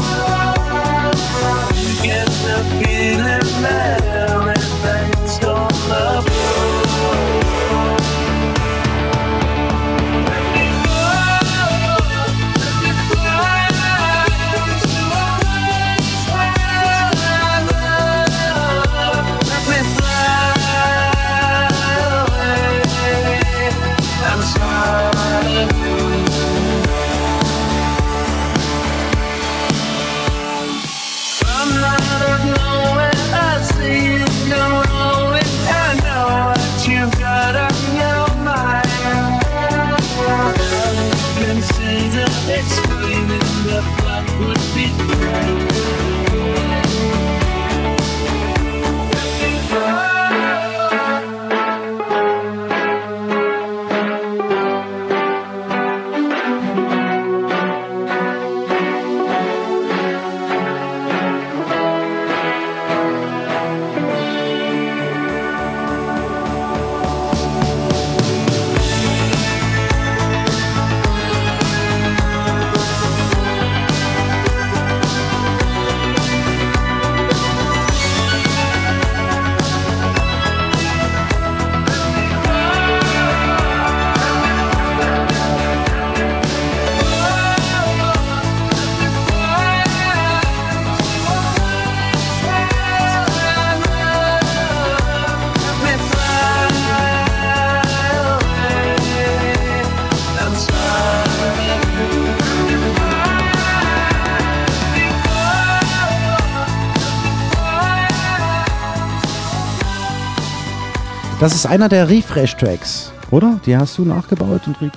[111.49, 113.59] Das ist einer der Refresh-Tracks, oder?
[113.65, 114.91] Die hast du nachgebaut und re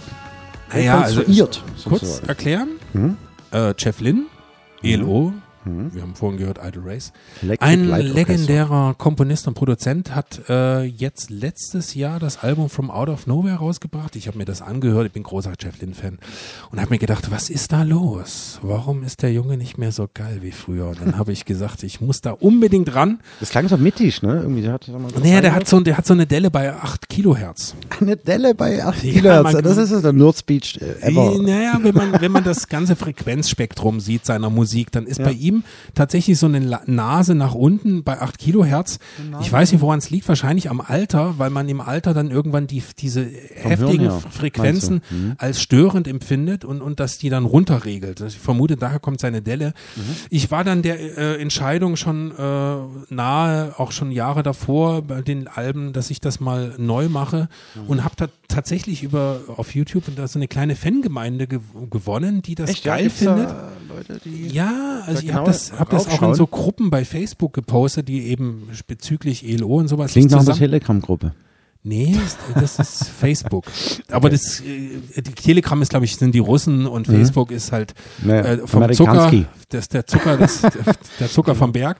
[0.73, 1.63] Naja, also rekonstruiert.
[1.87, 2.67] kurz erklären.
[2.91, 3.15] Mhm.
[3.53, 4.25] Äh, Jeff Lynn,
[4.83, 5.31] ELO,
[5.63, 5.93] Mhm.
[5.93, 7.11] Wir haben vorhin gehört Idle Race.
[7.43, 13.09] Electric Ein legendärer Komponist und Produzent hat äh, jetzt letztes Jahr das Album From Out
[13.09, 14.15] of Nowhere rausgebracht.
[14.15, 16.17] Ich habe mir das angehört, ich bin großer Jeff Lynne-Fan
[16.71, 18.59] und habe mir gedacht, was ist da los?
[18.63, 20.87] Warum ist der Junge nicht mehr so geil wie früher?
[20.87, 23.19] Und dann habe ich gesagt, ich muss da unbedingt ran.
[23.39, 24.41] Das klang so mittig, ne?
[24.41, 27.07] Irgendwie, der hat, so Naja, der hat, so, der hat so eine Delle bei 8
[27.07, 27.75] Kilohertz.
[27.99, 29.53] eine Delle bei 8 Ja, Kilohertz.
[29.53, 31.37] man- das ist es, der Nerd-Speech äh, ever.
[31.41, 35.25] Naja, wenn man, wenn man das ganze Frequenzspektrum sieht seiner Musik, dann ist Ja.
[35.25, 35.50] bei ihm
[35.95, 38.99] tatsächlich so eine Nase nach unten bei 8 Kilohertz.
[39.41, 42.67] Ich weiß nicht, woran es liegt, wahrscheinlich am Alter, weil man im Alter dann irgendwann
[42.67, 45.01] die, diese heftigen Hirn her, Frequenzen?
[45.09, 45.33] Mhm.
[45.37, 48.21] als störend empfindet und, und dass die dann runterregelt.
[48.21, 49.73] Ich vermute, daher kommt seine Delle.
[49.95, 50.01] Mhm.
[50.29, 55.47] Ich war dann der äh, Entscheidung schon äh, nahe, auch schon Jahre davor bei den
[55.47, 57.87] Alben, dass ich das mal neu mache Mhm.
[57.87, 61.59] und habe da tatsächlich über auf YouTube und da so eine kleine Fangemeinde gew
[61.89, 63.49] gewonnen, die das Echt, ja, geil da findet.
[63.89, 66.89] Leute, die Ja, also da ich habe genau das, hab das auch in so Gruppen
[66.89, 71.33] bei Facebook gepostet, die eben bezüglich ELO und sowas Klingt nach einer Telegram-Gruppe.
[71.83, 72.15] Nee,
[72.53, 73.65] das ist Facebook.
[74.11, 77.13] Aber das äh, die Telegram ist, glaube ich, sind die Russen und Mhm.
[77.15, 77.93] Facebook ist halt
[78.27, 79.31] äh, vom Zucker,
[79.69, 80.61] das der Zucker, das,
[81.19, 81.97] der Zucker vom Berg.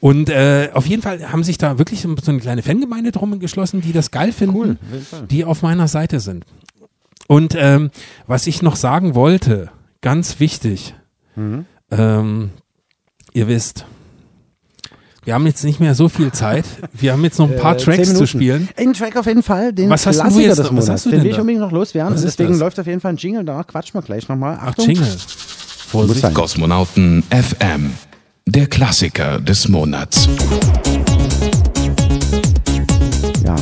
[0.00, 3.80] Und äh, auf jeden Fall haben sich da wirklich so eine kleine Fangemeinde drum geschlossen,
[3.82, 4.76] die das geil finden, Cool,
[5.30, 6.44] die auf meiner Seite sind.
[7.28, 7.90] Und ähm,
[8.26, 9.70] was ich noch sagen wollte,
[10.00, 10.94] ganz wichtig,
[11.36, 11.66] Mhm.
[11.90, 12.50] ähm,
[13.34, 13.84] ihr wisst,
[15.24, 16.64] wir haben jetzt nicht mehr so viel Zeit.
[16.92, 18.68] Wir haben jetzt noch ein paar Äh, Tracks zu spielen.
[18.76, 20.88] Ein Track auf jeden Fall, den Was hast du Klassiker jetzt- des was Monats.
[20.90, 22.14] hast du den denn will ich unbedingt noch loswerden.
[22.14, 22.58] Was Deswegen das?
[22.60, 24.58] läuft auf jeden Fall ein Jingle, danach quatschen wir gleich nochmal.
[24.60, 24.86] Ach, Achtung.
[24.86, 25.06] Jingle.
[26.20, 26.34] Sein.
[26.34, 27.92] Kosmonauten FM.
[28.46, 30.28] Der Klassiker des Monats.
[33.44, 33.56] Ja,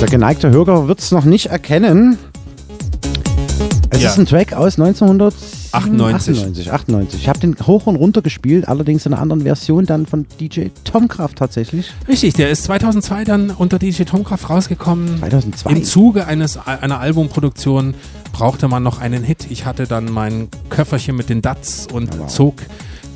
[0.00, 2.18] der geneigte Hörer wird es noch nicht erkennen.
[3.90, 4.10] Es Ja.
[4.10, 5.65] ist ein Track aus 1998.
[5.76, 6.72] 98.
[6.72, 7.20] 98.
[7.20, 10.68] Ich habe den hoch und runter gespielt, allerdings in einer anderen Version dann von DJ
[10.84, 11.92] Tomkraft tatsächlich.
[12.08, 15.18] Richtig, der ist 2002 dann unter DJ Tomkraft rausgekommen.
[15.18, 15.70] 2002.
[15.70, 17.94] Im Zuge eines, einer Albumproduktion
[18.32, 19.46] brauchte man noch einen Hit.
[19.50, 22.56] Ich hatte dann mein Köfferchen mit den Dats und zog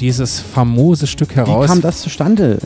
[0.01, 1.67] dieses famose Stück Wie heraus.
[1.67, 2.59] kam das zustande?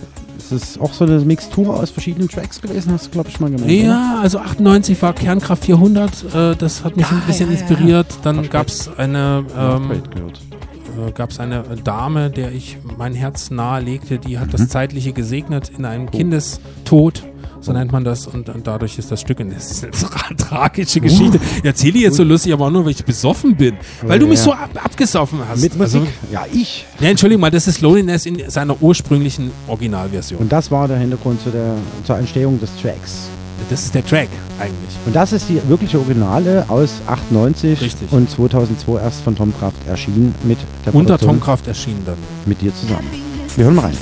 [0.44, 3.50] Es ist auch so eine Mixtur aus verschiedenen Tracks gewesen, hast du, glaube ich, mal
[3.50, 3.64] gemeint.
[3.70, 3.72] oder?
[3.72, 7.60] Ja, also 98 war Kernkraft 400, äh, das hat mich Ja, ein bisschen ja, ja,
[7.60, 8.06] inspiriert.
[8.12, 8.18] ja.
[8.22, 14.38] Dann gab es eine, ähm, äh, gab's eine Dame, der ich mein Herz nahelegte, die
[14.38, 14.52] hat Mhm.
[14.52, 15.88] das Zeitliche gesegnet in Oh.
[15.88, 17.22] einem Kindestod.
[17.64, 20.34] So nennt man das und, und dadurch ist das Stück, und das ist eine tra
[20.36, 21.40] tragische Geschichte.
[21.58, 23.76] Ich erzähle jetzt so lustig, aber auch nur, weil ich besoffen bin.
[24.02, 25.62] Weil du mich so ab abgesoffen hast.
[25.62, 26.02] Mit Musik?
[26.02, 26.84] Also, ja, ich.
[27.00, 30.40] ja, Entschuldigung mal, das ist Loneliness in seiner ursprünglichen Originalversion.
[30.40, 31.74] Und das war der Hintergrund zu der,
[32.04, 33.28] zur Entstehung des Tracks.
[33.70, 34.28] Das ist der Track
[34.60, 34.94] eigentlich.
[35.06, 38.12] Und das ist die wirkliche Originale aus 98 Richtig.
[38.12, 42.18] und 2002 erst von Tom Kraft erschienen mit der Unter Tom Kraft erschienen dann.
[42.44, 43.08] mit dir zusammen.
[43.56, 43.96] Wir hören mal rein.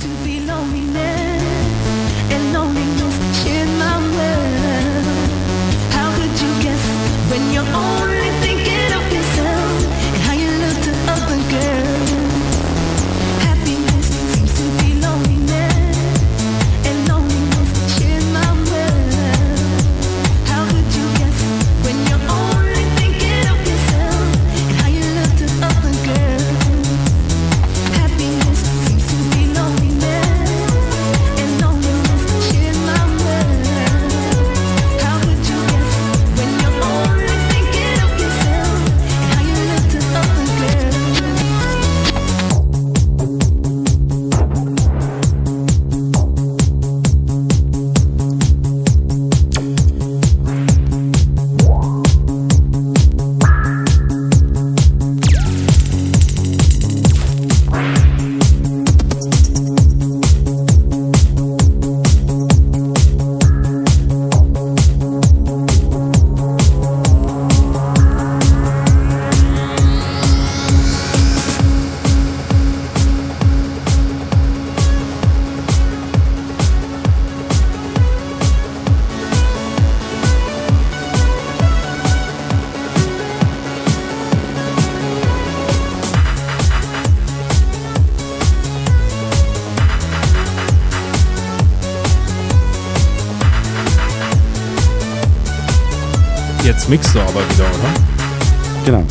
[96.93, 98.85] mixt du aber wieder, oder?
[98.85, 99.03] Genau.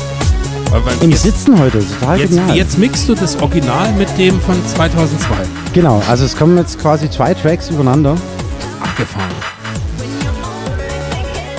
[0.71, 2.57] Weil, Im Sitzen heute, total jetzt, genial.
[2.57, 5.35] Jetzt mixt du das Original mit dem von 2002.
[5.73, 8.17] Genau, also es kommen jetzt quasi zwei Tracks übereinander.
[8.81, 9.29] Abgefahren.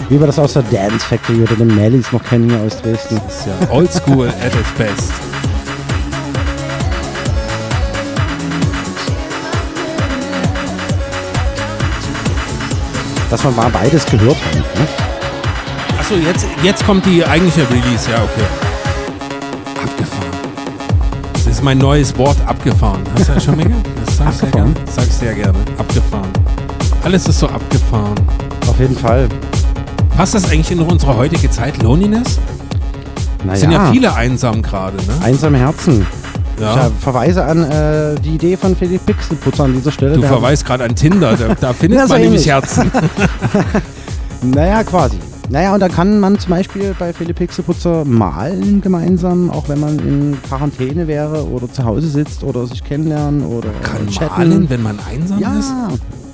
[0.08, 3.20] Wie wir das aus der Dance Factory oder den Mellies noch kennen hier aus Dresden.
[3.26, 5.12] Das ist ja oldschool at its best.
[13.30, 14.63] Dass man mal beides gehört hat.
[16.04, 18.44] Achso, jetzt, jetzt kommt die eigentliche Release, ja, okay.
[19.82, 20.32] Abgefahren.
[21.34, 23.00] Das ist mein neues Wort, abgefahren.
[23.14, 23.86] Hast du das schon gehört?
[24.06, 24.74] Das sag ich sehr gerne.
[24.86, 25.60] Das sag ich sehr gerne.
[25.78, 26.28] Abgefahren.
[27.06, 28.16] Alles ist so abgefahren.
[28.68, 29.30] Auf jeden Fall.
[30.18, 32.38] Passt das eigentlich in unsere heutige Zeit, Loneliness?
[33.46, 33.54] Naja.
[33.54, 35.14] Es sind ja viele einsam gerade, ne?
[35.24, 36.06] Einsame Herzen.
[36.60, 36.74] Ja.
[36.74, 40.16] Ich äh, verweise an äh, die Idee von Philipp Pixelputzer an dieser Stelle.
[40.16, 42.46] Du verweist gerade an Tinder, da, da findet man nämlich.
[42.46, 42.92] Herzen.
[44.46, 45.18] Naja, quasi.
[45.50, 50.00] Naja, und da kann man zum Beispiel bei Philipp Pixelputzer malen gemeinsam, auch wenn man
[50.00, 54.50] in Quarantäne wäre oder zu Hause sitzt oder sich kennenlernen oder Kann chatten.
[54.50, 55.72] malen, wenn man einsam ja, ist?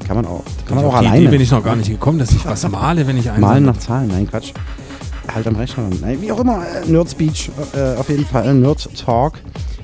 [0.08, 0.44] kann man auch.
[0.68, 1.18] Kann man auch alleine.
[1.18, 3.64] Idee bin ich noch gar nicht gekommen, dass ich was male, wenn ich einsam Malen
[3.64, 3.74] bin.
[3.74, 4.54] nach Zahlen, nein, Quatsch.
[5.34, 5.84] Halt am Rechner.
[6.02, 9.34] Nein, wie auch immer, äh, Nerd Speech, äh, auf jeden Fall, Nerd Talk.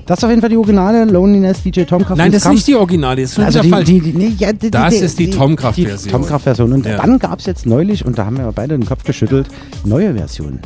[0.06, 2.16] Das ist auf jeden Fall die originale Loneliness DJ Tomcraft.
[2.16, 4.00] Nein, Und das ist nicht die Originale, das ist schon also wieder die.
[4.00, 5.98] Die, die, nee, ja, die, Das die, ist die Tomcraft-Version.
[6.04, 6.72] Die Tomcraft-Version.
[6.72, 6.98] Und Ja.
[6.98, 9.48] dann gab es jetzt neulich, und da haben wir beide den Kopf geschüttelt,
[9.84, 10.60] neue Versionen.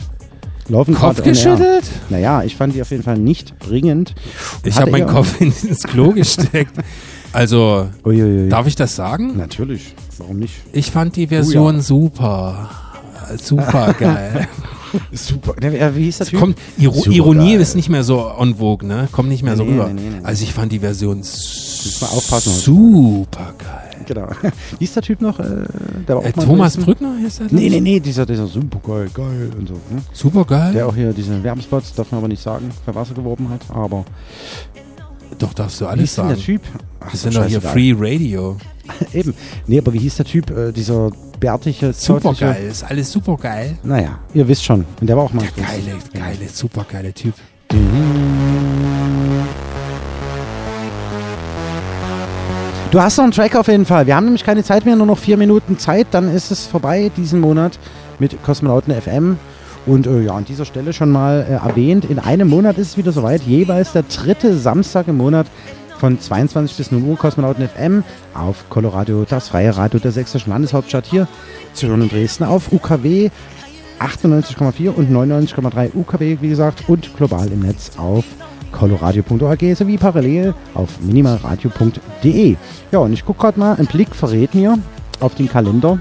[0.69, 1.85] Laufen Kopf geschüttelt?
[2.11, 4.15] Naja, ich fand die auf jeden Fall nicht bringend.
[4.63, 6.73] Ich habe meinen Kopf ins Klo gesteckt.
[7.33, 7.89] Also,
[8.49, 9.37] darf ich das sagen?
[9.37, 10.55] Natürlich, warum nicht?
[10.73, 11.83] Ich fand die Version Oh ja.
[11.83, 12.71] super.
[13.43, 14.49] Super geil.
[15.13, 15.55] Super.
[15.63, 16.41] Ja, Wie hieß der Typ?
[16.41, 17.61] kommt, Iro Super Ironie geil.
[17.61, 19.09] ist nicht mehr so on vogue, ne?
[19.13, 19.89] Kommt nicht mehr so Nee, rüber.
[19.89, 20.21] nee, nee.
[20.23, 22.07] Also ich fand die Version super
[23.59, 24.05] geil.
[24.07, 24.29] Genau.
[24.79, 25.39] Wie ist der Typ noch?
[25.39, 25.45] Äh,
[26.09, 26.77] der war auch Äh, mal Thomas?
[26.77, 27.47] Brückner hieß der?
[27.51, 29.75] Nee, nee, nee, dieser, dieser super geil, geil und so.
[29.75, 30.03] Ne?
[30.13, 30.73] Super geil?
[30.73, 33.61] Der auch hier diese Werbespots, darf man aber nicht sagen, für was er geworben hat,
[33.73, 34.05] aber.
[35.39, 36.29] Doch, darfst du Wie alles denn sagen.
[36.37, 36.63] der Typ?
[37.01, 37.61] Ach, Wir sind doch hier.
[37.61, 38.57] Free Radio.
[39.15, 39.35] Eben.
[39.67, 40.51] Nee, aber wie hieß der Typ?
[40.51, 41.11] Äh, dieser
[41.41, 42.65] bärtige, Super zottliche- geil.
[42.71, 43.77] Ist alles super geil.
[43.83, 44.85] Naja, ihr wisst schon.
[45.01, 45.45] Und der war auch mal.
[45.57, 47.35] Der geile, geile, super geile Typ.
[52.91, 54.07] Du hast noch einen Track auf jeden Fall.
[54.09, 56.09] Wir haben nämlich keine Zeit mehr, nur noch vier Minuten Zeit.
[56.11, 57.79] Dann ist es vorbei diesen Monat
[58.19, 59.39] mit Kosmonauten FM.
[59.87, 62.97] Und äh, ja, an dieser Stelle schon mal äh, erwähnt, in einem Monat ist es
[62.97, 63.43] wieder soweit.
[63.43, 65.47] Jeweils der dritte Samstag im Monat
[66.01, 68.03] von 22 bis 0 Uhr Kosmonauten FM
[68.33, 71.29] auf Colorado, das freie Radio der sächsischen Landeshauptstadt hier
[71.75, 73.29] zu hören in Dresden auf UKW
[74.01, 78.25] 98,4 und 99,3 UKW, wie gesagt, und global im Netz auf
[78.73, 82.57] coloradio.org sowie parallel auf minimalradio.de.
[82.93, 84.79] Ja, und ich gucke gerade mal, ein Blick verrät mir
[85.21, 85.99] auf den Kalender.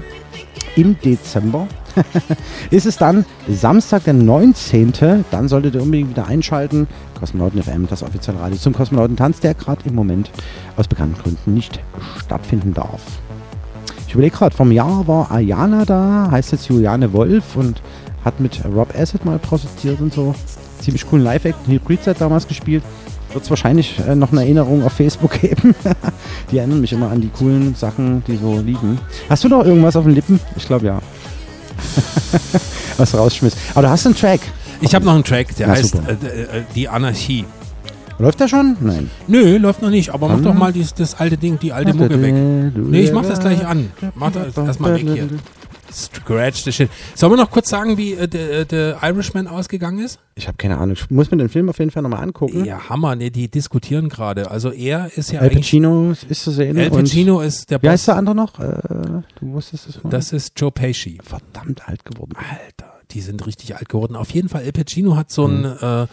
[0.76, 1.68] Im Dezember
[2.70, 4.92] ist es dann Samstag, der 19.
[5.30, 6.86] Dann solltet ihr unbedingt wieder einschalten.
[7.18, 10.30] Kosmonauten FM, das offizielle Radio zum Kosmonautentanz, der gerade im Moment
[10.76, 11.80] aus bekannten Gründen nicht
[12.18, 13.00] stattfinden darf.
[14.06, 17.80] Ich überlege gerade, vom Jahr war Ayana da, heißt jetzt Juliane Wolf und
[18.24, 20.34] hat mit Rob Asset mal protestiert und so.
[20.80, 21.56] Ziemlich coolen Live-Act.
[22.06, 22.82] Hat damals gespielt.
[23.32, 25.74] Wird es wahrscheinlich äh, noch eine Erinnerung auf Facebook geben.
[26.50, 28.98] die erinnern mich immer an die coolen Sachen, die so liegen.
[29.28, 30.40] Hast du noch irgendwas auf den Lippen?
[30.56, 31.00] Ich glaube ja.
[32.96, 33.54] Was rausschmiss.
[33.72, 34.40] Aber du hast einen Track.
[34.80, 36.08] Ich habe noch einen Track, der Na, heißt super.
[36.10, 37.44] äh, äh, Die Anarchie.
[38.18, 38.76] Läuft der schon?
[38.80, 39.10] Nein.
[39.28, 42.20] Nö, läuft noch nicht, aber mach doch mal dies, das alte Ding, die alte Mucke
[42.20, 42.34] weg.
[42.76, 43.90] Nee, ich mach das gleich an.
[44.14, 45.28] Mach das erstmal weg hier.
[45.92, 46.90] Scratch the shit.
[47.14, 50.18] Sollen wir noch kurz sagen, wie äh, der, äh, der Irishman ausgegangen ist?
[50.34, 50.94] Ich habe keine Ahnung.
[50.94, 52.64] Ich muss mir den Film auf jeden Fall nochmal angucken.
[52.64, 54.50] Ja, Hammer, ne, die diskutieren gerade.
[54.50, 55.50] Also er ist ja Al.
[55.50, 56.78] Pacino ist zu sehen.
[56.78, 58.06] Al Pacino ist der Wie heißt Boss.
[58.06, 58.58] der andere noch?
[58.58, 60.10] Äh, du wusstest es mal.
[60.10, 61.18] Das ist Joe Pesci.
[61.22, 62.32] Verdammt alt geworden.
[62.36, 64.16] Alter, die sind richtig alt geworden.
[64.16, 65.62] Auf jeden Fall, Al Pacino hat so ein...
[65.62, 65.76] Mhm.
[65.80, 66.06] Äh,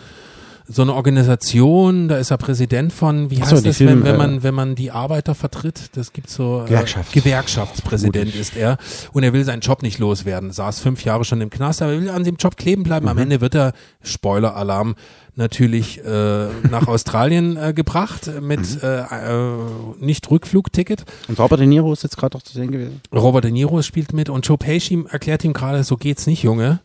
[0.70, 4.16] so eine Organisation, da ist er Präsident von, wie heißt so, das, Film, wenn, wenn,
[4.16, 5.90] äh, man, wenn man die Arbeiter vertritt?
[5.96, 7.14] Das gibt so äh, Gewerkschaft.
[7.14, 8.78] Gewerkschaftspräsident ist er
[9.14, 10.52] und er will seinen Job nicht loswerden.
[10.52, 13.08] Saß fünf Jahre schon im Knast, aber er will an dem Job kleben bleiben.
[13.08, 13.24] Am Mhm.
[13.24, 13.74] Ende wird er,
[14.04, 14.96] Spoiler-Alarm,
[15.36, 18.80] natürlich äh, nach Australien äh, gebracht mit Mhm.
[18.84, 19.58] äh, äh,
[20.00, 21.06] nicht Rückflugticket.
[21.28, 23.02] Und Robert De Niro ist jetzt gerade doch zu sehen gewesen.
[23.14, 26.80] Robert De Niro spielt mit und Joe Pesci erklärt ihm gerade, so geht's nicht, Junge.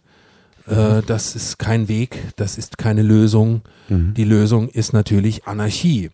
[0.67, 3.63] Äh, das ist kein Weg, das ist keine Lösung.
[3.89, 4.15] Mhm.
[4.15, 6.11] Die Lösung ist natürlich Anarchie.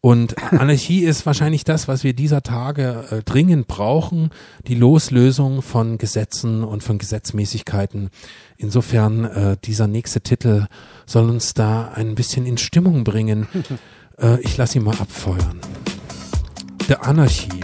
[0.00, 4.30] Und Anarchie ist wahrscheinlich das, was wir dieser Tage äh, dringend brauchen,
[4.66, 8.08] die Loslösung von Gesetzen und von Gesetzmäßigkeiten.
[8.56, 10.66] Insofern, äh, dieser nächste Titel
[11.06, 13.46] soll uns da ein bisschen in Stimmung bringen.
[14.18, 15.60] äh, ich lasse ihn mal abfeuern.
[16.88, 17.60] The Anarchy.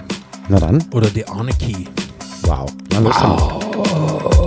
[0.49, 0.85] Na dann.
[0.93, 1.89] Oder The Anarchy.
[2.43, 2.71] Wow.
[2.93, 4.46] Wow.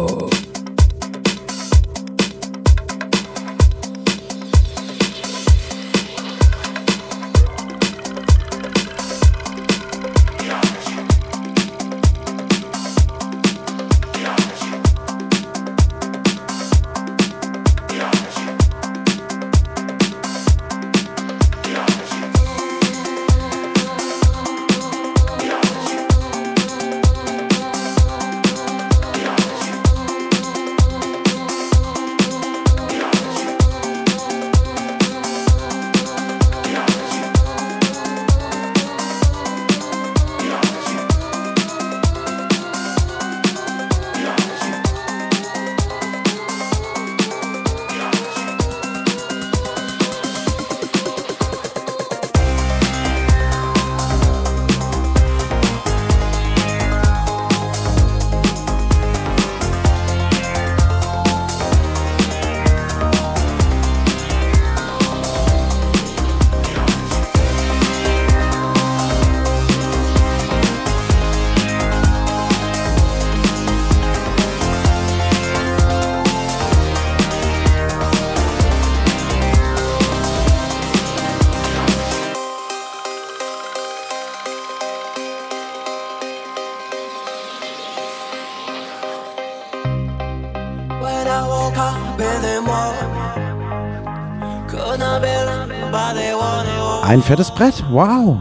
[97.09, 98.39] Ein fettes Brett, wow.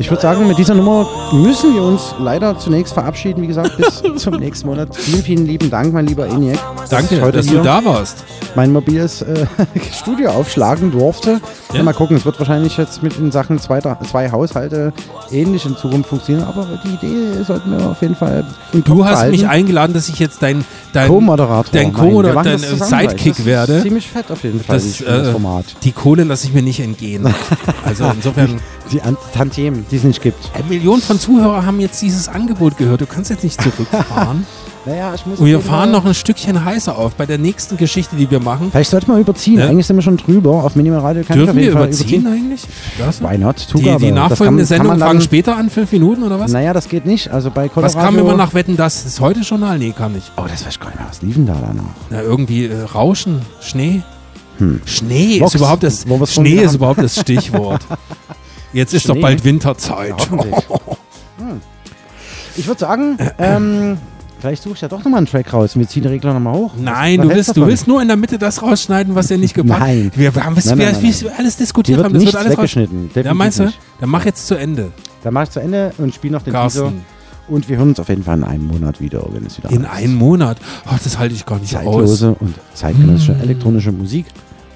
[0.00, 3.42] Ich würde sagen, mit dieser Nummer müssen wir uns leider zunächst verabschieden.
[3.42, 4.96] Wie gesagt, bis zum nächsten Monat.
[4.96, 6.58] Vielen, vielen lieben Dank, mein lieber Eniak.
[6.90, 8.24] Danke, ich heute dass du da warst.
[8.56, 9.46] Mein mobiles äh,
[9.92, 11.40] Studio aufschlagen durfte.
[11.72, 11.84] Ja.
[11.84, 14.92] Mal gucken, es wird wahrscheinlich jetzt mit in Sachen zwei, zwei Haushalte
[15.30, 19.04] ähnlich in Zukunft funktionieren, aber die Idee sollten wir auf jeden Fall im Du Kopf
[19.04, 19.30] hast behalten.
[19.32, 21.72] mich eingeladen, dass ich jetzt dein, dein Co-Moderator.
[21.72, 22.76] dein Co dein das äh.
[22.76, 23.82] Sidekick werde.
[23.82, 25.64] Ziemlich fett auf jeden Fall, Das, äh, Format.
[25.82, 27.26] Die Kohle lasse ich mir nicht entgehen.
[27.84, 28.60] Also insofern.
[28.92, 30.38] Die An Tantiemen, die es nicht gibt.
[30.68, 33.00] Millionen von Zuhörern haben jetzt dieses Angebot gehört.
[33.00, 34.46] Du kannst jetzt nicht zurückfahren.
[34.88, 37.76] Naja, ich muss Und wir jeden fahren noch ein Stückchen heißer auf bei der nächsten
[37.76, 38.68] Geschichte, die wir machen.
[38.70, 39.58] Vielleicht sollte man überziehen.
[39.58, 39.68] Ja.
[39.68, 40.64] Eigentlich sind wir schon drüber.
[40.64, 42.26] Auf Minimal Radio kann ich Dürfen auf jeden wir Fall überziehen überziehen.
[42.32, 42.62] eigentlich?
[42.98, 43.20] Das?
[43.22, 43.56] Why not?
[43.60, 43.98] Die, Zugabe.
[43.98, 46.50] die Das nachfolgende kann- Sendung fangen später an, fünf Minuten oder was?
[46.52, 47.30] Naja, das geht nicht.
[47.30, 47.98] Also bei was Colorado...
[47.98, 49.78] kam immer nach Wetten, das ist heute Journal?
[49.78, 50.32] Nee, kann nicht.
[50.36, 51.08] Oh, das weiß ich gar nicht mehr.
[51.08, 51.84] Was lief denn da dann noch?
[52.10, 54.02] Na, irgendwie äh, Rauschen, Schnee.
[54.58, 54.80] Hm.
[54.86, 56.74] Schnee Vox, ist überhaupt das schon Schnee ist haben.
[56.76, 57.82] überhaupt das Stichwort.
[58.72, 59.22] Jetzt ist doch Schnee?
[59.22, 60.14] bald Winterzeit.
[60.30, 60.38] Ja.
[61.38, 61.60] Hm.
[62.56, 63.98] Ich würde sagen, ähm,
[64.40, 66.54] vielleicht suche ich ja doch nochmal einen Track raus und wir ziehen den Regler nochmal
[66.54, 66.72] hoch.
[66.78, 69.54] Nein, Was du willst, du willst nur in der Mitte das rausschneiden, was dir nicht
[69.54, 70.10] gepasst Nein.
[70.14, 71.14] Wir haben Nein, wir, nein, nein.
[71.20, 72.14] wir alles diskutiert haben.
[72.14, 73.08] Das wird alles weggeschnitten.
[73.08, 73.72] Definitiv meinst du?
[74.00, 74.90] Dann mach jetzt zu Ende.
[75.22, 76.80] Dann mach ich zu Ende und spiele noch den Carsten.
[76.80, 76.92] Teaser.
[77.48, 79.86] Und wir hören uns auf jeden Fall in einem Monat wieder, wenn es wieder In
[79.86, 80.58] einem Monat.
[80.84, 81.82] Ach, das halte ich gar nicht aus.
[81.84, 83.40] zeitlose und zeitgenössische Hm.
[83.40, 84.26] elektronische Musik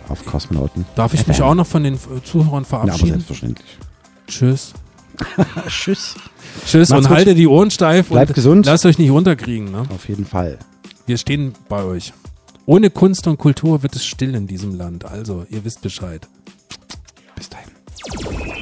[0.08, 0.86] auf Kosmonauten.
[0.94, 1.44] Darf ich mich FM.
[1.44, 3.10] auch noch von den Zuhörern Ja, aber verabschieden?
[3.10, 3.66] selbstverständlich.
[4.26, 4.72] Tschüss.
[5.68, 6.14] Tschüss.
[6.66, 7.16] Tschüss Macht's und gut.
[7.16, 8.66] haltet die Ohren steif Bleibt und gesund.
[8.66, 9.70] lasst euch nicht runterkriegen.
[9.70, 9.84] Ne?
[9.94, 10.58] Auf jeden Fall.
[11.06, 12.12] Wir stehen bei euch.
[12.66, 15.04] Ohne Kunst und Kultur wird es still in diesem Land.
[15.04, 16.28] Also, ihr wisst Bescheid.
[17.34, 18.61] Bis dahin.